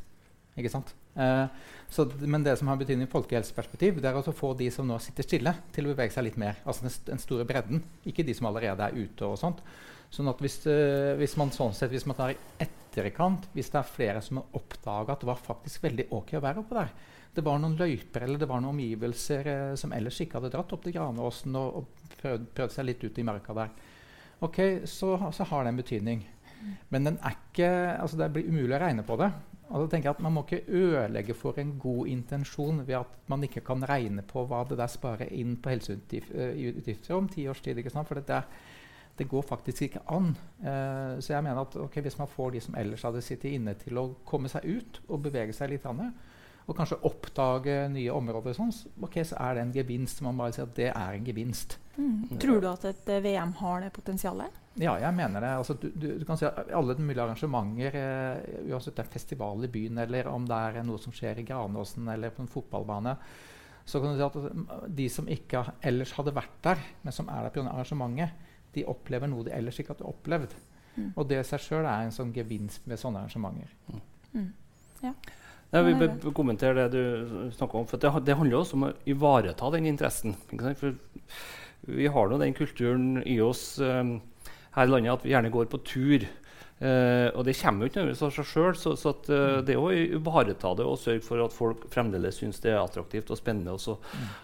Ikke 0.59 0.71
sant? 0.71 0.91
Eh, 1.15 1.45
så, 1.89 2.05
men 2.21 2.43
det 2.43 2.57
som 2.59 2.67
har 2.69 2.79
betydning 2.79 3.07
i 3.07 3.11
folkehelseperspektiv, 3.11 4.01
det 4.01 4.09
er 4.09 4.17
å 4.19 4.35
få 4.35 4.53
de 4.59 4.69
som 4.73 4.87
nå 4.87 4.97
sitter 5.03 5.25
stille, 5.25 5.53
til 5.75 5.87
å 5.87 5.93
bevege 5.93 6.13
seg 6.15 6.27
litt 6.27 6.39
mer. 6.41 6.59
Altså 6.65 6.87
den, 6.87 6.95
den 7.13 7.21
store 7.21 7.47
bredden. 7.49 7.83
Ikke 8.09 8.25
de 8.27 8.35
som 8.35 8.49
allerede 8.49 8.89
er 8.89 8.97
ute. 8.97 9.25
og 9.25 9.39
sånt. 9.39 9.63
Sånn 10.09 10.29
at 10.31 10.41
hvis, 10.41 10.57
øh, 10.69 11.13
hvis, 11.19 11.35
man 11.37 11.53
sånn 11.53 11.75
sett, 11.77 11.91
hvis 11.93 12.07
man 12.09 12.17
tar 12.17 12.33
i 12.33 12.39
etterkant, 12.65 13.45
hvis 13.53 13.69
det 13.69 13.77
er 13.81 13.93
flere 13.93 14.23
som 14.25 14.41
har 14.41 14.57
oppdaga 14.57 15.13
at 15.13 15.23
det 15.23 15.29
var 15.29 15.43
faktisk 15.43 15.85
veldig 15.85 16.07
ok 16.17 16.33
å 16.39 16.43
være 16.43 16.63
oppe 16.63 16.79
der 16.79 16.93
Det 17.35 17.43
var 17.45 17.59
noen 17.61 17.77
løyper 17.77 18.25
eller 18.25 18.41
det 18.41 18.47
var 18.49 18.63
noen 18.63 18.73
omgivelser 18.73 19.49
uh, 19.53 19.75
som 19.77 19.93
ellers 19.93 20.17
ikke 20.23 20.39
hadde 20.39 20.49
dratt 20.55 20.73
opp 20.73 20.81
til 20.81 20.95
Granåsen 20.95 21.53
og, 21.61 21.77
og 21.77 22.15
prøvd, 22.17 22.47
prøvd, 22.57 22.73
seg 22.73 22.87
litt 22.89 23.05
ut 23.05 23.21
i 23.21 23.27
mørka 23.27 23.53
der 23.53 23.69
ok, 24.45 24.59
så, 24.85 25.13
så, 25.35 25.47
har 25.49 25.63
det 25.63 25.73
en 25.73 25.81
betydning. 25.81 26.25
Men 26.89 27.05
den 27.07 27.19
er 27.23 27.37
ikke, 27.37 27.69
altså 28.01 28.19
det 28.19 28.31
blir 28.35 28.49
umulig 28.49 28.75
å 28.75 28.81
regne 28.81 29.05
på 29.07 29.17
det. 29.19 29.29
Og 29.69 29.83
da 29.83 29.91
tenker 29.91 30.09
jeg 30.09 30.17
at 30.17 30.23
Man 30.25 30.33
må 30.33 30.43
ikke 30.43 30.65
ødelegge 30.65 31.35
for 31.37 31.59
en 31.61 31.75
god 31.79 32.09
intensjon 32.09 32.81
ved 32.87 32.97
at 33.03 33.17
man 33.29 33.43
ikke 33.45 33.61
kan 33.65 33.85
regne 33.85 34.25
på 34.25 34.43
hva 34.49 34.63
det 34.67 34.79
der 34.79 34.89
sparer 34.89 35.29
inn 35.35 35.55
på 35.61 35.71
helseutgifter 35.75 37.15
om 37.15 37.29
ti 37.29 37.45
års 37.47 37.61
tid. 37.61 37.81
For 37.93 38.19
det, 38.19 38.41
det 39.19 39.27
går 39.29 39.45
faktisk 39.45 39.85
ikke 39.85 40.01
an. 40.15 40.33
Uh, 40.63 41.19
så 41.21 41.35
jeg 41.35 41.45
mener 41.45 41.61
at 41.61 41.75
okay, 41.75 42.01
hvis 42.01 42.17
man 42.17 42.31
får 42.31 42.55
de 42.55 42.63
som 42.65 42.79
ellers 42.81 43.05
hadde 43.05 43.21
sittet 43.21 43.53
inne, 43.53 43.75
til 43.77 43.99
å 44.01 44.09
komme 44.25 44.49
seg 44.51 44.65
ut 44.65 45.01
og 45.07 45.23
bevege 45.27 45.53
seg 45.55 45.73
litt, 45.73 45.85
annet, 45.85 46.17
og 46.69 46.77
kanskje 46.77 46.99
oppdage 47.05 47.77
nye 47.93 48.13
områder, 48.13 48.53
sånn, 48.57 48.73
okay, 49.05 49.25
så 49.25 49.37
er 49.41 49.57
det 49.57 49.63
en 49.63 49.75
gevinst. 49.75 50.21
Man 50.25 50.37
bare 50.37 50.53
sier 50.55 50.67
at 50.69 50.75
det 50.77 50.91
er 50.91 51.17
en 51.17 51.25
gevinst. 51.25 51.79
Mm. 51.99 52.39
Tror 52.39 52.61
du 52.63 52.67
at 52.69 52.85
et 52.87 53.09
uh, 53.11 53.19
VM 53.25 53.51
har 53.59 53.81
det 53.83 53.91
potensialet? 53.95 54.59
Ja, 54.79 54.93
jeg 55.01 55.11
mener 55.17 55.43
det. 55.43 55.49
Altså, 55.59 55.75
du, 55.75 55.89
du, 55.91 56.07
du, 56.21 56.25
kan 56.27 56.37
si 56.39 56.45
at 56.47 56.69
Alle 56.71 56.95
mulige 56.95 57.23
arrangementer, 57.25 57.95
eh, 57.99 58.59
uansett 58.69 58.95
det 58.95 59.03
er 59.03 59.11
festival 59.11 59.65
i 59.67 59.71
byen 59.71 59.99
eller 60.05 60.29
om 60.31 60.45
det 60.47 60.55
er 60.55 60.85
noe 60.87 61.01
som 61.01 61.11
skjer 61.15 61.41
i 61.41 61.45
Granåsen 61.47 62.07
eller 62.13 62.31
på 62.31 62.45
en 62.45 62.51
fotballbane, 62.51 63.17
så 63.89 63.99
kan 63.99 64.13
du 64.13 64.21
si 64.21 64.27
at 64.27 64.87
de 64.95 65.09
som 65.11 65.27
ikke 65.27 65.65
ellers 65.89 66.13
hadde 66.15 66.35
vært 66.37 66.55
der, 66.63 66.85
men 67.03 67.15
som 67.15 67.27
er 67.33 67.47
der 67.47 67.55
pga. 67.55 67.65
arrangementet, 67.73 68.47
de 68.77 68.85
opplever 68.87 69.27
noe 69.27 69.47
de 69.47 69.55
ellers 69.57 69.79
ikke 69.81 69.95
hadde 69.97 70.07
opplevd. 70.07 70.55
Mm. 70.95 71.11
Og 71.15 71.27
det 71.27 71.41
i 71.41 71.47
seg 71.49 71.65
sjøl 71.65 71.83
er 71.83 72.05
en 72.05 72.15
sånn 72.15 72.31
gevinst 72.35 72.87
med 72.87 73.01
sånne 73.01 73.25
arrangementer. 73.25 73.73
Mm. 74.31 74.51
Ja. 75.03 75.13
Jeg 75.69 75.85
vil 75.85 75.99
be- 76.01 76.31
kommentere 76.33 76.87
det 76.87 76.91
du 76.95 77.49
snakker 77.53 77.81
om. 77.81 77.87
for 77.87 77.97
Det, 77.97 78.11
det 78.25 78.37
handler 78.37 78.57
også 78.57 78.77
om 78.77 78.87
å 78.87 78.93
ivareta 79.05 79.69
den 79.75 79.85
interessen. 79.89 80.35
Ikke 80.49 80.69
sant? 80.69 80.79
For 80.79 80.95
vi 81.87 82.09
har 82.11 82.29
nå 82.29 82.37
den 82.41 82.55
kulturen 82.57 83.21
i 83.23 83.39
oss 83.41 83.79
eh, 83.79 84.15
her 84.75 84.87
i 84.87 84.91
landet 84.91 85.15
at 85.15 85.25
vi 85.25 85.33
gjerne 85.33 85.53
går 85.53 85.69
på 85.71 85.81
tur. 85.87 86.27
Eh, 86.79 87.27
og 87.35 87.43
det 87.43 87.57
kommer 87.59 87.83
jo 87.83 87.89
ikke 87.89 87.99
nødvendigvis 87.99 88.23
av 88.23 88.35
seg 88.37 88.47
sjøl. 88.47 88.75
Så, 88.79 88.93
så 88.99 89.11
at, 89.11 89.29
eh, 89.35 89.57
det 89.67 89.75
er 89.75 89.81
å 89.83 89.91
ivareta 89.91 90.71
det 90.79 90.87
og 90.87 90.99
sørge 91.01 91.23
for 91.25 91.43
at 91.43 91.55
folk 91.55 91.85
fremdeles 91.91 92.39
syns 92.39 92.61
det 92.63 92.71
er 92.71 92.79
attraktivt 92.79 93.31
og 93.33 93.39
spennende, 93.39 93.75
og 93.75 93.83
så, 93.83 93.97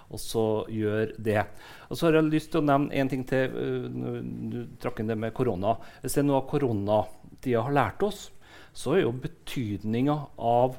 og 0.10 0.22
så 0.22 0.46
gjør 0.72 1.16
det. 1.16 1.46
Og 1.88 1.96
så 1.96 2.10
har 2.10 2.20
jeg 2.20 2.32
lyst 2.34 2.52
til 2.52 2.64
å 2.64 2.68
nevne 2.68 2.96
en 2.96 3.12
ting 3.12 3.24
til. 3.30 3.56
Uh, 3.56 3.88
når 3.96 4.18
du 4.52 4.60
trakk 4.84 5.00
inn 5.00 5.12
det 5.12 5.20
med 5.20 5.36
korona. 5.38 5.78
Hvis 6.04 6.18
det 6.18 6.24
er 6.24 6.30
noe 6.30 6.42
av 6.42 6.50
koronatida 6.50 7.64
har 7.68 7.78
lært 7.78 8.04
oss, 8.08 8.30
så 8.76 8.98
er 8.98 9.06
jo 9.06 9.16
betydninga 9.24 10.18
av 10.36 10.76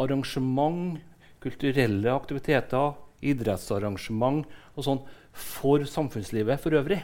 arrangement, 0.00 0.96
kulturelle 1.44 2.08
aktiviteter, 2.14 2.94
idrettsarrangement 3.24 4.48
og 4.74 4.86
sånn 4.86 5.02
for 5.34 5.84
samfunnslivet 5.88 6.62
for 6.62 6.78
øvrig. 6.78 7.02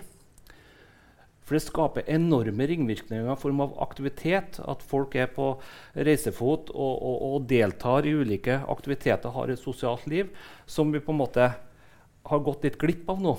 For 1.50 1.58
det 1.58 1.64
skaper 1.64 2.06
enorme 2.06 2.66
ringvirkninger 2.70 3.26
i 3.32 3.40
form 3.42 3.64
av 3.64 3.72
aktivitet. 3.82 4.60
At 4.62 4.84
folk 4.86 5.16
er 5.18 5.32
på 5.34 5.56
reisefot 5.98 6.70
og, 6.70 6.92
og, 6.94 7.16
og 7.26 7.48
deltar 7.50 8.06
i 8.06 8.14
ulike 8.14 8.60
aktiviteter, 8.70 9.34
har 9.34 9.50
et 9.50 9.58
sosialt 9.58 10.06
liv 10.06 10.30
som 10.70 10.94
vi 10.94 11.02
på 11.02 11.10
en 11.10 11.18
måte 11.24 11.48
har 12.30 12.44
gått 12.46 12.68
litt 12.68 12.78
glipp 12.78 13.10
av 13.10 13.18
nå. 13.24 13.34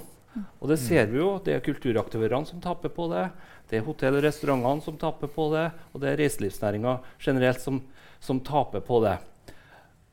Og 0.60 0.68
det 0.68 0.80
ser 0.80 1.08
vi 1.12 1.20
jo. 1.22 1.38
Det 1.44 1.56
er 1.56 1.64
kulturaktørene 1.64 2.48
som 2.48 2.60
taper 2.64 2.92
på 2.92 3.08
det. 3.12 3.30
Det 3.72 3.80
er 3.80 3.88
hotell- 3.88 4.20
og 4.20 4.26
restaurantene 4.28 4.84
som 4.84 5.00
taper 5.00 5.32
på 5.32 5.48
det. 5.56 5.66
Og 5.96 6.04
det 6.04 6.12
er 6.12 6.20
reiselivsnæringa 6.20 7.00
generelt 7.24 7.64
som, 7.64 7.80
som 8.20 8.44
taper 8.44 8.84
på 8.84 9.00
det. 9.08 9.18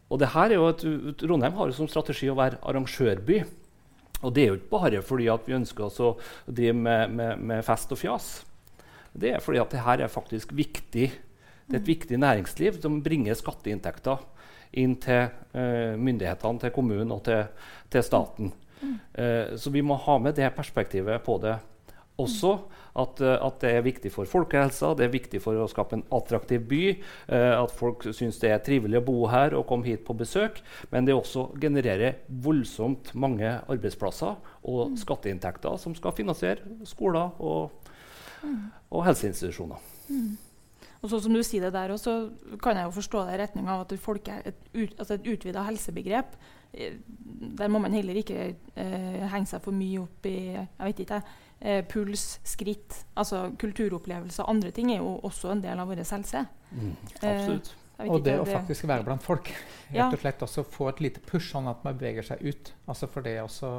Og 0.08 0.22
det 0.22 0.30
her 0.32 0.52
er 0.52 0.60
jo 0.62 0.70
at 0.70 0.86
Trondheim 1.18 1.58
har 1.58 1.66
jo 1.66 1.76
som 1.82 1.90
strategi 1.90 2.30
å 2.30 2.38
være 2.38 2.62
arrangørby. 2.62 3.42
Og 4.22 4.34
det 4.34 4.42
er 4.42 4.50
jo 4.50 4.58
ikke 4.58 4.72
bare 4.72 5.02
fordi 5.04 5.28
at 5.30 5.46
vi 5.46 5.56
ønsker 5.58 5.86
oss 5.86 6.00
å 6.02 6.14
drive 6.46 6.74
med, 6.76 7.14
med, 7.14 7.42
med 7.50 7.66
fest 7.66 7.92
og 7.94 8.00
fjas. 8.00 8.30
Det 9.12 9.34
er 9.34 9.42
fordi 9.42 9.62
at 9.62 9.74
det 9.74 9.84
her 9.84 10.04
er 10.04 10.12
faktisk 10.12 10.54
viktig. 10.56 11.10
Det 11.68 11.76
er 11.76 11.80
et 11.80 11.92
viktig 11.92 12.18
næringsliv 12.18 12.80
som 12.82 13.00
bringer 13.04 13.38
skatteinntekter 13.38 14.24
inn 14.78 14.96
til 15.00 15.30
uh, 15.54 15.94
myndighetene, 15.96 16.60
til 16.60 16.74
kommunen 16.74 17.14
og 17.14 17.22
til, 17.28 17.46
til 17.92 18.04
staten. 18.04 18.50
Eh, 19.14 19.56
så 19.58 19.70
vi 19.74 19.82
må 19.82 19.96
ha 19.98 20.18
med 20.22 20.36
det 20.38 20.50
perspektivet 20.54 21.22
på 21.24 21.38
det 21.42 21.56
også. 22.18 22.58
At, 22.98 23.20
eh, 23.22 23.36
at 23.46 23.60
det 23.62 23.70
er 23.76 23.84
viktig 23.86 24.10
for 24.10 24.26
folkehelsa, 24.26 24.94
det 24.98 25.06
er 25.06 25.12
viktig 25.12 25.40
for 25.42 25.54
å 25.54 25.68
skape 25.70 25.94
en 25.98 26.06
attraktiv 26.10 26.64
by. 26.66 26.82
eh, 27.28 27.52
at 27.62 27.70
folk 27.70 28.02
syns 28.10 28.40
det 28.42 28.50
er 28.50 28.58
trivelig 28.64 28.98
å 28.98 29.04
bo 29.04 29.26
her 29.30 29.54
og 29.54 29.66
komme 29.66 29.86
hit 29.86 30.04
på 30.04 30.16
besøk. 30.18 30.60
Men 30.90 31.06
det 31.06 31.14
også 31.14 31.52
genererer 31.60 32.18
voldsomt 32.28 33.14
mange 33.14 33.60
arbeidsplasser 33.68 34.36
og 34.64 34.98
skatteinntekter 34.98 35.78
som 35.78 35.94
skal 35.94 36.12
finansiere 36.12 36.58
skoler 36.84 37.30
og, 37.38 37.70
og 38.90 39.04
helseinstitusjoner. 39.06 39.78
Og 40.98 41.10
så 41.12 41.20
som 41.22 41.34
du 41.34 41.42
sier 41.46 41.62
det 41.62 41.74
der 41.76 41.92
også, 41.94 42.30
kan 42.62 42.76
jeg 42.76 42.88
jo 42.88 42.94
forstå 42.96 43.24
det 43.26 43.34
i 43.36 43.42
retning 43.42 43.68
av 43.70 43.84
at 43.84 43.92
folke, 44.02 44.40
et, 44.44 44.56
ut, 44.74 44.94
altså 44.98 45.14
et 45.14 45.28
utvida 45.30 45.62
helsebegrep 45.68 46.34
eh, 46.74 46.96
Der 47.58 47.70
må 47.70 47.78
man 47.78 47.94
heller 47.94 48.18
ikke 48.18 48.54
eh, 48.74 49.28
henge 49.30 49.46
seg 49.46 49.62
for 49.62 49.76
mye 49.76 50.02
opp 50.02 50.26
i 50.26 50.38
jeg 50.56 50.88
vet 50.88 51.04
ikke, 51.04 51.20
eh, 51.60 51.84
puls, 51.84 52.38
skritt. 52.44 53.04
altså 53.14 53.50
Kulturopplevelser 53.58 54.48
andre 54.48 54.70
ting 54.74 54.92
er 54.92 55.02
jo 55.02 55.18
også 55.26 55.52
en 55.52 55.62
del 55.64 55.78
av 55.78 55.90
vår 55.90 56.02
helse. 56.04 56.46
Absolutt. 57.22 57.70
Eh, 57.70 57.84
Og 58.06 58.22
det 58.22 58.30
det 58.30 58.40
å 58.40 58.44
faktisk 58.46 58.86
være 58.86 59.02
blant 59.02 59.22
folk. 59.24 59.48
Ja. 59.90 60.06
Rett 60.06 60.14
og 60.14 60.20
slett 60.22 60.42
også 60.46 60.62
få 60.62 60.88
et 60.92 61.00
lite 61.02 61.20
push, 61.26 61.50
sånn 61.50 61.66
at 61.66 61.82
man 61.82 61.96
beveger 61.98 62.22
seg 62.22 62.44
ut. 62.46 62.72
Altså 62.86 63.08
For 63.10 63.26
det 63.26 63.40
å 63.42 63.70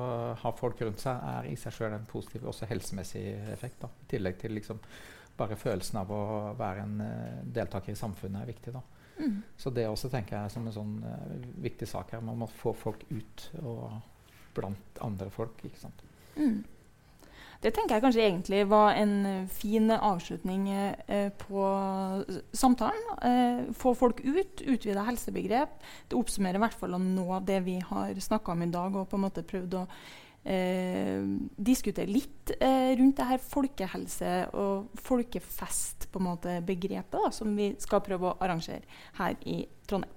ha 0.42 0.52
folk 0.60 0.82
rundt 0.82 1.00
seg 1.00 1.24
er 1.24 1.48
i 1.48 1.56
seg 1.56 1.72
sjøl 1.78 1.96
en 1.96 2.08
positiv 2.10 2.50
også 2.52 2.68
helsemessig 2.68 3.24
effekt. 3.54 3.80
da. 3.80 3.88
I 3.88 4.10
tillegg 4.16 4.40
til 4.42 4.52
liksom 4.58 4.82
bare 5.40 5.56
følelsen 5.56 6.02
av 6.02 6.12
å 6.12 6.24
være 6.60 6.84
en 6.84 6.98
uh, 7.00 7.44
deltaker 7.48 7.94
i 7.94 7.96
samfunnet 7.96 8.42
er 8.42 8.52
viktig. 8.52 8.74
da. 8.76 8.82
Mm. 9.20 9.38
Så 9.56 9.72
det 9.72 9.88
også 9.88 10.12
tenker 10.12 10.36
jeg 10.36 10.50
er 10.50 10.52
som 10.52 10.68
en 10.68 10.76
sånn 10.76 10.98
uh, 11.06 11.48
viktig 11.64 11.88
sak 11.88 12.12
her. 12.12 12.20
Man 12.20 12.42
må 12.42 12.50
få 12.60 12.74
folk 12.76 13.06
ut 13.10 13.46
og 13.64 14.02
blant 14.58 15.00
andre 15.06 15.30
folk. 15.32 15.64
ikke 15.64 15.80
sant? 15.80 16.04
Mm. 16.36 16.60
Det 17.60 17.74
tenker 17.76 17.98
jeg 17.98 18.04
kanskje 18.06 18.24
egentlig 18.24 18.62
var 18.72 18.94
en 18.96 19.14
eh, 19.28 19.48
fin 19.52 19.92
avslutning 19.92 20.70
eh, 20.72 21.28
på 21.42 21.64
samtalen. 22.56 23.10
Eh, 23.28 23.74
få 23.76 23.92
folk 24.00 24.22
ut, 24.24 24.64
utvide 24.64 25.04
helsebegrep. 25.04 25.74
Det 26.08 26.16
oppsummerer 26.16 26.56
i 26.56 26.64
hvert 26.64 26.80
fall 26.80 26.96
noe 27.04 27.42
av 27.42 27.50
det 27.50 27.60
vi 27.68 27.76
har 27.84 28.16
snakka 28.16 28.56
om 28.56 28.64
i 28.64 28.72
dag, 28.72 28.96
og 28.96 29.10
på 29.12 29.20
en 29.20 29.26
måte 29.26 29.44
prøvd 29.44 29.76
å 29.76 29.84
eh, 30.48 31.20
diskutere 31.60 32.08
litt 32.08 32.56
eh, 32.60 32.96
rundt 32.96 33.20
det 33.20 33.28
her 33.34 33.44
folkehelse- 33.44 34.50
og 34.56 34.96
folkefest 35.10 36.08
på 36.14 36.24
en 36.24 36.30
måte 36.32 36.60
begrepet 36.64 37.20
da, 37.20 37.28
som 37.36 37.52
vi 37.60 37.74
skal 37.84 38.06
prøve 38.08 38.32
å 38.32 38.38
arrangere 38.40 38.88
her 39.20 39.36
i 39.44 39.66
Trondheim. 39.90 40.16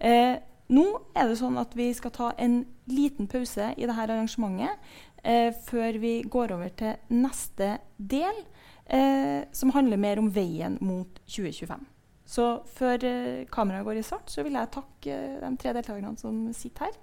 Eh, 0.00 0.38
nå 0.70 0.84
er 1.18 1.26
det 1.26 1.38
sånn 1.40 1.58
at 1.58 1.72
vi 1.74 1.88
skal 1.96 2.12
ta 2.14 2.28
en 2.38 2.60
liten 2.90 3.26
pause 3.30 3.72
i 3.74 3.86
dette 3.86 4.04
arrangementet 4.04 4.78
eh, 5.24 5.52
før 5.66 5.98
vi 6.02 6.20
går 6.22 6.56
over 6.56 6.68
til 6.76 7.14
neste 7.14 7.78
del, 7.96 8.44
eh, 8.86 9.46
som 9.52 9.72
handler 9.74 10.00
mer 10.00 10.18
om 10.22 10.30
veien 10.34 10.78
mot 10.80 11.20
2025. 11.26 11.86
Så 12.30 12.44
før 12.70 13.02
eh, 13.04 13.46
kameraet 13.50 13.84
går 13.84 13.98
i 13.98 14.02
svart, 14.06 14.30
så 14.30 14.44
vil 14.46 14.54
jeg 14.54 14.70
takke 14.70 15.14
eh, 15.14 15.40
de 15.42 15.56
tre 15.58 15.72
deltakerne 15.74 16.12
som 16.18 16.44
sitter 16.54 16.86
her. 16.86 16.98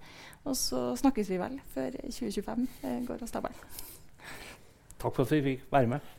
Og 0.47 0.56
så 0.56 0.93
snakkes 0.95 1.30
vi 1.34 1.39
vel 1.41 1.58
før 1.73 1.97
2025 2.06 2.67
eh, 2.84 3.01
går 3.08 3.25
av 3.25 3.27
stabelen. 3.27 3.65
Takk 4.97 5.17
for 5.17 5.25
at 5.25 5.34
vi 5.36 5.41
fikk 5.49 5.67
være 5.71 5.91
med. 5.91 6.13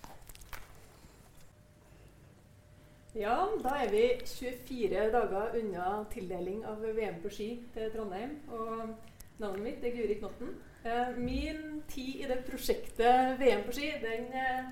Ja, 3.16 3.38
da 3.64 3.78
er 3.80 3.88
vi 3.90 4.04
24 4.28 5.08
dager 5.11 5.56
unna 5.58 5.87
tildeling 6.12 6.61
av 6.68 6.84
VM 6.84 7.16
på 7.22 7.32
ski 7.32 7.48
til 7.74 7.88
Trondheim. 7.94 8.37
Og 8.52 8.92
navnet 9.40 9.64
mitt 9.64 9.88
er 9.88 9.96
Guri 9.96 10.20
Knotten. 10.20 10.52
Eh, 10.85 11.17
min 11.17 11.83
tid 11.91 12.21
i 12.23 12.27
det 12.29 12.43
prosjektet 12.47 13.38
VM 13.41 13.64
på 13.67 13.75
ski, 13.75 13.91
den 14.03 14.29
eh, 14.31 14.69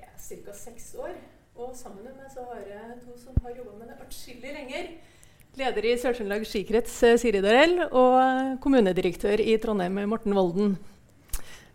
er 0.00 0.08
ca. 0.18 0.54
seks 0.54 0.94
år. 0.98 1.14
Og 1.58 1.74
sammen 1.78 2.04
med 2.04 2.16
meg 2.18 2.30
så 2.32 2.44
har 2.50 2.64
jeg 2.66 2.98
to 3.04 3.14
som 3.18 3.38
har 3.44 3.54
jobba 3.54 3.78
med 3.78 3.92
det 3.92 3.98
atskillig 4.02 4.54
lenger. 4.54 4.92
Leder 5.58 5.86
i 5.86 5.96
Sør-Trøndelag 5.98 6.46
skikrets, 6.46 7.00
eh, 7.06 7.16
Siri 7.18 7.42
Darell, 7.44 7.80
og 7.88 8.58
kommunedirektør 8.64 9.42
i 9.42 9.56
Trondheim, 9.62 9.98
Morten 10.10 10.34
Volden. 10.34 10.78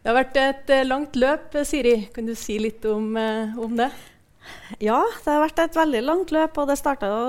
Det 0.04 0.12
har 0.12 0.20
vært 0.20 0.40
et 0.42 0.74
langt 0.84 1.16
løp. 1.16 1.56
Siri, 1.64 2.10
kan 2.14 2.28
du 2.28 2.36
si 2.36 2.58
litt 2.60 2.84
om, 2.92 3.16
om 3.16 3.78
det? 3.80 3.94
Ja, 4.84 5.02
det 5.24 5.30
har 5.30 5.44
vært 5.44 5.62
et 5.64 5.78
veldig 5.78 6.02
langt 6.04 6.34
løp, 6.36 6.58
og 6.60 6.70
det 6.70 6.80
starta 6.80 7.10
jo 7.12 7.22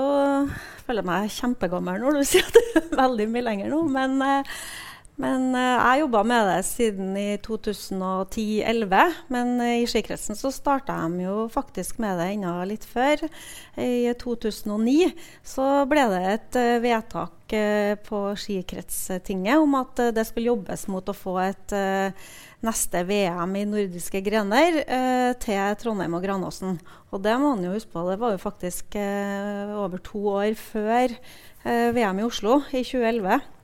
Jeg 0.49 0.87
føler 0.87 1.05
meg 1.07 1.31
kjempegammel 1.33 2.01
når 2.01 2.19
du 2.19 2.27
sier 2.27 2.47
at 2.47 2.57
det 2.57 2.81
er 2.81 2.89
veldig 2.99 3.27
mye 3.31 3.45
lenger 3.45 3.71
nå, 3.71 3.79
men, 3.95 4.17
eh, 4.21 4.57
men 5.21 5.53
eh, 5.55 5.75
jeg 5.79 6.01
jobba 6.03 6.23
med 6.27 6.49
det 6.49 6.57
siden 6.67 7.13
i 7.19 7.27
2010-2011. 7.45 9.19
Men 9.31 9.53
eh, 9.63 9.77
i 9.83 9.87
skikretsen 9.89 10.39
så 10.39 10.51
starta 10.53 10.97
de 11.05 11.27
jo 11.27 11.45
faktisk 11.53 12.01
med 12.03 12.19
det 12.19 12.31
enda 12.33 12.57
litt 12.67 12.87
før. 12.87 13.23
I 13.79 14.11
2009 14.19 15.13
så 15.45 15.69
ble 15.89 16.07
det 16.11 16.25
et 16.33 16.59
eh, 16.61 16.81
vedtak 16.83 17.31
på 18.07 18.19
Skikretstinget 18.41 19.61
om 19.61 19.75
at 19.77 19.99
det 20.17 20.23
skulle 20.25 20.49
jobbes 20.49 20.87
mot 20.89 21.11
å 21.11 21.13
få 21.13 21.35
et 21.43 21.73
neste 22.65 23.03
VM 23.05 23.55
i 23.59 23.65
nordiske 23.69 24.21
grener 24.25 24.79
eh, 24.83 25.31
til 25.41 25.75
Trondheim 25.81 26.15
og 26.17 26.23
Granåsen. 26.25 26.79
Og 27.13 27.23
det 27.23 27.35
må 27.39 27.53
man 27.53 27.65
jo 27.65 27.75
huske 27.75 27.93
på, 27.93 28.05
det 28.09 28.19
var 28.21 28.35
jo 28.35 28.41
faktisk 28.41 28.97
eh, 28.99 29.73
over 29.77 30.01
to 30.03 30.23
år 30.35 30.55
før 30.59 31.13
eh, 31.13 31.91
VM 31.95 32.21
i 32.21 32.27
Oslo 32.27 32.61
i 32.71 32.81
2011. 32.81 33.54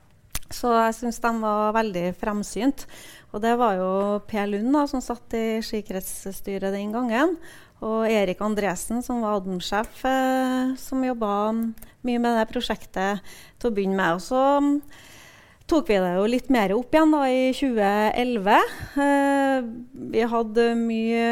Så 0.52 0.72
jeg 0.76 0.98
syns 0.98 1.20
de 1.24 1.32
var 1.42 1.76
veldig 1.76 2.06
fremsynt. 2.20 2.86
Og 3.32 3.44
det 3.44 3.54
var 3.60 3.78
jo 3.80 3.92
Per 4.28 4.50
Lund 4.52 4.74
da, 4.76 4.86
som 4.92 5.04
satt 5.04 5.36
i 5.38 5.62
skikretsstyret 5.64 6.74
den 6.76 6.92
gangen. 6.96 7.38
Og 7.82 8.06
Erik 8.06 8.42
Andresen, 8.46 9.02
som 9.02 9.24
var 9.24 9.40
Adm-sjef, 9.40 10.04
eh, 10.06 10.76
som 10.78 11.02
jobba 11.02 11.32
mye 12.06 12.22
med 12.22 12.38
det 12.38 12.50
prosjektet 12.52 13.24
til 13.58 13.72
å 13.72 13.74
begynne 13.74 13.98
med. 13.98 14.20
Og 14.20 14.22
så 14.22 14.42
mm, 14.62 14.76
tok 15.72 15.90
vi 15.90 15.98
det 16.04 16.12
jo 16.14 16.28
litt 16.30 16.52
mer 16.54 16.76
opp 16.76 16.94
igjen 16.94 17.16
da 17.16 17.24
i 17.26 17.48
2011. 17.58 18.76
Eh, 19.08 19.70
vi 20.14 20.28
hadde 20.36 20.68
mye 20.78 21.26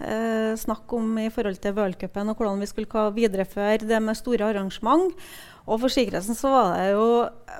eh, 0.00 0.52
snakk 0.58 0.96
om 0.98 1.14
i 1.22 1.28
forhold 1.30 1.62
til 1.62 1.76
v-cupen 1.76 2.32
og 2.32 2.40
hvordan 2.40 2.64
vi 2.64 2.70
skulle 2.72 3.06
videreføre 3.20 3.86
det 3.86 4.02
med 4.02 4.18
store 4.18 4.50
arrangement. 4.50 5.14
Og 5.70 5.78
for 5.78 5.92
sikkerheten 5.92 6.34
så 6.34 6.50
var 6.50 6.72
det 6.74 6.88
jo 6.96 7.06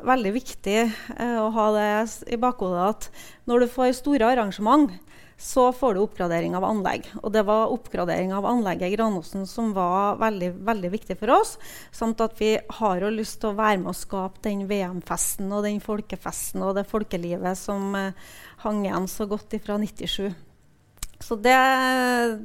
veldig 0.09 0.33
viktig 0.35 0.79
eh, 0.83 1.37
å 1.39 1.51
ha 1.55 1.67
det 1.77 1.91
i 2.35 2.39
bakhodet 2.41 2.89
at 2.89 3.07
når 3.47 3.63
du 3.63 3.71
får 3.71 3.95
store 4.01 4.33
arrangement, 4.33 4.91
så 5.41 5.71
får 5.73 5.95
du 5.95 6.03
oppgradering 6.03 6.53
av 6.59 6.67
anlegg. 6.69 7.07
Og 7.23 7.31
det 7.33 7.47
var 7.49 7.71
oppgradering 7.73 8.35
av 8.37 8.45
anlegget 8.51 8.91
i 8.91 8.97
Granåsen 8.97 9.47
som 9.49 9.71
var 9.73 10.19
veldig, 10.21 10.51
veldig 10.69 10.91
viktig 10.93 11.17
for 11.23 11.33
oss. 11.39 11.55
Samt 11.97 12.21
at 12.21 12.37
vi 12.43 12.53
har 12.81 13.01
jo 13.01 13.15
lyst 13.15 13.39
til 13.41 13.55
å 13.55 13.57
være 13.57 13.79
med 13.81 13.95
å 13.95 13.97
skape 13.97 14.43
den 14.45 14.67
VM-festen 14.69 15.49
og 15.49 15.65
den 15.65 15.81
folkefesten 15.81 16.67
og 16.67 16.75
det 16.77 16.85
folkelivet 16.91 17.57
som 17.57 17.95
eh, 17.97 18.13
hang 18.67 18.85
igjen 18.85 19.09
så 19.09 19.31
godt 19.31 19.57
ifra 19.57 19.79
97. 19.81 20.29
Så 21.21 21.37
det, 21.41 21.57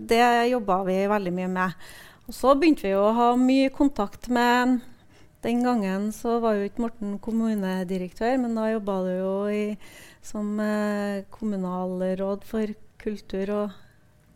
det 0.07 0.23
jobba 0.53 0.83
vi 0.87 1.01
veldig 1.09 1.35
mye 1.35 1.51
med. 1.51 1.85
Og 2.29 2.35
så 2.37 2.55
begynte 2.55 2.87
vi 2.87 2.95
å 2.95 3.11
ha 3.17 3.33
mye 3.39 3.73
kontakt 3.75 4.29
med 4.31 4.79
Den 5.45 5.61
gangen 5.61 6.09
så 6.15 6.39
var 6.41 6.57
jo 6.57 6.65
ikke 6.65 6.81
Morten 6.87 7.17
kommunedirektør, 7.21 8.37
men 8.41 8.55
da 8.57 8.71
jobba 8.71 8.95
du 9.05 9.11
jo 9.13 9.33
i, 9.53 9.65
som 10.25 10.55
eh, 10.61 11.21
kommunalråd 11.29 12.47
for 12.49 12.71
kultur 13.01 13.51
og 13.53 13.75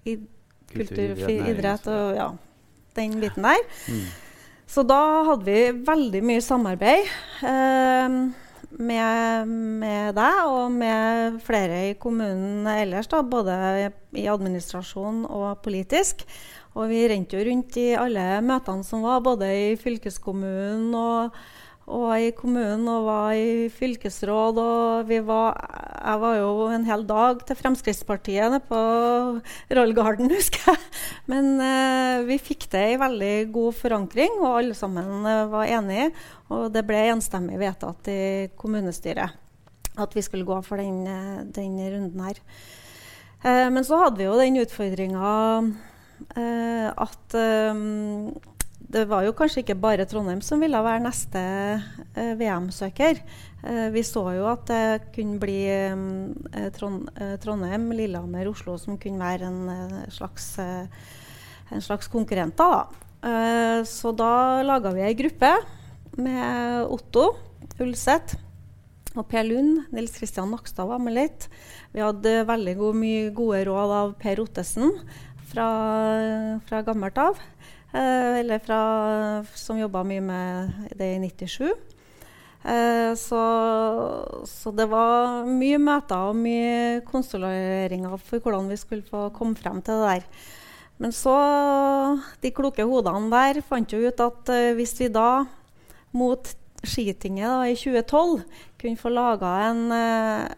i, 0.06 0.20
kultur, 0.70 1.16
idrett, 1.16 1.48
idrett 1.50 1.88
og 1.90 2.20
ja, 2.20 2.28
den 3.00 3.18
biten 3.24 3.48
der. 3.48 3.64
Mm. 3.90 4.04
Så 4.70 4.84
da 4.86 5.00
hadde 5.32 5.50
vi 5.50 5.82
veldig 5.88 6.22
mye 6.30 6.46
samarbeid 6.46 7.10
eh, 7.42 8.20
med, 8.78 9.50
med 9.82 10.14
deg 10.20 10.40
og 10.46 10.76
med 10.78 11.40
flere 11.42 11.88
i 11.90 11.96
kommunen 11.98 12.70
ellers, 12.70 13.10
da, 13.10 13.24
både 13.26 13.90
i 14.14 14.28
administrasjon 14.30 15.24
og 15.26 15.64
politisk. 15.66 16.22
Og 16.78 16.90
vi 16.92 17.06
rente 17.10 17.38
jo 17.38 17.46
rundt 17.48 17.80
i 17.82 17.88
alle 17.98 18.26
møtene 18.46 18.86
som 18.86 19.06
var, 19.06 19.24
både 19.26 19.48
i 19.50 19.72
fylkeskommunen 19.80 20.94
og, 20.96 21.40
og 21.90 22.12
i 22.22 22.30
kommunen 22.38 22.86
og 22.92 23.08
var 23.08 23.34
i 23.34 23.66
fylkesråd. 23.74 24.62
Og 24.62 25.10
vi 25.10 25.18
var, 25.26 25.58
jeg 25.98 26.22
var 26.22 26.38
jo 26.38 26.54
en 26.70 26.88
hel 26.88 27.08
dag 27.10 27.42
til 27.48 27.60
Fremskrittspartiet 27.60 28.54
nede 28.54 28.62
på 28.70 28.80
Royal 29.74 29.98
Garden, 29.98 30.30
husker 30.38 30.70
jeg. 30.70 30.86
Men 31.32 31.52
eh, 31.66 32.24
vi 32.30 32.40
fikk 32.52 32.70
det 32.76 32.86
i 32.94 33.02
veldig 33.02 33.36
god 33.56 33.78
forankring, 33.82 34.40
og 34.44 34.62
alle 34.62 34.78
sammen 34.78 35.26
eh, 35.26 35.46
var 35.50 35.76
enige. 35.80 36.10
Og 36.54 36.70
det 36.74 36.86
ble 36.86 37.08
enstemmig 37.10 37.60
vedtatt 37.62 38.14
i 38.14 38.24
kommunestyret 38.60 39.46
at 40.00 40.16
vi 40.16 40.24
skulle 40.24 40.48
gå 40.48 40.62
for 40.64 40.80
den, 40.80 41.06
eh, 41.08 41.46
den 41.56 41.78
runden 41.80 42.20
her. 42.24 42.38
Eh, 43.44 43.70
men 43.70 43.84
så 43.84 44.04
hadde 44.04 44.18
vi 44.18 44.28
jo 44.28 44.38
den 44.40 44.60
utfordringa 44.62 45.30
at 46.36 47.36
eh, 47.38 47.84
det 48.90 49.04
var 49.06 49.22
jo 49.22 49.36
kanskje 49.38 49.62
ikke 49.62 49.78
bare 49.78 50.06
Trondheim 50.10 50.40
som 50.42 50.62
ville 50.64 50.80
være 50.82 51.04
neste 51.04 51.42
eh, 52.18 52.32
VM-søker. 52.40 53.20
Eh, 53.62 53.88
vi 53.94 54.02
så 54.08 54.24
jo 54.34 54.48
at 54.50 54.66
det 54.72 55.12
kunne 55.14 55.38
bli 55.42 55.60
eh, 55.70 56.70
Trond 56.74 57.12
Trondheim, 57.44 57.92
Lillehammer, 57.94 58.50
Oslo 58.50 58.80
som 58.82 58.98
kunne 59.02 59.22
være 59.22 59.52
en 59.52 60.10
slags, 60.10 60.56
en 60.58 61.86
slags 61.86 62.10
konkurrenter. 62.10 62.66
Da. 62.66 63.84
så 63.86 64.14
da 64.16 64.64
laga 64.64 64.94
vi 64.96 65.04
ei 65.04 65.16
gruppe 65.20 65.52
med 66.18 66.88
Otto 66.90 67.30
Ulseth 67.84 68.40
og 69.18 69.28
Per 69.30 69.46
Lund. 69.46 69.84
Nils 69.94 70.16
Kristian 70.18 70.50
Nakstad 70.50 70.90
var 70.90 71.02
med 71.04 71.18
litt. 71.18 71.50
Vi 71.94 72.02
hadde 72.02 72.46
veldig 72.50 72.76
gode, 72.80 73.02
mye 73.04 73.30
gode 73.36 73.64
råd 73.70 73.96
av 74.00 74.14
Per 74.22 74.42
Ottesen 74.42 74.94
fra, 75.50 75.70
fra 76.70 76.84
gammelt 76.86 77.18
av. 77.22 77.40
Eh, 77.92 78.40
eller 78.40 78.62
fra, 78.62 78.80
som 79.58 79.80
jobba 79.80 80.04
mye 80.06 80.22
med 80.22 80.92
det 81.00 81.14
i 81.16 81.22
97. 81.24 81.72
Eh, 82.60 83.16
så, 83.18 83.42
så, 84.46 84.74
det 84.76 84.86
var 84.92 85.48
mye 85.48 85.80
møter 85.82 86.30
og 86.30 86.38
mye 86.38 87.02
konstrueringer 87.08 88.20
for 88.22 88.44
hvordan 88.44 88.70
vi 88.70 88.78
skulle 88.78 89.08
få 89.08 89.30
komme 89.34 89.58
frem 89.58 89.82
til 89.82 89.98
det 89.98 90.14
der. 90.14 90.48
Men 91.00 91.16
så, 91.16 91.36
de 92.44 92.52
kloke 92.54 92.86
hodene 92.86 93.32
der 93.32 93.64
fant 93.66 93.96
jo 93.96 94.04
ut 94.06 94.22
at 94.22 94.54
eh, 94.54 94.74
hvis 94.78 94.98
vi 95.02 95.10
da 95.14 95.46
mot 96.14 96.56
Skitinget 96.80 97.44
da, 97.44 97.66
i 97.68 97.74
2012 97.76 98.44
kunne 98.80 99.00
få 99.02 99.10
laga 99.12 99.50
en, 99.66 99.82
en, 99.92 100.54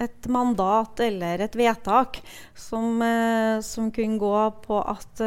et 0.00 0.28
mandat 0.32 1.00
eller 1.04 1.44
et 1.44 1.58
vedtak 1.58 2.20
som, 2.54 3.00
uh, 3.02 3.60
som 3.64 3.90
kunne 3.94 4.20
gå 4.20 4.36
på 4.64 4.78
at 4.80 5.24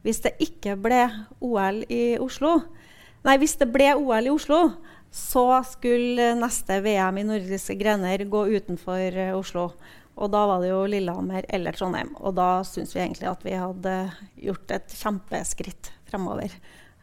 hvis 0.00 0.22
det 0.24 0.36
ikke 0.40 0.78
ble 0.80 1.02
OL 1.44 1.82
i 1.92 2.16
Oslo 2.22 2.54
Nei, 3.26 3.36
hvis 3.36 3.58
det 3.60 3.68
ble 3.68 3.92
OL 3.98 4.30
i 4.30 4.32
Oslo, 4.32 4.60
så 5.12 5.60
skulle 5.68 6.30
neste 6.38 6.78
VM 6.80 7.18
i 7.20 7.24
nordiske 7.28 7.76
grener 7.76 8.24
gå 8.30 8.46
utenfor 8.56 9.16
uh, 9.18 9.36
Oslo. 9.36 9.66
Og 10.20 10.30
da 10.32 10.42
var 10.48 10.62
det 10.62 10.70
jo 10.70 10.82
Lillehammer 10.88 11.46
eller 11.48 11.76
Trondheim. 11.76 12.14
Og 12.20 12.34
da 12.36 12.62
syns 12.66 12.94
vi 12.96 13.02
egentlig 13.02 13.28
at 13.30 13.44
vi 13.44 13.56
hadde 13.56 13.94
gjort 14.48 14.74
et 14.76 14.96
kjempeskritt 14.96 15.92
fremover. 16.08 16.54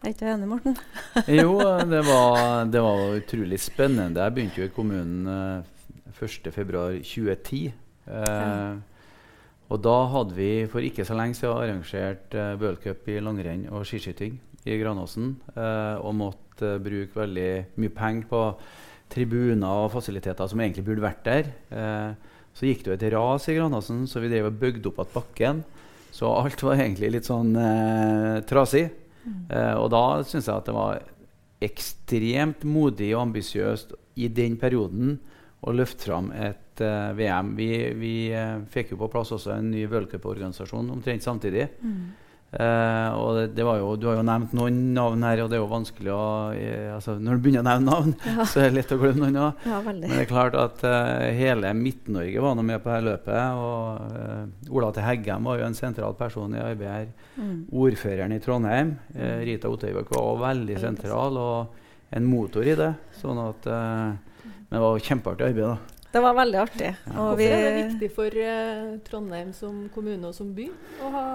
Er 0.02 0.14
ikke 0.14 0.26
du 0.26 0.30
enig, 0.30 0.50
Morten? 0.50 0.78
jo, 1.40 1.56
det 1.90 2.04
var, 2.06 2.66
det 2.70 2.84
var, 2.86 3.06
utrolig 3.18 3.62
spennende. 3.62 4.22
Jeg 4.22 4.36
begynte 4.36 4.62
jo 4.62 4.68
i 4.70 4.74
kommunen 4.76 5.32
1.2.2010. 6.20 7.72
Eh, 8.08 8.28
ja. 8.28 8.76
Og 9.68 9.80
da 9.84 9.96
hadde 10.14 10.36
vi 10.38 10.52
for 10.72 10.84
ikke 10.84 11.06
så 11.08 11.16
lenge 11.18 11.36
siden 11.36 11.58
arrangert 11.58 12.36
eh, 12.38 12.56
World 12.60 13.10
i 13.12 13.20
langrenn 13.24 13.66
og 13.68 13.84
skiskyting 13.88 14.38
i 14.68 14.78
Granåsen. 14.80 15.34
Eh, 15.56 15.96
og 16.00 16.16
måtte 16.16 16.76
eh, 16.78 16.84
bruke 16.84 17.20
veldig 17.20 17.50
mye 17.76 17.96
penger 17.96 18.30
på 18.32 18.44
tribuner 19.12 19.84
og 19.86 19.92
fasiliteter 19.92 20.48
som 20.48 20.64
egentlig 20.64 20.86
burde 20.88 21.04
vært 21.04 21.22
der. 21.24 21.52
Uh, 21.72 22.12
så 22.52 22.66
gikk 22.68 22.82
det 22.84 22.90
jo 22.90 22.96
et 22.98 23.06
ras 23.14 23.46
i 23.48 23.54
Granåsen, 23.56 24.02
så 24.04 24.20
vi 24.20 24.28
drev 24.28 24.50
og 24.50 24.58
bygde 24.60 24.90
opp 24.90 25.00
igjen 25.00 25.14
bakken. 25.14 25.62
Så 26.12 26.28
alt 26.28 26.64
var 26.66 26.76
egentlig 26.76 27.14
litt 27.14 27.30
sånn 27.30 27.54
trasig. 28.50 28.90
Mm. 29.28 29.48
og 29.80 29.90
da 29.92 30.02
syns 30.28 30.48
jeg 30.48 30.56
at 30.56 30.68
det 30.68 30.76
var 30.76 31.00
ekstremt 31.64 32.62
modig 32.68 33.10
og 33.14 33.26
ambisiøst 33.26 33.96
i 34.20 34.28
den 34.32 34.56
perioden 34.60 35.18
å 35.68 35.76
løfte 35.76 36.08
fram 36.10 36.32
et 36.36 36.84
uh, 36.84 37.12
VM. 37.18 37.56
Vi, 37.58 37.72
vi 37.98 38.14
uh, 38.36 38.64
fikk 38.72 38.94
jo 38.94 39.02
på 39.02 39.12
plass 39.12 39.34
også 39.36 39.56
en 39.58 39.74
ny 39.74 39.84
worldcuporganisasjon 39.90 40.96
omtrent 40.96 41.26
samtidig. 41.26 41.68
Mm. 41.82 42.00
Uh, 42.48 43.12
og 43.20 43.30
det, 43.36 43.42
det, 43.58 43.64
var 43.68 43.82
jo, 43.82 43.90
Du 44.00 44.06
har 44.08 44.16
jo 44.16 44.24
nevnt 44.24 44.54
noen 44.56 44.78
navn 44.96 45.26
her, 45.28 45.42
og 45.44 45.50
det 45.52 45.58
er 45.58 45.60
jo 45.60 45.68
vanskelig 45.68 46.14
å 46.16 46.28
altså, 46.96 47.18
Når 47.20 47.36
du 47.36 47.42
begynner 47.44 47.60
å 47.60 47.68
nevne 47.68 47.92
navn, 47.92 48.14
ja. 48.38 48.46
så 48.48 48.62
er 48.62 48.70
det 48.70 48.78
lett 48.78 48.94
å 48.96 49.00
glemme 49.02 49.28
noen. 49.36 49.66
Ja, 49.68 49.82
Men 49.84 50.00
det 50.06 50.14
er 50.16 50.30
klart 50.30 50.56
at 50.56 50.86
hele 51.36 51.74
Midt-Norge 51.76 52.46
var 52.46 52.56
nå 52.56 52.64
med 52.70 52.80
på 52.84 52.94
dette 52.94 53.10
løpet. 53.10 53.60
Og 53.60 54.72
Ola 54.80 54.94
til 54.96 55.08
Heggem 55.10 55.52
var 55.52 55.60
jo 55.60 55.68
en 55.68 55.76
sentral 55.78 56.16
person 56.20 56.56
i 56.56 56.64
arbeidet 56.64 56.96
her. 56.96 57.12
Mm. 57.36 57.60
Ordføreren 57.84 58.38
i 58.38 58.40
Trondheim, 58.44 58.96
mm. 59.12 59.28
Rita 59.50 59.74
Otøyvåg, 59.74 60.16
var 60.16 60.24
også 60.24 60.46
veldig 60.46 60.80
sentral 60.86 61.42
og 61.44 61.84
en 62.16 62.32
motor 62.32 62.64
i 62.64 62.80
det. 62.80 62.94
Sånn 63.20 63.44
at, 63.44 63.68
men 64.68 64.78
det 64.78 64.84
var 64.86 65.06
kjempeartig 65.10 65.52
arbeid. 65.52 65.64
da 65.76 65.98
det 66.18 66.24
var 66.24 66.38
veldig 66.38 66.60
artig. 66.62 66.88
Ja. 66.90 67.14
Hvorfor 67.14 67.54
er 67.54 67.64
det 67.66 67.74
viktig 67.78 68.08
for 68.16 68.38
uh, 68.42 68.94
Trondheim 69.06 69.52
som 69.54 69.88
kommune 69.94 70.30
og 70.30 70.36
som 70.36 70.54
by 70.56 70.70
å 71.04 71.12
ha 71.14 71.26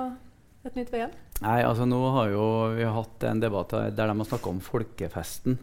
et 0.66 0.78
nytt 0.78 0.92
VM? 0.94 1.12
Nei, 1.42 1.58
altså 1.66 1.86
Nå 1.88 2.00
har 2.16 2.30
jo 2.32 2.46
vi 2.76 2.86
har 2.86 2.96
hatt 2.96 3.26
en 3.28 3.42
debatt 3.42 3.74
der 3.74 3.92
de 3.98 4.16
har 4.16 4.28
snakka 4.30 4.50
om 4.50 4.62
folkefesten. 4.64 5.58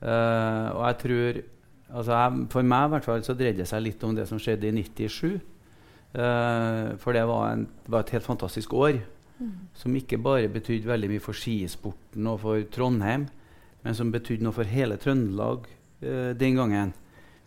Uh, 0.00 0.70
og 0.74 0.82
jeg 0.88 0.96
tror 1.00 1.40
altså 1.94 2.16
jeg, 2.18 2.46
For 2.52 2.66
meg 2.66 2.86
i 2.86 2.92
hvert 2.92 3.06
fall 3.06 3.22
så 3.24 3.36
dreide 3.38 3.62
det 3.62 3.68
seg 3.70 3.84
litt 3.84 4.02
om 4.04 4.16
det 4.16 4.26
som 4.30 4.40
skjedde 4.42 4.70
i 4.70 4.74
97. 4.82 5.38
Uh, 6.14 6.20
eh, 6.24 6.90
for 7.02 7.16
det 7.16 7.24
var, 7.26 7.52
en, 7.52 7.68
var, 7.86 8.04
et 8.04 8.16
helt 8.16 8.26
fantastisk 8.26 8.74
år. 8.78 9.00
Mm. 9.38 9.54
Som 9.76 9.96
ikke 9.98 10.18
bare 10.22 10.50
betydde 10.50 10.90
veldig 10.90 11.10
mye 11.12 11.22
for 11.22 11.36
skisporten 11.36 12.28
og 12.30 12.40
for 12.42 12.66
Trondheim, 12.74 13.28
men 13.84 13.96
som 13.98 14.12
betydde 14.14 14.46
noe 14.46 14.56
for 14.56 14.68
hele 14.68 14.98
Trøndelag 15.00 15.66
den 16.38 16.58
gangen. 16.58 16.92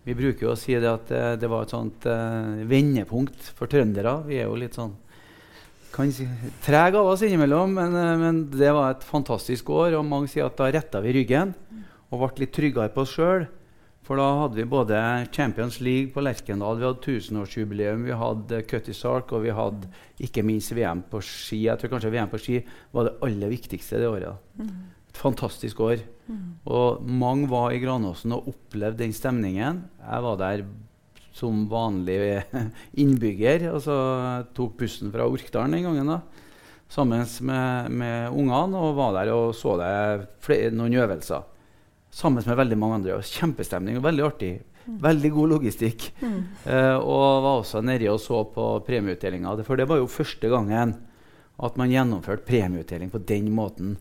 Vi 0.07 0.15
bruker 0.15 0.45
jo 0.45 0.53
å 0.53 0.59
si 0.59 0.71
det 0.79 0.87
at 0.87 1.09
uh, 1.11 1.33
det 1.35 1.49
var 1.51 1.65
et 1.65 1.73
sånt 1.73 2.05
uh, 2.07 2.63
vendepunkt 2.69 3.49
for 3.57 3.67
trøndere. 3.67 4.21
Vi 4.29 4.39
er 4.39 4.47
jo 4.47 4.55
litt 4.59 4.77
sånn 4.77 4.95
kan 5.91 6.11
si, 6.13 6.27
trege 6.61 6.99
av 6.99 7.09
oss 7.09 7.23
innimellom, 7.25 7.73
men, 7.73 7.95
men, 8.21 8.41
det 8.53 8.69
var 8.75 8.93
et 8.93 9.05
fantastisk 9.07 9.71
år. 9.73 9.97
Og 9.97 10.05
mange 10.07 10.29
sier 10.31 10.47
at 10.47 10.57
da 10.59 10.69
retta 10.71 11.01
vi 11.03 11.15
ryggen 11.15 11.55
og 12.11 12.21
ble 12.21 12.45
litt 12.45 12.53
tryggere 12.55 12.93
på 12.93 13.03
oss 13.03 13.15
sjøl. 13.17 13.47
For 14.07 14.19
da 14.19 14.27
hadde 14.43 14.61
vi 14.61 14.67
både 14.71 14.97
Champions 15.35 15.81
League 15.83 16.13
på 16.13 16.21
Lerkendal, 16.23 16.77
vi 16.79 16.85
hadde 16.87 17.03
tusenårsjubileum, 17.03 18.05
vi 18.07 18.15
hadde 18.15 18.61
Cutty 18.69 18.95
Sark, 18.95 19.33
og 19.35 19.43
vi 19.43 19.51
hadde 19.51 19.89
ikke 20.23 20.45
minst 20.47 20.71
VM 20.77 21.01
på 21.11 21.19
ski. 21.19 21.65
Jeg 21.65 21.81
tror 21.81 21.91
kanskje 21.91 22.13
VM 22.13 22.31
på 22.31 22.39
ski 22.39 22.61
var 22.95 23.09
det 23.09 23.17
aller 23.27 23.51
viktigste 23.51 23.99
det 23.99 24.07
året. 24.07 24.39
Et 24.63 25.19
fantastisk 25.19 25.81
år. 25.83 26.05
Mm. 26.27 26.59
Og 26.67 27.07
mange 27.07 27.47
var 27.51 27.71
i 27.71 27.79
Granåsen 27.81 28.35
og 28.35 28.49
opplevde 28.51 29.03
den 29.03 29.15
stemningen. 29.15 29.83
Jeg 30.01 30.25
var 30.25 30.39
der 30.41 30.65
som 31.37 31.65
vanlig 31.69 32.43
innbygger. 33.01 33.69
og 33.73 33.81
så 33.85 33.97
tok 34.57 34.77
bussen 34.79 35.13
fra 35.13 35.27
Orkdalen 35.29 35.77
den 35.77 35.85
gangen 35.87 36.09
da, 36.15 36.21
sammen 36.89 37.25
med, 37.41 37.91
med 37.91 38.31
ungene 38.31 38.79
og 38.79 38.97
var 38.97 39.13
der 39.19 39.33
og 39.35 39.53
så 39.55 39.75
det 39.79 39.91
flere, 40.43 40.71
noen 40.73 40.97
øvelser. 40.97 41.45
sammen 42.11 42.43
med 42.45 42.57
veldig 42.57 42.77
mange 42.77 43.01
andre. 43.01 43.19
Og 43.19 43.23
kjempestemning 43.37 43.99
og 43.99 44.07
veldig 44.07 44.25
artig. 44.25 44.55
Veldig 44.87 45.31
god 45.35 45.49
logistikk. 45.51 46.07
Eh, 46.23 46.95
og 46.95 47.43
var 47.43 47.59
også 47.59 47.81
nedi 47.83 48.07
og 48.07 48.21
så 48.23 48.45
på 48.53 48.69
premieutdelinga. 48.87 49.51
For 49.67 49.75
det 49.75 49.87
var 49.89 49.99
jo 49.99 50.07
første 50.07 50.49
gangen 50.49 50.95
at 51.57 51.77
man 51.77 51.91
gjennomførte 51.91 52.45
premieutdeling 52.47 53.11
på 53.11 53.21
den 53.27 53.51
måten. 53.51 53.97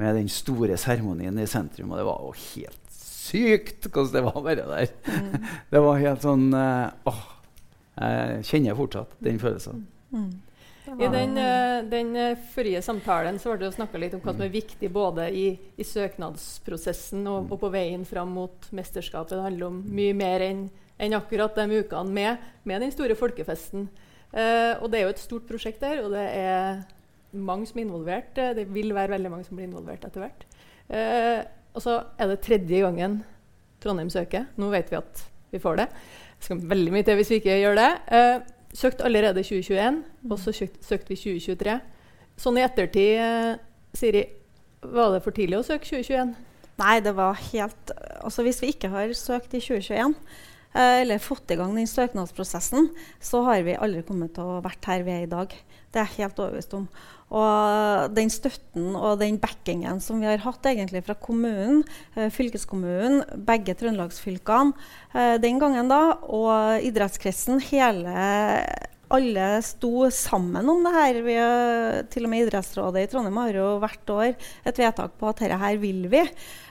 Med 0.00 0.16
den 0.18 0.30
store 0.32 0.78
seremonien 0.80 1.36
i 1.38 1.46
sentrum. 1.46 1.92
Og 1.92 2.00
det 2.00 2.06
var 2.08 2.22
jo 2.24 2.32
helt 2.54 2.80
sykt 2.94 3.88
hvordan 3.88 4.14
det 4.14 4.24
var 4.26 4.38
å 4.38 4.44
være 4.44 4.64
der. 4.70 5.20
det 5.72 5.84
var 5.84 6.02
helt 6.02 6.24
sånn 6.24 6.48
eh, 6.58 7.10
åh, 7.10 7.22
Jeg 8.00 8.48
kjenner 8.50 8.78
fortsatt 8.78 9.14
den 9.24 9.38
følelsen. 9.42 9.86
I 10.84 11.08
den, 11.08 11.38
eh, 11.38 11.84
den 11.88 12.16
eh, 12.16 12.38
forrige 12.54 12.82
samtalen 12.84 13.38
så 13.40 13.54
ble 13.54 13.64
det 13.64 13.76
snakka 13.76 13.98
litt 13.98 14.14
om 14.16 14.20
hva 14.22 14.34
som 14.34 14.44
er 14.44 14.52
viktig 14.52 14.90
både 14.92 15.30
i, 15.32 15.46
i 15.80 15.86
søknadsprosessen 15.88 17.24
og, 17.24 17.48
og, 17.48 17.58
på 17.62 17.70
veien 17.72 18.04
fram 18.08 18.34
mot 18.36 18.68
mesterskapet. 18.76 19.32
Det 19.32 19.46
handler 19.46 19.70
om 19.70 19.80
mye 19.96 20.16
mer 20.18 20.44
enn 20.44 20.66
en 21.04 21.16
akkurat 21.16 21.56
de 21.56 21.80
ukene 21.80 22.14
med, 22.14 22.50
med 22.68 22.84
den 22.84 22.92
store 22.94 23.16
folkefesten. 23.18 23.88
Eh, 24.34 24.74
og 24.76 24.90
det 24.90 25.00
er 25.00 25.06
jo 25.06 25.14
et 25.14 25.24
stort 25.24 25.48
prosjekt 25.48 25.82
der, 25.82 26.04
og 26.04 26.12
det 26.14 26.26
er 26.36 26.84
mange 27.34 27.66
som 27.68 27.78
er 27.78 27.86
involvert. 27.86 28.38
Eh, 28.38 28.54
Det 28.54 28.66
vil 28.74 28.94
være 28.94 29.14
veldig 29.16 29.30
mange 29.30 29.44
som 29.46 29.56
blir 29.56 29.68
involvert 29.68 30.04
etter 30.06 30.24
hvert. 30.24 30.44
Eh, 30.90 31.44
og 31.74 31.82
så 31.82 32.00
er 32.18 32.30
det 32.30 32.40
tredje 32.44 32.80
gangen 32.84 33.22
Trondheim 33.82 34.10
søker. 34.12 34.46
Nå 34.56 34.70
vet 34.72 34.90
vi 34.90 34.96
at 35.00 35.24
vi 35.52 35.58
får 35.62 35.76
det. 35.82 35.88
Det 36.38 36.46
skal 36.48 36.62
veldig 36.70 36.92
mye 36.94 37.06
til 37.06 37.18
hvis 37.18 37.30
vi 37.32 37.40
ikke 37.42 37.58
gjør 37.60 37.76
det. 37.80 37.90
Eh, 38.14 38.38
søkt 38.74 39.04
allerede 39.06 39.40
i 39.42 39.46
2021, 39.46 40.00
og 40.30 40.38
så 40.42 40.54
søkt, 40.54 40.80
søkte 40.84 41.14
vi 41.14 41.20
2023. 41.20 41.76
Sånn 42.40 42.58
i 42.58 42.64
ettertid, 42.66 43.12
eh, 43.22 43.52
Siri, 43.94 44.24
var 44.82 45.12
det 45.14 45.22
for 45.24 45.30
tidlig 45.36 45.60
å 45.60 45.66
søke 45.66 45.86
2021? 45.86 46.34
Nei, 46.80 46.96
det 47.00 47.12
var 47.14 47.38
helt 47.52 47.92
Altså 48.24 48.42
hvis 48.42 48.58
vi 48.64 48.72
ikke 48.72 48.90
har 48.90 49.12
søkt 49.14 49.54
i 49.54 49.60
2021, 49.62 50.16
eh, 50.74 51.02
eller 51.04 51.22
fått 51.22 51.52
i 51.54 51.58
gang 51.60 51.74
den 51.76 51.86
søknadsprosessen, 51.86 52.88
så 53.22 53.44
har 53.46 53.62
vi 53.62 53.76
aldri 53.76 54.02
kommet 54.02 54.34
til 54.34 54.42
å 54.42 54.62
vært 54.64 54.84
her 54.90 55.04
vi 55.06 55.12
er 55.12 55.22
i 55.28 55.30
dag. 55.30 55.54
Det 55.92 56.00
er 56.00 56.08
jeg 56.08 56.24
helt 56.24 56.40
overbevist 56.42 56.74
om. 56.74 56.88
Og 57.32 58.12
den 58.14 58.30
støtten 58.30 58.92
og 58.94 59.18
den 59.22 59.38
backingen 59.42 60.00
som 60.04 60.20
vi 60.20 60.28
har 60.28 60.42
hatt 60.44 60.66
egentlig 60.68 61.04
fra 61.06 61.16
kommunen, 61.16 61.82
eh, 62.14 62.28
fylkeskommunen, 62.30 63.24
begge 63.48 63.74
trøndelagsfylkene 63.80 64.74
eh, 65.14 65.36
den 65.42 65.58
gangen 65.62 65.88
da, 65.90 66.02
og 66.28 66.84
idrettskretsen, 66.84 67.62
hele 67.72 68.12
alle 69.14 69.48
sto 69.62 70.08
sammen 70.12 70.68
om 70.70 70.84
det 70.84 70.92
her. 70.94 71.18
Vi, 71.24 71.34
til 72.12 72.26
og 72.26 72.32
med 72.32 72.44
Idrettsrådet 72.44 73.04
i 73.04 73.10
Trondheim 73.10 73.40
har 73.42 73.58
jo 73.58 73.66
hvert 73.82 74.14
år 74.14 74.30
et 74.32 74.80
vedtak 74.80 75.18
på 75.20 75.30
at 75.30 75.42
dette 75.42 75.58
her 75.60 75.80
vil 75.82 76.06
vi. 76.12 76.22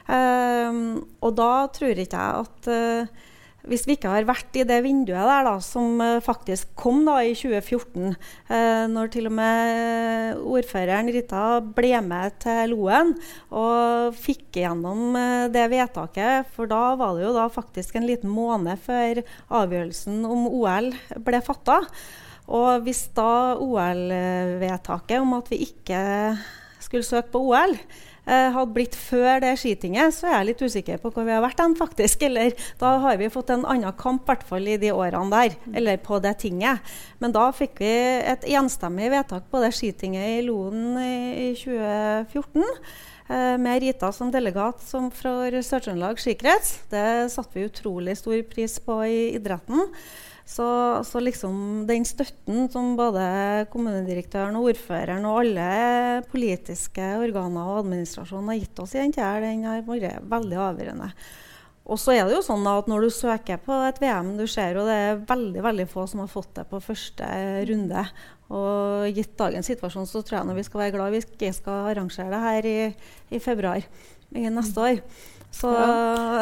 Um, 0.03 1.03
og 1.23 1.35
da 1.37 1.51
tror 1.71 2.01
ikke 2.03 2.19
jeg 2.19 2.43
at 2.43 2.67
eh, 2.73 3.29
hvis 3.69 3.85
vi 3.87 3.95
ikke 3.95 4.11
har 4.11 4.25
vært 4.27 4.57
i 4.59 4.65
det 4.67 4.79
vinduet 4.83 5.23
der 5.23 5.45
da, 5.47 5.53
som 5.63 6.01
eh, 6.03 6.19
faktisk 6.23 6.73
kom 6.79 7.03
da 7.07 7.19
i 7.23 7.31
2014, 7.37 8.15
eh, 8.51 8.83
når 8.91 9.11
til 9.13 9.29
og 9.29 9.35
med 9.37 10.41
ordføreren 10.57 11.11
Rita 11.15 11.43
ble 11.63 11.93
med 12.03 12.35
til 12.43 12.73
Loen 12.73 13.13
og 13.55 14.17
fikk 14.19 14.59
igjennom 14.59 15.15
eh, 15.19 15.45
det 15.53 15.69
vedtaket, 15.71 16.51
for 16.55 16.67
da 16.71 16.81
var 16.99 17.15
det 17.15 17.23
jo 17.27 17.33
da 17.37 17.47
faktisk 17.53 17.95
en 17.95 18.09
liten 18.09 18.33
måned 18.33 18.83
før 18.83 19.23
avgjørelsen 19.61 20.25
om 20.27 20.49
OL 20.51 20.91
ble 21.23 21.43
fatta. 21.45 21.79
Og 22.51 22.83
hvis 22.83 23.05
da 23.15 23.55
OL-vedtaket 23.63 25.21
om 25.23 25.37
at 25.37 25.47
vi 25.53 25.63
ikke 25.69 26.01
skulle 26.83 27.07
søke 27.07 27.31
på 27.31 27.45
OL, 27.53 27.77
hadde 28.25 28.71
blitt 28.71 28.95
før 28.95 29.41
det 29.43 29.53
skitinget, 29.59 30.15
så 30.15 30.29
er 30.29 30.37
jeg 30.37 30.47
litt 30.51 30.61
usikker 30.63 30.99
på 31.01 31.11
hvor 31.11 31.25
vi 31.27 31.33
har 31.35 31.43
vært 31.43 31.59
den, 31.59 31.75
faktisk. 31.75 32.23
Eller 32.23 32.53
da 32.79 32.93
har 33.03 33.17
vi 33.19 33.31
fått 33.33 33.51
en 33.51 33.65
annen 33.67 33.95
kamp, 33.99 34.23
i 34.23 34.31
hvert 34.31 34.45
fall 34.47 34.67
i 34.71 34.77
de 34.79 34.93
årene 34.95 35.27
der. 35.33 35.57
Eller 35.75 35.99
på 35.99 36.21
det 36.23 36.37
tinget. 36.45 36.79
Men 37.19 37.35
da 37.35 37.49
fikk 37.55 37.81
vi 37.83 37.93
et 38.23 38.47
enstemmig 38.55 39.11
vedtak 39.11 39.49
på 39.51 39.63
det 39.63 39.73
skitinget 39.75 40.37
i 40.37 40.43
Loen 40.47 40.95
i, 41.03 41.49
i 41.49 41.55
2014. 41.59 42.63
eh, 43.27 43.55
Med 43.59 43.81
Rita 43.83 44.11
som 44.15 44.31
delegat 44.31 44.83
som 44.87 45.11
fra 45.11 45.51
Sør-Trøndelag 45.59 46.21
skikrets. 46.23 46.77
Det 46.93 47.07
satte 47.33 47.59
vi 47.59 47.67
utrolig 47.67 48.15
stor 48.19 48.39
pris 48.47 48.79
på 48.83 49.01
i 49.03 49.23
idretten. 49.35 49.89
Så, 50.45 50.65
så 51.07 51.21
liksom 51.23 51.85
den 51.87 52.03
støtten 52.05 52.67
som 52.71 52.97
både 52.99 53.23
kommunedirektøren 53.71 54.57
og 54.59 54.73
ordføreren 54.73 55.23
og 55.29 55.39
alle 55.45 55.67
politiske 56.31 57.13
organer 57.23 57.69
og 57.71 57.85
administrasjonen 57.85 58.51
har 58.51 58.59
gitt 58.59 58.83
oss 58.83 58.97
i 58.97 58.99
den 58.99 59.15
tida, 59.15 59.39
den 59.39 59.63
har 59.69 59.85
vært 59.87 60.27
veldig 60.29 60.59
avgjørende. 60.67 61.09
Og 61.83 61.99
så 61.99 62.13
er 62.15 62.27
det 62.27 62.37
jo 62.37 62.43
sånn 62.45 62.63
at 62.69 62.87
når 62.87 63.05
du 63.05 63.11
søker 63.11 63.59
på 63.63 63.75
et 63.89 63.97
VM, 63.99 64.35
du 64.39 64.45
ser 64.47 64.77
jo 64.77 64.85
det 64.87 64.95
er 64.95 65.23
veldig 65.27 65.63
veldig 65.65 65.87
få 65.91 66.05
som 66.07 66.21
har 66.23 66.31
fått 66.31 66.53
det 66.59 66.63
på 66.69 66.79
første 66.83 67.27
runde. 67.67 68.05
Og 68.53 69.09
gitt 69.15 69.35
dagens 69.39 69.67
situasjon 69.71 70.07
så 70.07 70.21
tror 70.23 70.39
jeg 70.39 70.59
vi 70.59 70.67
skal 70.67 70.83
være 70.83 70.95
glad 70.95 71.15
vi 71.15 71.51
skal 71.55 71.89
arrangere 71.91 72.31
det 72.31 72.43
her 72.43 72.69
i, 72.69 72.77
i 73.35 73.41
februar 73.43 73.83
i 74.33 74.47
neste 74.47 74.87
år. 74.87 75.01
Så, 75.53 75.69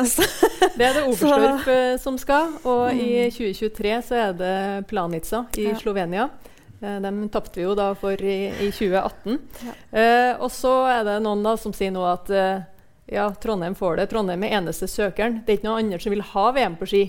så 0.08 0.24
Det 0.78 0.86
er 0.88 0.94
det 0.96 1.04
Oberstdorf 1.04 1.68
eh, 1.68 1.96
som 2.00 2.18
skal, 2.22 2.54
og 2.64 2.94
i 2.96 3.28
2023 3.34 3.98
så 4.08 4.20
er 4.30 4.38
det 4.40 4.54
Planica 4.90 5.44
i 5.60 5.68
Ja. 5.68 5.76
Slovenia. 5.82 6.30
Eh, 6.82 6.98
dem 7.04 7.26
tapte 7.34 7.60
vi 7.60 7.66
jo 7.68 7.76
da 7.78 7.90
for 8.00 8.16
i, 8.24 8.38
i 8.64 8.70
2018. 8.72 9.36
Ja. 9.68 9.76
Eh, 9.92 10.32
og 10.42 10.50
så 10.56 10.72
er 10.90 11.04
det 11.10 11.18
noen 11.26 11.44
da 11.46 11.58
som 11.60 11.76
sier 11.76 11.92
nå 11.94 12.06
at 12.08 12.32
eh, 12.34 12.64
ja, 13.12 13.28
Trondheim 13.44 13.76
får 13.76 14.00
det. 14.00 14.08
Trondheim 14.14 14.48
er 14.48 14.56
eneste 14.62 14.88
søkeren. 14.90 15.42
Det 15.46 15.52
er 15.54 15.60
ikke 15.60 15.68
noen 15.70 15.84
andre 15.86 16.00
som 16.02 16.16
vil 16.16 16.24
ha 16.32 16.48
VM 16.56 16.80
på 16.80 16.88
ski. 16.90 17.04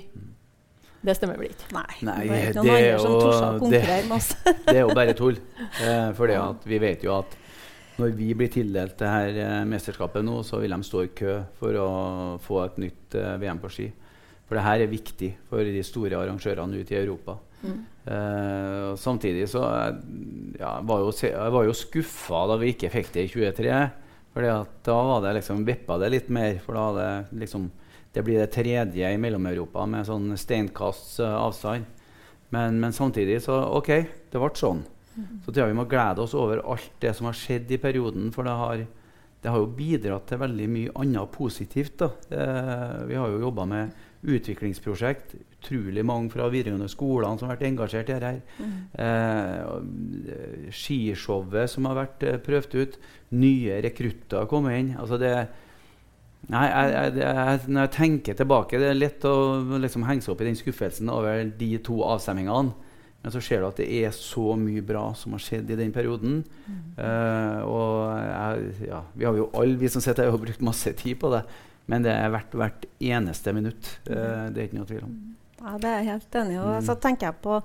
Det 1.02 1.16
stemmer 1.18 1.38
vel 1.38 1.48
ikke? 1.50 1.68
Nei, 1.74 1.86
Nei, 2.06 2.18
det 2.26 2.66
er 2.66 2.90
jo- 2.98 3.06
det-. 3.70 3.86
Det 4.66 4.74
er 4.76 4.82
jo 4.84 4.92
bare 4.94 5.14
tull. 5.18 5.38
Eh, 5.82 6.10
fordi 6.18 6.36
at 6.38 6.66
vi 6.68 6.78
vet 6.82 7.06
jo 7.06 7.16
at 7.22 7.38
når 7.98 8.14
vi 8.16 8.32
blir 8.36 8.50
tildelt 8.52 8.96
det 9.00 9.10
her 9.10 9.38
eh, 9.42 9.62
mesterskapet 9.68 10.24
nå, 10.24 10.40
så 10.46 10.62
vil 10.62 10.72
de 10.72 10.86
stå 10.86 11.04
i 11.04 11.12
kø 11.16 11.38
for 11.58 11.76
å 11.80 11.88
få 12.42 12.62
et 12.64 12.80
nytt 12.86 13.16
eh, 13.20 13.36
VM 13.42 13.60
på 13.62 13.72
ski. 13.72 13.88
For 14.48 14.58
det 14.58 14.66
her 14.66 14.84
er 14.84 14.92
viktig 14.92 15.30
for 15.48 15.64
de 15.64 15.82
store 15.86 16.18
arrangørene 16.18 16.80
ute 16.80 16.96
i 16.96 17.00
Europa. 17.00 17.38
Eh, 17.62 18.90
og 18.90 18.98
samtidig 18.98 19.46
så 19.50 19.62
eh, 19.62 19.98
ja, 20.58 20.74
var 20.82 21.04
jo, 21.04 21.12
jeg 21.14 21.54
var 21.54 21.66
jo 21.68 21.76
skuffa 21.76 22.42
da 22.50 22.58
vi 22.58 22.72
ikke 22.74 22.90
fikk 22.92 23.12
det 23.14 23.26
i 23.26 23.32
23. 23.32 23.76
Fordi 24.32 24.48
at 24.48 24.76
da 24.88 24.96
var 25.06 25.22
det 25.24 25.36
liksom 25.38 25.62
vippa 25.68 25.98
det 26.02 26.10
litt 26.14 26.30
mer. 26.32 26.58
For 26.64 26.76
da 26.76 26.88
hadde 26.90 27.40
liksom 27.44 27.70
Det 28.12 28.20
blir 28.20 28.42
det 28.42 28.52
tredje 28.52 29.08
i 29.08 29.16
Mellom-Europa 29.16 29.86
med 29.88 30.04
sånn 30.04 30.34
steinkasts 30.36 31.16
eh, 31.24 31.32
avstand. 31.32 31.86
Men, 32.52 32.76
men 32.80 32.92
samtidig 32.92 33.38
så 33.40 33.56
OK, 33.78 33.88
det 34.28 34.36
ble 34.40 34.50
sånn. 34.52 34.82
Så 35.14 35.50
tror 35.50 35.62
jeg 35.64 35.72
vi 35.72 35.78
må 35.78 35.88
glede 35.90 36.24
oss 36.24 36.34
over 36.38 36.62
alt 36.64 36.92
det 37.02 37.12
som 37.16 37.28
har 37.28 37.36
skjedd 37.36 37.72
i 37.74 37.80
perioden. 37.82 38.30
For 38.34 38.48
det 38.48 38.54
har, 38.56 38.84
det 39.42 39.52
har 39.52 39.60
jo 39.60 39.74
bidratt 39.76 40.28
til 40.30 40.40
veldig 40.40 40.68
mye 40.72 40.94
annet 41.02 41.34
positivt. 41.34 42.02
Eh, 42.02 42.96
vi 43.10 43.18
har 43.18 43.28
jo 43.32 43.42
jobba 43.42 43.68
med 43.68 44.08
utviklingsprosjekt. 44.22 45.34
Utrolig 45.58 46.04
mange 46.06 46.30
fra 46.32 46.46
videregående 46.50 46.90
skolene 46.90 47.38
som 47.38 47.48
har 47.48 47.56
vært 47.56 47.68
engasjert 47.68 48.10
i 48.10 48.18
dette. 48.22 48.62
Eh, 48.98 49.58
og, 49.66 49.90
eh, 50.30 50.70
skishowet 50.70 51.70
som 51.70 51.86
har 51.90 51.98
vært 51.98 52.22
eh, 52.22 52.38
prøvd 52.38 52.78
ut. 52.78 52.98
Nye 53.34 53.82
rekrutter 53.82 54.42
har 54.42 54.50
kommet 54.50 54.78
inn. 54.78 54.94
Altså 54.98 55.18
det, 55.18 55.34
nei, 56.50 56.64
jeg, 56.68 56.94
jeg, 56.94 57.18
jeg, 57.24 57.60
når 57.68 57.86
jeg 57.86 57.94
tenker 57.98 58.38
tilbake, 58.38 58.78
det 58.78 58.92
er 58.92 59.00
lett 59.00 59.26
å 59.28 59.36
liksom 59.82 60.06
henge 60.06 60.22
seg 60.22 60.34
opp 60.34 60.42
i 60.42 60.50
den 60.50 60.58
skuffelsen 60.58 61.12
over 61.12 61.44
de 61.58 61.72
to 61.82 62.02
avstemmingene. 62.06 62.81
Men 63.22 63.30
så 63.34 63.40
ser 63.40 63.60
du 63.62 63.66
at 63.68 63.76
det 63.78 63.86
er 64.02 64.10
så 64.10 64.56
mye 64.58 64.82
bra 64.82 65.04
som 65.14 65.32
har 65.36 65.42
skjedd 65.44 65.68
i 65.70 65.76
den 65.78 65.92
perioden. 65.94 66.40
Eh, 66.98 67.60
og 67.62 68.16
jeg, 68.18 68.72
ja, 68.88 69.02
vi 69.14 69.24
har 69.28 69.36
jo 69.38 69.50
alle 69.54 69.78
vi 69.78 69.88
som 69.92 70.02
sitter 70.02 70.24
her, 70.26 70.34
har 70.34 70.42
brukt 70.42 70.64
masse 70.66 70.90
tid 70.98 71.20
på 71.22 71.30
det. 71.34 71.44
Men 71.86 72.02
det 72.06 72.12
er 72.14 72.30
verdt 72.34 72.52
hvert 72.58 72.84
eneste 73.02 73.52
minutt. 73.54 73.88
Uh, 74.06 74.46
det 74.54 74.58
er 74.58 74.66
ikke 74.68 74.78
noe 74.78 74.86
tvil 74.90 75.02
om. 75.06 75.14
Ja, 75.62 75.72
det 75.82 75.88
er 75.90 75.96
jeg 76.00 76.08
helt 76.12 76.36
enig 76.42 76.54
i. 76.54 76.58
Og 76.62 76.70
Mm. 76.76 76.84
så 76.86 76.94
tenker 77.02 77.26
jeg 77.30 77.40
på 77.42 77.56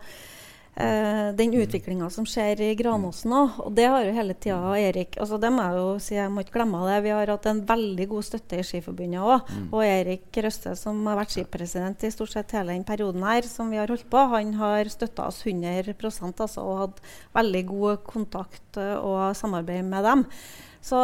eh, 0.78 1.30
den 1.38 1.54
utviklinga 1.58 2.10
som 2.14 2.26
skjer 2.30 2.62
i 2.64 2.70
Granåsen 2.78 3.34
òg. 3.34 3.58
Og 3.66 3.74
det 3.78 3.88
har 3.90 4.06
jo 4.06 4.16
hele 4.16 4.36
tida 4.38 4.74
Erik 4.78 5.18
altså 5.22 5.40
det 5.42 5.52
må 5.54 5.66
Jeg 5.66 5.80
jo 5.80 5.88
si, 6.04 6.16
jeg 6.18 6.32
må 6.34 6.44
ikke 6.44 6.58
glemme 6.60 6.84
det. 6.88 7.00
Vi 7.06 7.14
har 7.16 7.34
hatt 7.34 7.50
en 7.50 7.64
veldig 7.68 8.08
god 8.14 8.28
støtte 8.28 8.60
i 8.60 8.66
Skiforbundet 8.68 9.24
òg. 9.24 9.50
Mm. 9.50 9.66
Og 9.72 9.86
Erik 9.86 10.42
Røste, 10.46 10.76
som 10.80 11.02
har 11.10 11.20
vært 11.20 11.36
skipresident 11.36 12.06
i 12.06 12.14
stort 12.14 12.36
sett 12.36 12.56
hele 12.58 12.76
den 12.76 12.86
perioden 12.88 13.26
her, 13.28 13.48
som 13.50 13.74
vi 13.74 13.82
har 13.82 13.92
holdt 13.92 14.08
på, 14.12 14.24
han 14.34 14.54
har 14.62 14.92
støtta 14.92 15.28
oss 15.32 15.44
100 15.46 15.98
altså, 15.98 16.64
og 16.64 16.84
hatt 16.86 17.04
veldig 17.38 17.66
god 17.74 18.08
kontakt 18.08 18.82
eh, 18.82 18.96
og 18.98 19.36
samarbeid 19.38 19.86
med 19.88 20.08
dem. 20.08 20.26
Så, 20.88 21.00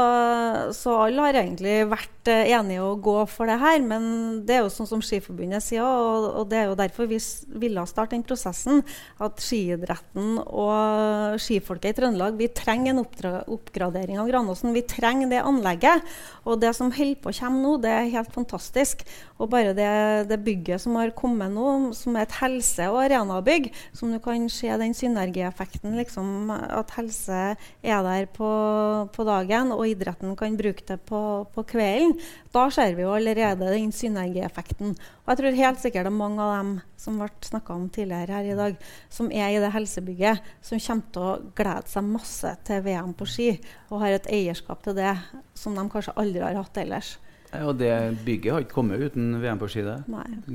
så 0.77 0.93
alle 1.03 1.25
har 1.25 1.38
egentlig 1.41 1.81
vært 1.91 2.29
uh, 2.31 2.45
enige 2.55 2.84
å 2.86 2.93
gå 3.03 3.17
for 3.27 3.49
det 3.49 3.57
her. 3.59 3.81
Men 3.84 4.05
det 4.47 4.55
er 4.55 4.61
jo 4.63 4.71
sånn 4.71 4.88
som 4.88 5.03
Skiforbundet 5.03 5.65
sier, 5.65 5.84
og, 5.84 6.29
og 6.39 6.47
det 6.51 6.61
er 6.61 6.69
jo 6.69 6.77
derfor 6.79 7.09
vi 7.11 7.19
ville 7.59 7.84
starte 7.89 8.15
den 8.15 8.23
prosessen. 8.23 8.79
At 9.23 9.43
skiidretten 9.43 10.39
og 10.45 11.36
skifolket 11.43 11.91
i 11.91 11.97
Trøndelag 11.97 12.39
vi 12.39 12.47
trenger 12.55 12.93
en 12.93 13.03
oppgradering 13.03 14.21
av 14.21 14.31
Granåsen. 14.31 14.71
Vi 14.75 14.86
trenger 14.88 15.31
det 15.34 15.43
anlegget. 15.43 16.07
Og 16.47 16.61
det 16.63 16.71
som 16.77 16.93
holder 16.93 17.19
på 17.19 17.34
å 17.34 17.38
komme 17.41 17.63
nå, 17.63 17.75
det 17.84 17.91
er 17.91 18.11
helt 18.15 18.31
fantastisk. 18.36 19.03
Og 19.41 19.51
bare 19.51 19.75
det, 19.75 19.89
det 20.29 20.39
bygget 20.45 20.86
som 20.86 20.95
har 20.99 21.11
kommet 21.17 21.51
nå, 21.51 21.91
som 21.97 22.15
er 22.15 22.27
et 22.27 22.39
helse- 22.39 22.88
og 22.91 23.01
arenabygg, 23.03 23.71
som 23.91 24.13
du 24.13 24.19
kan 24.23 24.47
se 24.51 24.71
den 24.79 24.95
synergieffekten, 24.95 25.97
liksom, 25.99 26.51
at 26.53 26.95
helse 26.95 27.41
er 27.84 28.07
der 28.07 28.29
på, 28.31 28.49
på 29.11 29.27
dagen 29.27 29.72
og 29.76 29.88
idretten 29.89 30.36
kan 30.39 30.57
bruke 30.59 30.86
det 30.88 30.99
på, 31.09 31.21
på, 31.53 31.63
kvelden, 31.69 32.15
da 32.53 32.67
ser 32.74 32.95
vi 32.97 33.05
jo 33.05 33.13
allerede 33.15 33.71
den 33.74 33.91
synergieffekten. 33.95 34.93
Og 35.24 35.32
jeg 35.32 35.39
tror 35.39 35.59
helt 35.59 35.82
sikkert 35.84 36.07
det 36.07 36.13
er 36.13 36.17
mange 36.19 36.43
av 36.43 36.53
dem 36.59 36.71
som 36.99 37.17
ble 37.19 37.30
snakka 37.43 37.76
om 37.76 37.89
tidligere 37.93 38.38
her 38.38 38.51
i 38.53 38.59
dag, 38.59 38.78
som 39.11 39.32
er 39.32 39.51
i 39.51 39.59
det 39.63 39.74
helsebygget, 39.74 40.53
som 40.63 40.82
kommer 40.86 41.11
til 41.15 41.26
å 41.26 41.34
glede 41.57 41.91
seg 41.91 42.07
masse 42.13 42.55
til 42.67 42.86
VM 42.86 43.17
på 43.17 43.28
ski, 43.30 43.49
og 43.89 44.01
har 44.05 44.15
et 44.17 44.32
eierskap 44.32 44.86
til 44.86 44.97
det 44.97 45.17
som 45.57 45.76
de 45.78 45.86
kanskje 45.91 46.15
aldri 46.19 46.45
har 46.45 46.61
hatt 46.61 46.82
ellers. 46.84 47.17
Og 47.61 47.76
det 47.78 47.93
bygget 48.26 48.53
har 48.53 48.63
ikke 48.63 48.74
kommet 48.80 49.01
uten 49.03 49.36
VM 49.41 49.59
på 49.61 49.69
ski. 49.69 49.84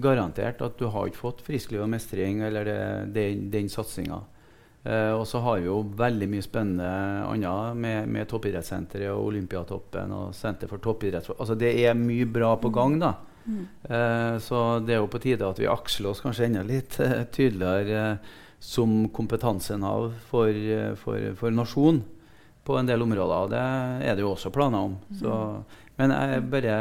Garantert 0.03 0.64
at 0.66 0.81
du 0.81 0.89
har 0.91 1.07
ikke 1.07 1.21
fått 1.21 1.45
friskliv 1.47 1.85
og 1.85 1.93
mestring 1.93 2.43
eller 2.47 2.66
det, 2.66 2.81
det, 3.14 3.27
den 3.53 3.71
satsinga. 3.71 4.19
Uh, 4.87 5.18
og 5.18 5.24
så 5.26 5.41
har 5.43 5.59
vi 5.59 5.66
jo 5.66 5.81
veldig 5.99 6.26
mye 6.31 6.45
spennende 6.45 6.89
annet 7.26 7.79
med, 7.83 8.11
med 8.14 8.29
toppidrettssenteret 8.31 9.11
og 9.11 9.33
Olympiatoppen 9.33 10.12
og 10.14 10.37
Senter 10.39 10.70
for 10.70 10.81
toppidrett. 10.83 11.33
Altså 11.35 11.57
det 11.59 11.72
er 11.83 11.99
mye 11.99 12.29
bra 12.31 12.53
på 12.62 12.70
gang, 12.72 12.95
da. 13.03 13.16
Mm. 13.45 13.64
Uh, 13.89 14.37
så 14.41 14.61
det 14.85 14.95
er 14.95 15.03
jo 15.03 15.11
på 15.11 15.20
tide 15.24 15.49
at 15.49 15.59
vi 15.59 15.66
aksler 15.68 16.12
oss 16.12 16.22
kanskje 16.22 16.47
enda 16.47 16.62
litt 16.66 16.95
uh, 17.03 17.24
tydeligere 17.35 18.20
som 18.62 19.09
kompetansenav 19.14 20.12
for, 20.31 20.55
for, 20.99 21.26
for 21.39 21.55
nasjonen 21.55 22.01
på 22.66 22.79
en 22.79 22.89
del 22.89 23.03
områder. 23.03 23.35
Og 23.35 23.53
det 23.53 23.66
er 24.07 24.16
det 24.16 24.24
jo 24.24 24.33
også 24.33 24.55
planer 24.55 24.89
om. 24.89 24.95
Mm. 25.11 25.18
Så, 25.20 25.35
men 25.99 26.14
jeg 26.14 26.47
bare 26.55 26.79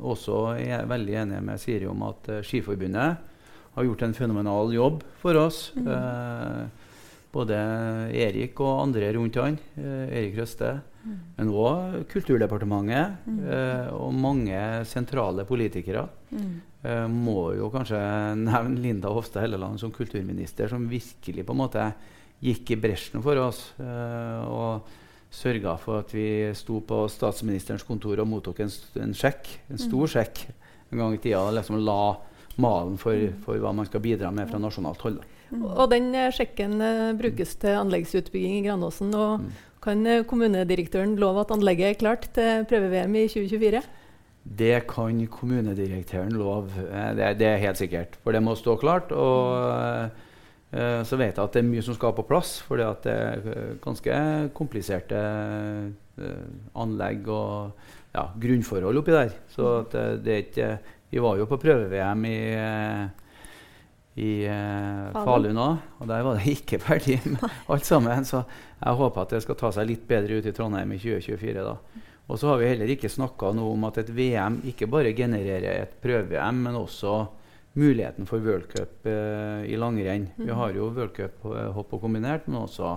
også 0.00 0.40
er 0.56 0.88
veldig 0.88 1.20
enig 1.22 1.44
med 1.44 1.60
Siri 1.60 1.88
om 1.88 2.02
at 2.08 2.28
Skiforbundet 2.44 3.32
har 3.76 3.88
gjort 3.88 4.04
en 4.04 4.16
fenomenal 4.16 4.74
jobb 4.74 5.00
for 5.20 5.40
oss. 5.44 5.68
Mm 5.76 6.84
både 7.34 7.56
Erik 8.16 8.60
og 8.64 8.82
andre 8.86 9.10
rundt 9.16 9.38
han, 9.40 9.58
eh, 9.76 10.06
Erik 10.20 10.38
Røste, 10.38 10.72
mm. 11.04 11.16
men 11.36 11.52
òg 11.52 12.04
Kulturdepartementet 12.12 13.26
mm. 13.26 13.40
eh, 13.44 13.88
og 13.96 14.14
mange 14.16 14.60
sentrale 14.88 15.46
politikere. 15.48 16.06
Mm. 16.30 16.52
Eh, 16.86 17.06
må 17.10 17.52
jo 17.58 17.70
kanskje 17.74 18.00
nevne 18.48 18.82
Linda 18.82 19.12
Hofstad 19.12 19.46
Helleland 19.46 19.80
som 19.82 19.94
kulturminister, 19.94 20.70
som 20.72 20.88
virkelig 20.90 21.46
på 21.46 21.56
en 21.56 21.62
måte 21.64 21.88
gikk 22.44 22.74
i 22.74 22.80
bresjen 22.80 23.24
for 23.24 23.40
oss. 23.42 23.66
Eh, 23.80 24.46
og 24.46 25.02
sørga 25.36 25.74
for 25.80 26.00
at 26.04 26.12
vi 26.14 26.28
sto 26.56 26.80
på 26.86 27.02
statsministerens 27.12 27.84
kontor 27.86 28.22
og 28.22 28.28
mottok 28.30 28.62
en, 28.64 28.72
en 29.02 29.14
sjekk, 29.16 29.50
en 29.72 29.80
stor 29.80 30.06
mm. 30.06 30.12
sjekk 30.14 30.46
en 30.92 31.02
gang 31.02 31.16
i 31.16 31.20
tida. 31.20 31.42
Og 31.42 31.56
liksom 31.56 31.80
la 31.84 32.00
malen 32.62 32.96
for, 33.00 33.16
mm. 33.16 33.40
for, 33.44 33.60
hva 33.60 33.74
man 33.76 33.88
skal 33.88 34.04
bidra 34.04 34.32
med 34.34 34.48
fra 34.50 34.60
nasjonalt 34.62 35.02
hold. 35.04 35.18
Mm. 35.50 35.62
Og 35.68 35.90
den 35.92 36.10
eh, 36.16 36.32
sjekken 36.34 36.80
uh, 36.82 37.14
brukes 37.18 37.54
til 37.62 37.78
anleggsutbygging 37.78 38.58
i 38.58 38.64
Granåsen. 38.66 39.14
Og 39.14 39.42
mm. 39.42 39.50
Kan 39.84 40.02
uh, 40.08 40.24
kommunedirektøren 40.26 41.14
love 41.20 41.44
at 41.44 41.52
anlegget 41.54 41.92
er 41.92 42.00
klart 42.00 42.28
til 42.34 42.66
prøve-VM 42.66 43.14
i 43.14 43.26
2024? 43.30 43.82
Det 44.58 44.76
kan 44.90 45.20
kommunedirektøren 45.30 46.34
love. 46.38 46.70
Det, 47.18 47.34
det, 47.38 47.50
er 47.50 47.62
helt 47.62 47.78
sikkert. 47.78 48.18
For 48.22 48.34
det 48.34 48.42
må 48.42 48.54
stå 48.58 48.76
klart. 48.82 49.12
Og 49.14 50.10
uh, 50.74 51.02
så 51.06 51.18
vet 51.18 51.36
jeg 51.36 51.44
at 51.44 51.54
det 51.54 51.62
er 51.62 51.68
mye 51.68 51.84
som 51.84 51.94
skal 51.94 52.16
på 52.16 52.26
plass. 52.26 52.58
For 52.66 52.82
det 52.82 53.12
er 53.12 53.78
ganske 53.84 54.16
kompliserte 54.56 55.20
anlegg 56.76 57.26
og 57.28 57.76
ja, 58.16 58.24
grunnforhold 58.40 58.98
oppi 58.98 59.14
der. 59.14 59.34
Så 59.52 59.78
det 59.92 60.32
er 60.32 60.42
ikke 60.42 60.68
Vi 61.12 61.20
var 61.22 61.36
jo 61.38 61.46
på 61.46 61.60
prøve-VM 61.62 62.24
i 62.26 62.38
i 64.16 64.46
eh, 64.48 65.12
Falun 65.12 65.60
òg. 65.60 65.86
Og 66.00 66.08
der 66.08 66.24
var 66.24 66.38
det 66.38 66.56
ikke 66.56 66.80
ferdig 66.80 67.18
med 67.34 67.44
alt 67.44 67.88
sammen. 67.88 68.24
Så 68.24 68.42
jeg 68.80 69.00
håper 69.00 69.22
at 69.22 69.34
det 69.36 69.42
skal 69.44 69.58
ta 69.60 69.72
seg 69.76 69.90
litt 69.90 70.06
bedre 70.08 70.40
ut 70.40 70.48
i 70.48 70.54
Trondheim 70.56 70.94
i 70.96 71.00
2024. 71.00 71.64
da. 71.66 71.76
Og 72.26 72.40
så 72.40 72.50
har 72.50 72.60
vi 72.60 72.70
heller 72.72 72.90
ikke 72.90 73.12
snakka 73.12 73.52
noe 73.54 73.74
om 73.76 73.84
at 73.86 74.00
et 74.02 74.10
VM 74.10 74.58
ikke 74.66 74.88
bare 74.90 75.14
genererer 75.14 75.84
et 75.84 75.98
prøve-VM, 76.02 76.64
men 76.64 76.78
også 76.78 77.20
muligheten 77.76 78.26
for 78.26 78.42
worldcup 78.42 79.06
eh, 79.06 79.68
i 79.68 79.76
langrenn. 79.78 80.30
Mm. 80.34 80.46
Vi 80.48 80.56
har 80.58 80.72
jo 80.74 80.88
worldcup 80.96 81.44
eh, 81.52 81.68
hopp 81.76 81.92
og 81.94 82.02
kombinert, 82.02 82.48
men 82.48 82.64
også 82.64 82.96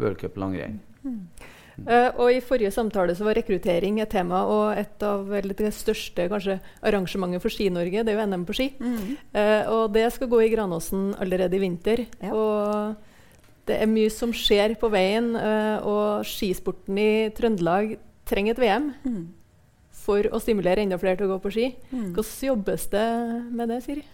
worldcup 0.00 0.40
langrenn. 0.40 0.80
Mm. 1.04 1.20
Uh, 1.84 2.08
og 2.22 2.30
I 2.32 2.40
forrige 2.44 2.72
samtale 2.72 3.14
så 3.16 3.26
var 3.26 3.36
rekruttering 3.36 4.00
et 4.00 4.10
tema, 4.12 4.42
og 4.48 4.78
et 4.80 5.02
av 5.04 5.28
det 5.28 5.72
største 5.76 6.28
kanskje, 6.32 6.58
arrangementet 6.80 7.44
for 7.44 7.52
Ski-Norge 7.52 8.04
det 8.06 8.14
er 8.14 8.16
jo 8.16 8.26
NM 8.30 8.46
på 8.48 8.56
ski. 8.56 8.70
Mm. 8.80 9.16
Uh, 9.36 9.62
og 9.74 9.92
Det 9.96 10.06
skal 10.14 10.30
gå 10.32 10.40
i 10.44 10.50
Granåsen 10.54 11.10
allerede 11.20 11.58
i 11.58 11.62
vinter. 11.62 12.06
Ja. 12.22 12.32
Og 12.32 13.68
det 13.68 13.80
er 13.82 13.90
mye 13.90 14.12
som 14.14 14.32
skjer 14.36 14.76
på 14.80 14.90
veien, 14.92 15.34
uh, 15.36 15.84
og 15.84 16.28
skisporten 16.28 17.00
i 17.02 17.10
Trøndelag 17.36 17.98
trenger 18.26 18.56
et 18.56 18.62
VM. 18.62 18.92
Mm. 19.04 19.24
For 20.06 20.28
å 20.30 20.38
stimulere 20.38 20.84
enda 20.84 20.98
flere 21.02 21.18
til 21.18 21.26
å 21.26 21.34
gå 21.34 21.42
på 21.42 21.52
ski. 21.54 21.70
Mm. 21.90 22.12
Hvordan 22.14 22.50
jobbes 22.50 22.88
det 22.92 23.06
med 23.58 23.72
det, 23.72 23.80
Siri? 23.84 24.04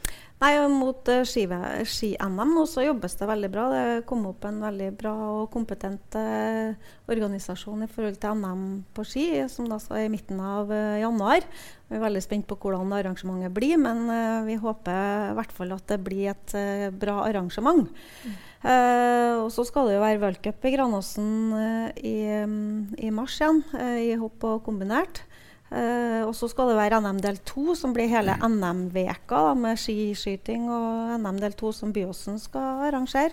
Nei, 0.42 0.56
Mot 0.66 1.06
uh, 1.06 1.20
ski-NM 1.22 2.54
nå 2.56 2.64
så 2.66 2.82
jobbes 2.82 3.14
det 3.20 3.28
veldig 3.30 3.48
bra. 3.52 3.66
Det 3.70 3.82
kom 4.10 4.24
opp 4.26 4.42
en 4.48 4.58
veldig 4.64 4.88
bra 4.98 5.12
og 5.36 5.52
kompetent 5.54 6.16
uh, 6.18 6.74
organisasjon 7.06 7.84
i 7.84 7.90
forhold 7.90 8.18
til 8.18 8.40
NM 8.40 8.64
på 8.90 9.04
ski, 9.06 9.26
som 9.52 9.68
da 9.70 9.78
er 9.94 10.08
i 10.08 10.10
midten 10.10 10.40
av 10.42 10.72
uh, 10.72 10.98
januar. 10.98 11.46
Vi 11.86 11.94
er 11.94 12.02
veldig 12.02 12.24
spent 12.24 12.48
på 12.50 12.58
hvordan 12.58 12.90
arrangementet 12.96 13.54
blir, 13.54 13.76
men 13.78 14.08
vi 14.48 14.56
håper 14.58 15.30
i 15.30 15.34
hvert 15.36 15.52
fall 15.52 15.74
at 15.76 15.84
det 15.92 15.98
blir 16.00 16.30
et 16.32 16.54
bra 16.96 17.18
arrangement. 17.26 17.90
Mm. 18.24 18.38
og 19.42 19.50
så 19.52 19.66
skal 19.68 19.90
det 19.90 19.98
jo 19.98 20.00
være 20.00 20.22
v-cup 20.22 20.64
i 20.64 20.72
Granåsen 20.72 21.28
i, 22.00 22.14
um, 22.46 22.88
i, 22.96 23.10
mars 23.12 23.36
igjen, 23.42 23.60
i 24.00 24.16
hopp 24.16 24.48
og 24.48 24.64
kombinert. 24.64 25.20
Uh, 25.72 26.26
og 26.26 26.34
så 26.36 26.50
skal 26.52 26.68
det 26.68 26.76
være 26.76 27.00
NM 27.00 27.20
del 27.24 27.38
2, 27.48 27.74
som 27.80 27.94
blir 27.96 28.10
hele 28.12 28.34
NM-veka 28.44 29.54
med 29.56 29.80
skiskyting. 29.80 30.66
Og 30.68 31.14
NM 31.16 31.38
del 31.40 31.54
2 31.56 31.72
som 31.78 31.94
Byåsen 31.94 32.40
skal 32.42 32.88
arrangere. 32.90 33.32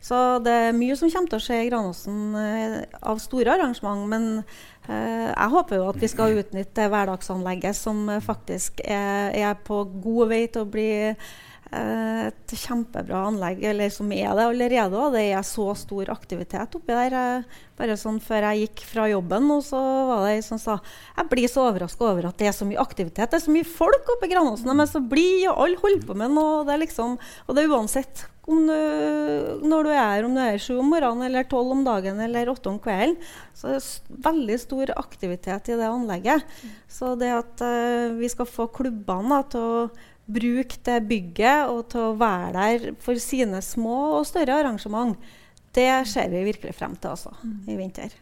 Så 0.00 0.16
det 0.44 0.52
er 0.52 0.76
mye 0.76 0.94
som 0.96 1.10
kommer 1.12 1.28
til 1.28 1.40
å 1.40 1.44
skje 1.44 1.56
i 1.60 1.70
Granåsen 1.70 2.20
uh, 2.36 2.76
av 3.12 3.20
store 3.24 3.56
arrangement. 3.56 4.04
Men 4.12 4.28
uh, 4.88 5.28
jeg 5.30 5.52
håper 5.56 5.80
jo 5.80 5.88
at 5.88 6.00
vi 6.00 6.12
skal 6.12 6.40
utnytte 6.42 6.88
hverdagsanlegget 6.92 7.76
som 7.76 8.04
faktisk 8.24 8.84
er, 8.84 9.32
er, 9.32 9.56
på 9.64 9.82
god 10.04 10.34
vei 10.34 10.44
til 10.52 10.66
å 10.66 10.72
bli 10.72 10.90
et 11.70 12.54
kjempebra 12.58 13.20
anlegg, 13.28 13.60
eller 13.70 13.92
som 13.94 14.10
er 14.10 14.32
det 14.34 14.46
allerede. 14.48 14.96
Og 14.98 15.14
det 15.14 15.28
er 15.30 15.44
så 15.46 15.68
stor 15.78 16.10
aktivitet 16.10 16.74
oppi 16.74 16.96
der. 16.96 17.44
Bare 17.78 17.96
sånn 17.98 18.18
Før 18.20 18.48
jeg 18.50 18.66
gikk 18.66 18.82
fra 18.88 19.06
jobben, 19.10 19.46
og 19.54 19.62
så 19.64 19.78
var 20.08 20.26
det 20.26 20.34
ei 20.38 20.42
som 20.44 20.58
sa 20.60 20.80
jeg 21.16 21.30
blir 21.30 21.50
så 21.50 21.68
overraska 21.68 22.08
over 22.10 22.28
at 22.30 22.40
det 22.40 22.50
er 22.50 22.56
så 22.56 22.66
mye 22.66 22.82
aktivitet. 22.82 23.30
Det 23.30 23.38
er 23.38 23.46
så 23.46 23.54
mye 23.54 23.68
folk 23.68 24.12
oppe 24.16 24.26
i 24.26 24.34
Granåsen. 24.34 24.68
De 24.70 24.82
er 24.82 24.90
så 24.90 25.02
blide, 25.04 25.52
og 25.52 25.64
alle 25.66 25.80
holder 25.80 26.04
på 26.08 26.18
med 26.18 26.34
noe. 26.34 26.66
Det 26.66 26.74
er 26.74 26.84
liksom, 26.84 27.16
og 27.46 27.56
det 27.56 27.64
er 27.64 27.74
uansett 27.78 28.26
om 28.50 28.66
du, 28.66 28.76
når 29.68 29.86
du 29.86 29.90
er 29.92 30.00
her, 30.00 30.26
om 30.26 30.34
du 30.34 30.40
er 30.42 30.58
sju 30.60 30.74
om 30.80 30.88
morgenen, 30.90 31.26
eller 31.28 31.46
tolv 31.48 31.74
om 31.74 31.84
dagen 31.86 32.18
eller 32.24 32.50
åtte 32.50 32.70
om 32.72 32.80
kvelden. 32.82 33.18
Så 33.54 33.70
det 33.70 33.78
er 33.78 34.22
veldig 34.26 34.56
stor 34.62 34.92
aktivitet 34.98 35.70
i 35.70 35.76
det 35.78 35.86
anlegget. 35.86 36.56
Så 36.90 37.14
det 37.20 37.30
at 37.36 37.62
uh, 37.62 38.16
vi 38.18 38.30
skal 38.32 38.48
få 38.48 38.66
klubbene 38.74 39.42
til 39.52 39.60
å 39.60 39.84
bruke 40.32 40.80
det 40.86 40.98
bygget 41.10 41.70
og 41.72 41.84
til 41.92 42.08
å 42.08 42.16
være 42.20 42.50
der 42.56 42.98
for 43.02 43.20
sine 43.20 43.60
små 43.64 44.16
og 44.18 44.26
større 44.28 44.60
arrangement, 44.62 45.18
det 45.76 45.90
ser 46.10 46.32
vi 46.32 46.46
virkelig 46.48 46.74
frem 46.78 46.96
til 46.98 47.12
altså, 47.12 47.32
i 47.70 47.76
vinter. 47.78 48.14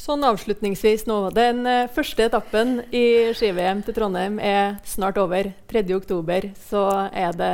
Sånn 0.00 0.24
avslutningsvis 0.24 1.04
nå. 1.10 1.16
Den 1.36 1.66
uh, 1.68 1.90
første 1.92 2.24
etappen 2.24 2.78
i 2.88 3.32
ski-VM 3.36 3.82
til 3.84 3.96
Trondheim 3.98 4.38
er 4.40 4.78
snart 4.88 5.20
over. 5.20 5.50
3.10 5.68 6.54
så 6.70 6.86
er 7.12 7.36
det, 7.36 7.50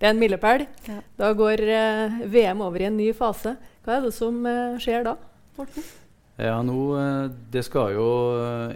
det 0.00 0.08
er 0.08 0.14
en 0.14 0.22
milepæl. 0.22 0.64
Ja. 0.88 1.02
Da 1.20 1.34
går 1.36 1.60
uh, 1.68 2.22
VM 2.32 2.64
over 2.64 2.80
i 2.80 2.88
en 2.88 2.96
ny 2.96 3.10
fase. 3.16 3.58
Hva 3.84 3.98
er 3.98 4.06
det 4.06 4.14
som 4.16 4.40
uh, 4.48 4.80
skjer 4.80 5.04
da? 5.10 5.18
Morten? 5.58 5.84
Ja, 6.40 6.56
nå, 6.64 6.96
Det 7.52 7.60
skal 7.66 7.92
jo 7.92 8.06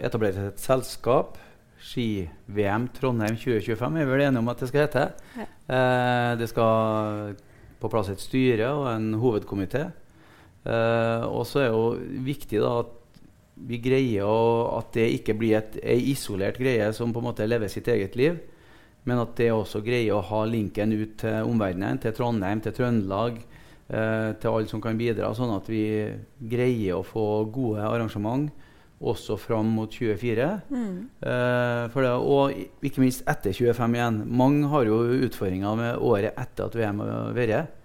etableres 0.05 0.37
et 0.37 0.61
selskap 0.61 1.39
Ski-VM 1.87 2.89
Trondheim 2.95 3.37
2025 3.39 4.01
er 4.01 4.07
vi 4.07 4.11
vel 4.11 4.25
enige 4.25 4.41
om 4.43 4.51
at 4.51 4.59
det 4.63 4.67
skal 4.71 4.83
hete. 4.83 5.05
Ja. 5.37 5.47
Eh, 5.77 6.31
det 6.41 6.49
skal 6.51 7.37
på 7.79 7.91
plass 7.91 8.11
et 8.11 8.23
styre 8.23 8.73
og 8.73 8.89
en 8.91 9.13
hovedkomité. 9.21 9.85
Eh, 10.67 11.23
og 11.27 11.45
så 11.47 11.63
er 11.63 11.69
det 11.69 11.77
jo 11.77 12.23
viktig 12.27 12.61
da, 12.63 12.73
at 12.83 12.93
vi 13.67 13.79
greier 13.81 14.27
å, 14.27 14.77
at 14.77 14.91
det 14.97 15.07
ikke 15.15 15.37
blir 15.37 15.57
et, 15.61 15.79
ei 15.81 16.11
isolert 16.11 16.59
greie 16.61 16.91
som 16.93 17.13
på 17.13 17.23
en 17.23 17.29
måte 17.29 17.47
lever 17.47 17.71
sitt 17.71 17.87
eget 17.89 18.17
liv, 18.19 18.37
men 19.07 19.21
at 19.23 19.37
det 19.39 19.49
også 19.53 19.81
greier 19.85 20.17
å 20.17 20.25
ha 20.27 20.43
linken 20.45 20.91
ut 20.93 21.15
til 21.23 21.47
omverdenen, 21.47 22.01
til 22.03 22.13
Trondheim, 22.13 22.61
til 22.61 22.75
Trøndelag, 22.75 23.39
eh, 23.87 24.29
til 24.37 24.51
alle 24.51 24.69
som 24.69 24.83
kan 24.83 24.99
bidra, 24.99 25.31
sånn 25.33 25.55
at 25.55 25.71
vi 25.71 25.85
greier 26.51 26.99
å 26.99 27.07
få 27.07 27.47
gode 27.53 27.87
arrangement 27.87 28.51
også 28.97 29.37
fram 29.37 29.69
mot 29.77 29.93
24. 29.93 30.45
Mm. 30.73 30.93
Eh, 31.21 31.97
det, 31.97 32.13
og 32.17 32.85
ikke 32.85 33.03
minst 33.03 33.25
etter 33.29 33.53
25 33.53 33.97
igjen. 33.97 34.21
Mange 34.25 34.69
har 34.71 34.87
jo 34.89 35.01
utfordringer 35.27 35.77
med 35.77 35.99
året 36.01 36.33
etter 36.33 36.65
at 36.65 36.77
VM 36.77 37.03
har 37.03 37.35
vært. 37.37 37.75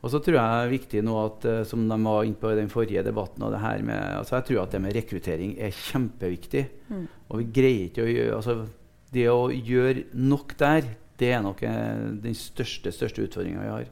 Og 0.00 0.08
så 0.08 0.20
tror 0.24 0.38
jeg 0.38 0.48
det 0.48 0.64
er 0.64 0.72
viktig 0.72 1.02
nå 1.04 1.16
at, 1.20 1.46
eh, 1.46 1.62
som 1.68 1.84
de 1.88 1.98
var 2.02 2.24
inne 2.24 2.40
på 2.40 2.50
i 2.50 2.58
den 2.58 2.72
forrige 2.72 3.04
debatten, 3.04 3.44
og 3.44 3.52
det 3.52 3.60
her 3.62 3.82
med, 3.84 4.00
altså 4.16 4.38
jeg 4.38 4.48
tror 4.48 4.62
at 4.62 4.74
det 4.74 4.80
med 4.82 4.96
rekruttering 4.96 5.54
er 5.60 5.76
kjempeviktig. 5.76 6.64
Mm. 6.88 7.04
Og 7.28 7.42
vi 7.42 7.50
greier 7.60 7.90
ikke 7.90 8.06
å 8.06 8.10
gjøre 8.10 8.36
altså, 8.40 8.60
Det 9.10 9.24
å 9.26 9.50
gjøre 9.50 10.04
nok 10.14 10.52
der, 10.54 10.84
det 11.18 11.32
er 11.34 11.40
nok 11.42 11.62
eh, 11.66 12.02
den 12.22 12.34
største, 12.38 12.92
største 12.94 13.24
utfordringa 13.26 13.64
vi 13.64 13.72
har. 13.74 13.88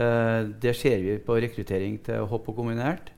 Eh, 0.00 0.42
det 0.62 0.72
ser 0.78 1.02
vi 1.04 1.18
på 1.20 1.36
rekruttering 1.44 1.98
til 2.06 2.24
hopp 2.30 2.48
og 2.48 2.56
kombinert. 2.56 3.12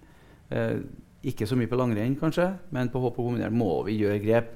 Eh, 0.50 0.82
ikke 1.22 1.46
så 1.46 1.56
mye 1.58 1.70
på 1.70 1.78
langrenn, 1.78 2.16
kanskje, 2.18 2.48
men 2.74 2.90
på 2.90 3.00
hopp 3.02 3.20
og 3.20 3.28
kombinert 3.30 3.54
må 3.54 3.70
vi 3.86 4.00
gjøre 4.00 4.22
grep. 4.24 4.50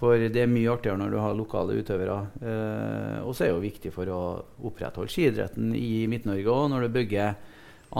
For 0.00 0.16
det 0.16 0.42
er 0.42 0.50
mye 0.50 0.70
artigere 0.72 0.98
når 0.98 1.10
du 1.12 1.18
har 1.20 1.34
lokale 1.36 1.76
utøvere. 1.78 2.18
Eh, 2.40 3.18
og 3.22 3.34
så 3.36 3.44
er 3.44 3.50
det 3.50 3.56
jo 3.56 3.64
viktig 3.66 3.92
for 3.94 4.08
å 4.10 4.20
opprettholde 4.64 5.12
skiidretten 5.12 5.74
i 5.76 6.06
Midt-Norge 6.10 6.48
òg. 6.48 6.70
Når 6.72 6.86
du 6.86 6.94
bygger 6.96 7.34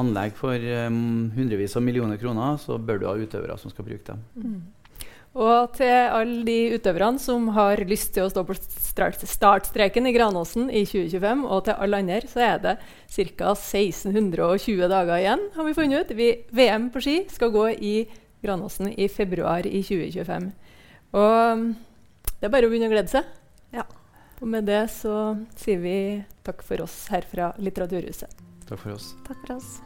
anlegg 0.00 0.32
for 0.38 0.56
eh, 0.56 0.88
hundrevis 1.36 1.76
av 1.76 1.84
millioner 1.84 2.20
kroner, 2.20 2.56
så 2.62 2.78
bør 2.80 3.02
du 3.02 3.08
ha 3.10 3.16
utøvere 3.20 3.58
som 3.60 3.70
skal 3.74 3.86
bruke 3.86 4.14
dem. 4.14 4.24
Og 5.32 5.72
til 5.78 5.88
alle 5.88 6.42
de 6.44 6.74
utøverne 6.76 7.20
som 7.20 7.46
har 7.56 7.80
lyst 7.88 8.10
til 8.12 8.26
å 8.26 8.32
stå 8.32 8.42
på 8.44 8.56
startstreken 8.56 10.08
i 10.08 10.12
Granåsen 10.12 10.68
i 10.68 10.82
2025, 10.84 11.46
og 11.48 11.62
til 11.66 11.78
alle 11.80 12.00
andre, 12.02 12.18
så 12.28 12.42
er 12.44 12.58
det 12.60 12.74
ca. 13.14 13.54
1620 13.56 14.90
dager 14.92 15.14
igjen, 15.16 15.46
har 15.54 15.68
vi 15.68 15.76
funnet 15.78 16.04
ut. 16.04 16.16
Vi, 16.18 16.28
VM 16.52 16.90
på 16.92 17.00
ski 17.04 17.16
skal 17.32 17.54
gå 17.54 17.64
i 17.72 17.94
Granåsen 18.44 18.92
i 18.92 19.08
februar 19.08 19.64
i 19.64 19.80
2025. 19.80 20.50
Og 21.16 21.62
mm, 21.62 21.64
det 22.36 22.48
er 22.48 22.52
bare 22.52 22.68
å 22.68 22.72
begynne 22.72 22.90
å 22.90 22.92
glede 22.92 23.12
seg. 23.12 23.32
Ja. 23.72 23.86
Og 24.42 24.50
med 24.52 24.68
det 24.68 24.84
så 24.92 25.38
sier 25.56 25.80
vi 25.80 25.96
takk 26.44 26.60
for 26.66 26.84
oss 26.84 27.06
her 27.14 27.24
fra 27.30 27.54
Litteraturhuset. 27.62 28.44
Takk 28.68 28.84
for 28.84 28.98
oss. 28.98 29.14
Takk 29.28 29.40
for 29.46 29.56
oss. 29.56 29.78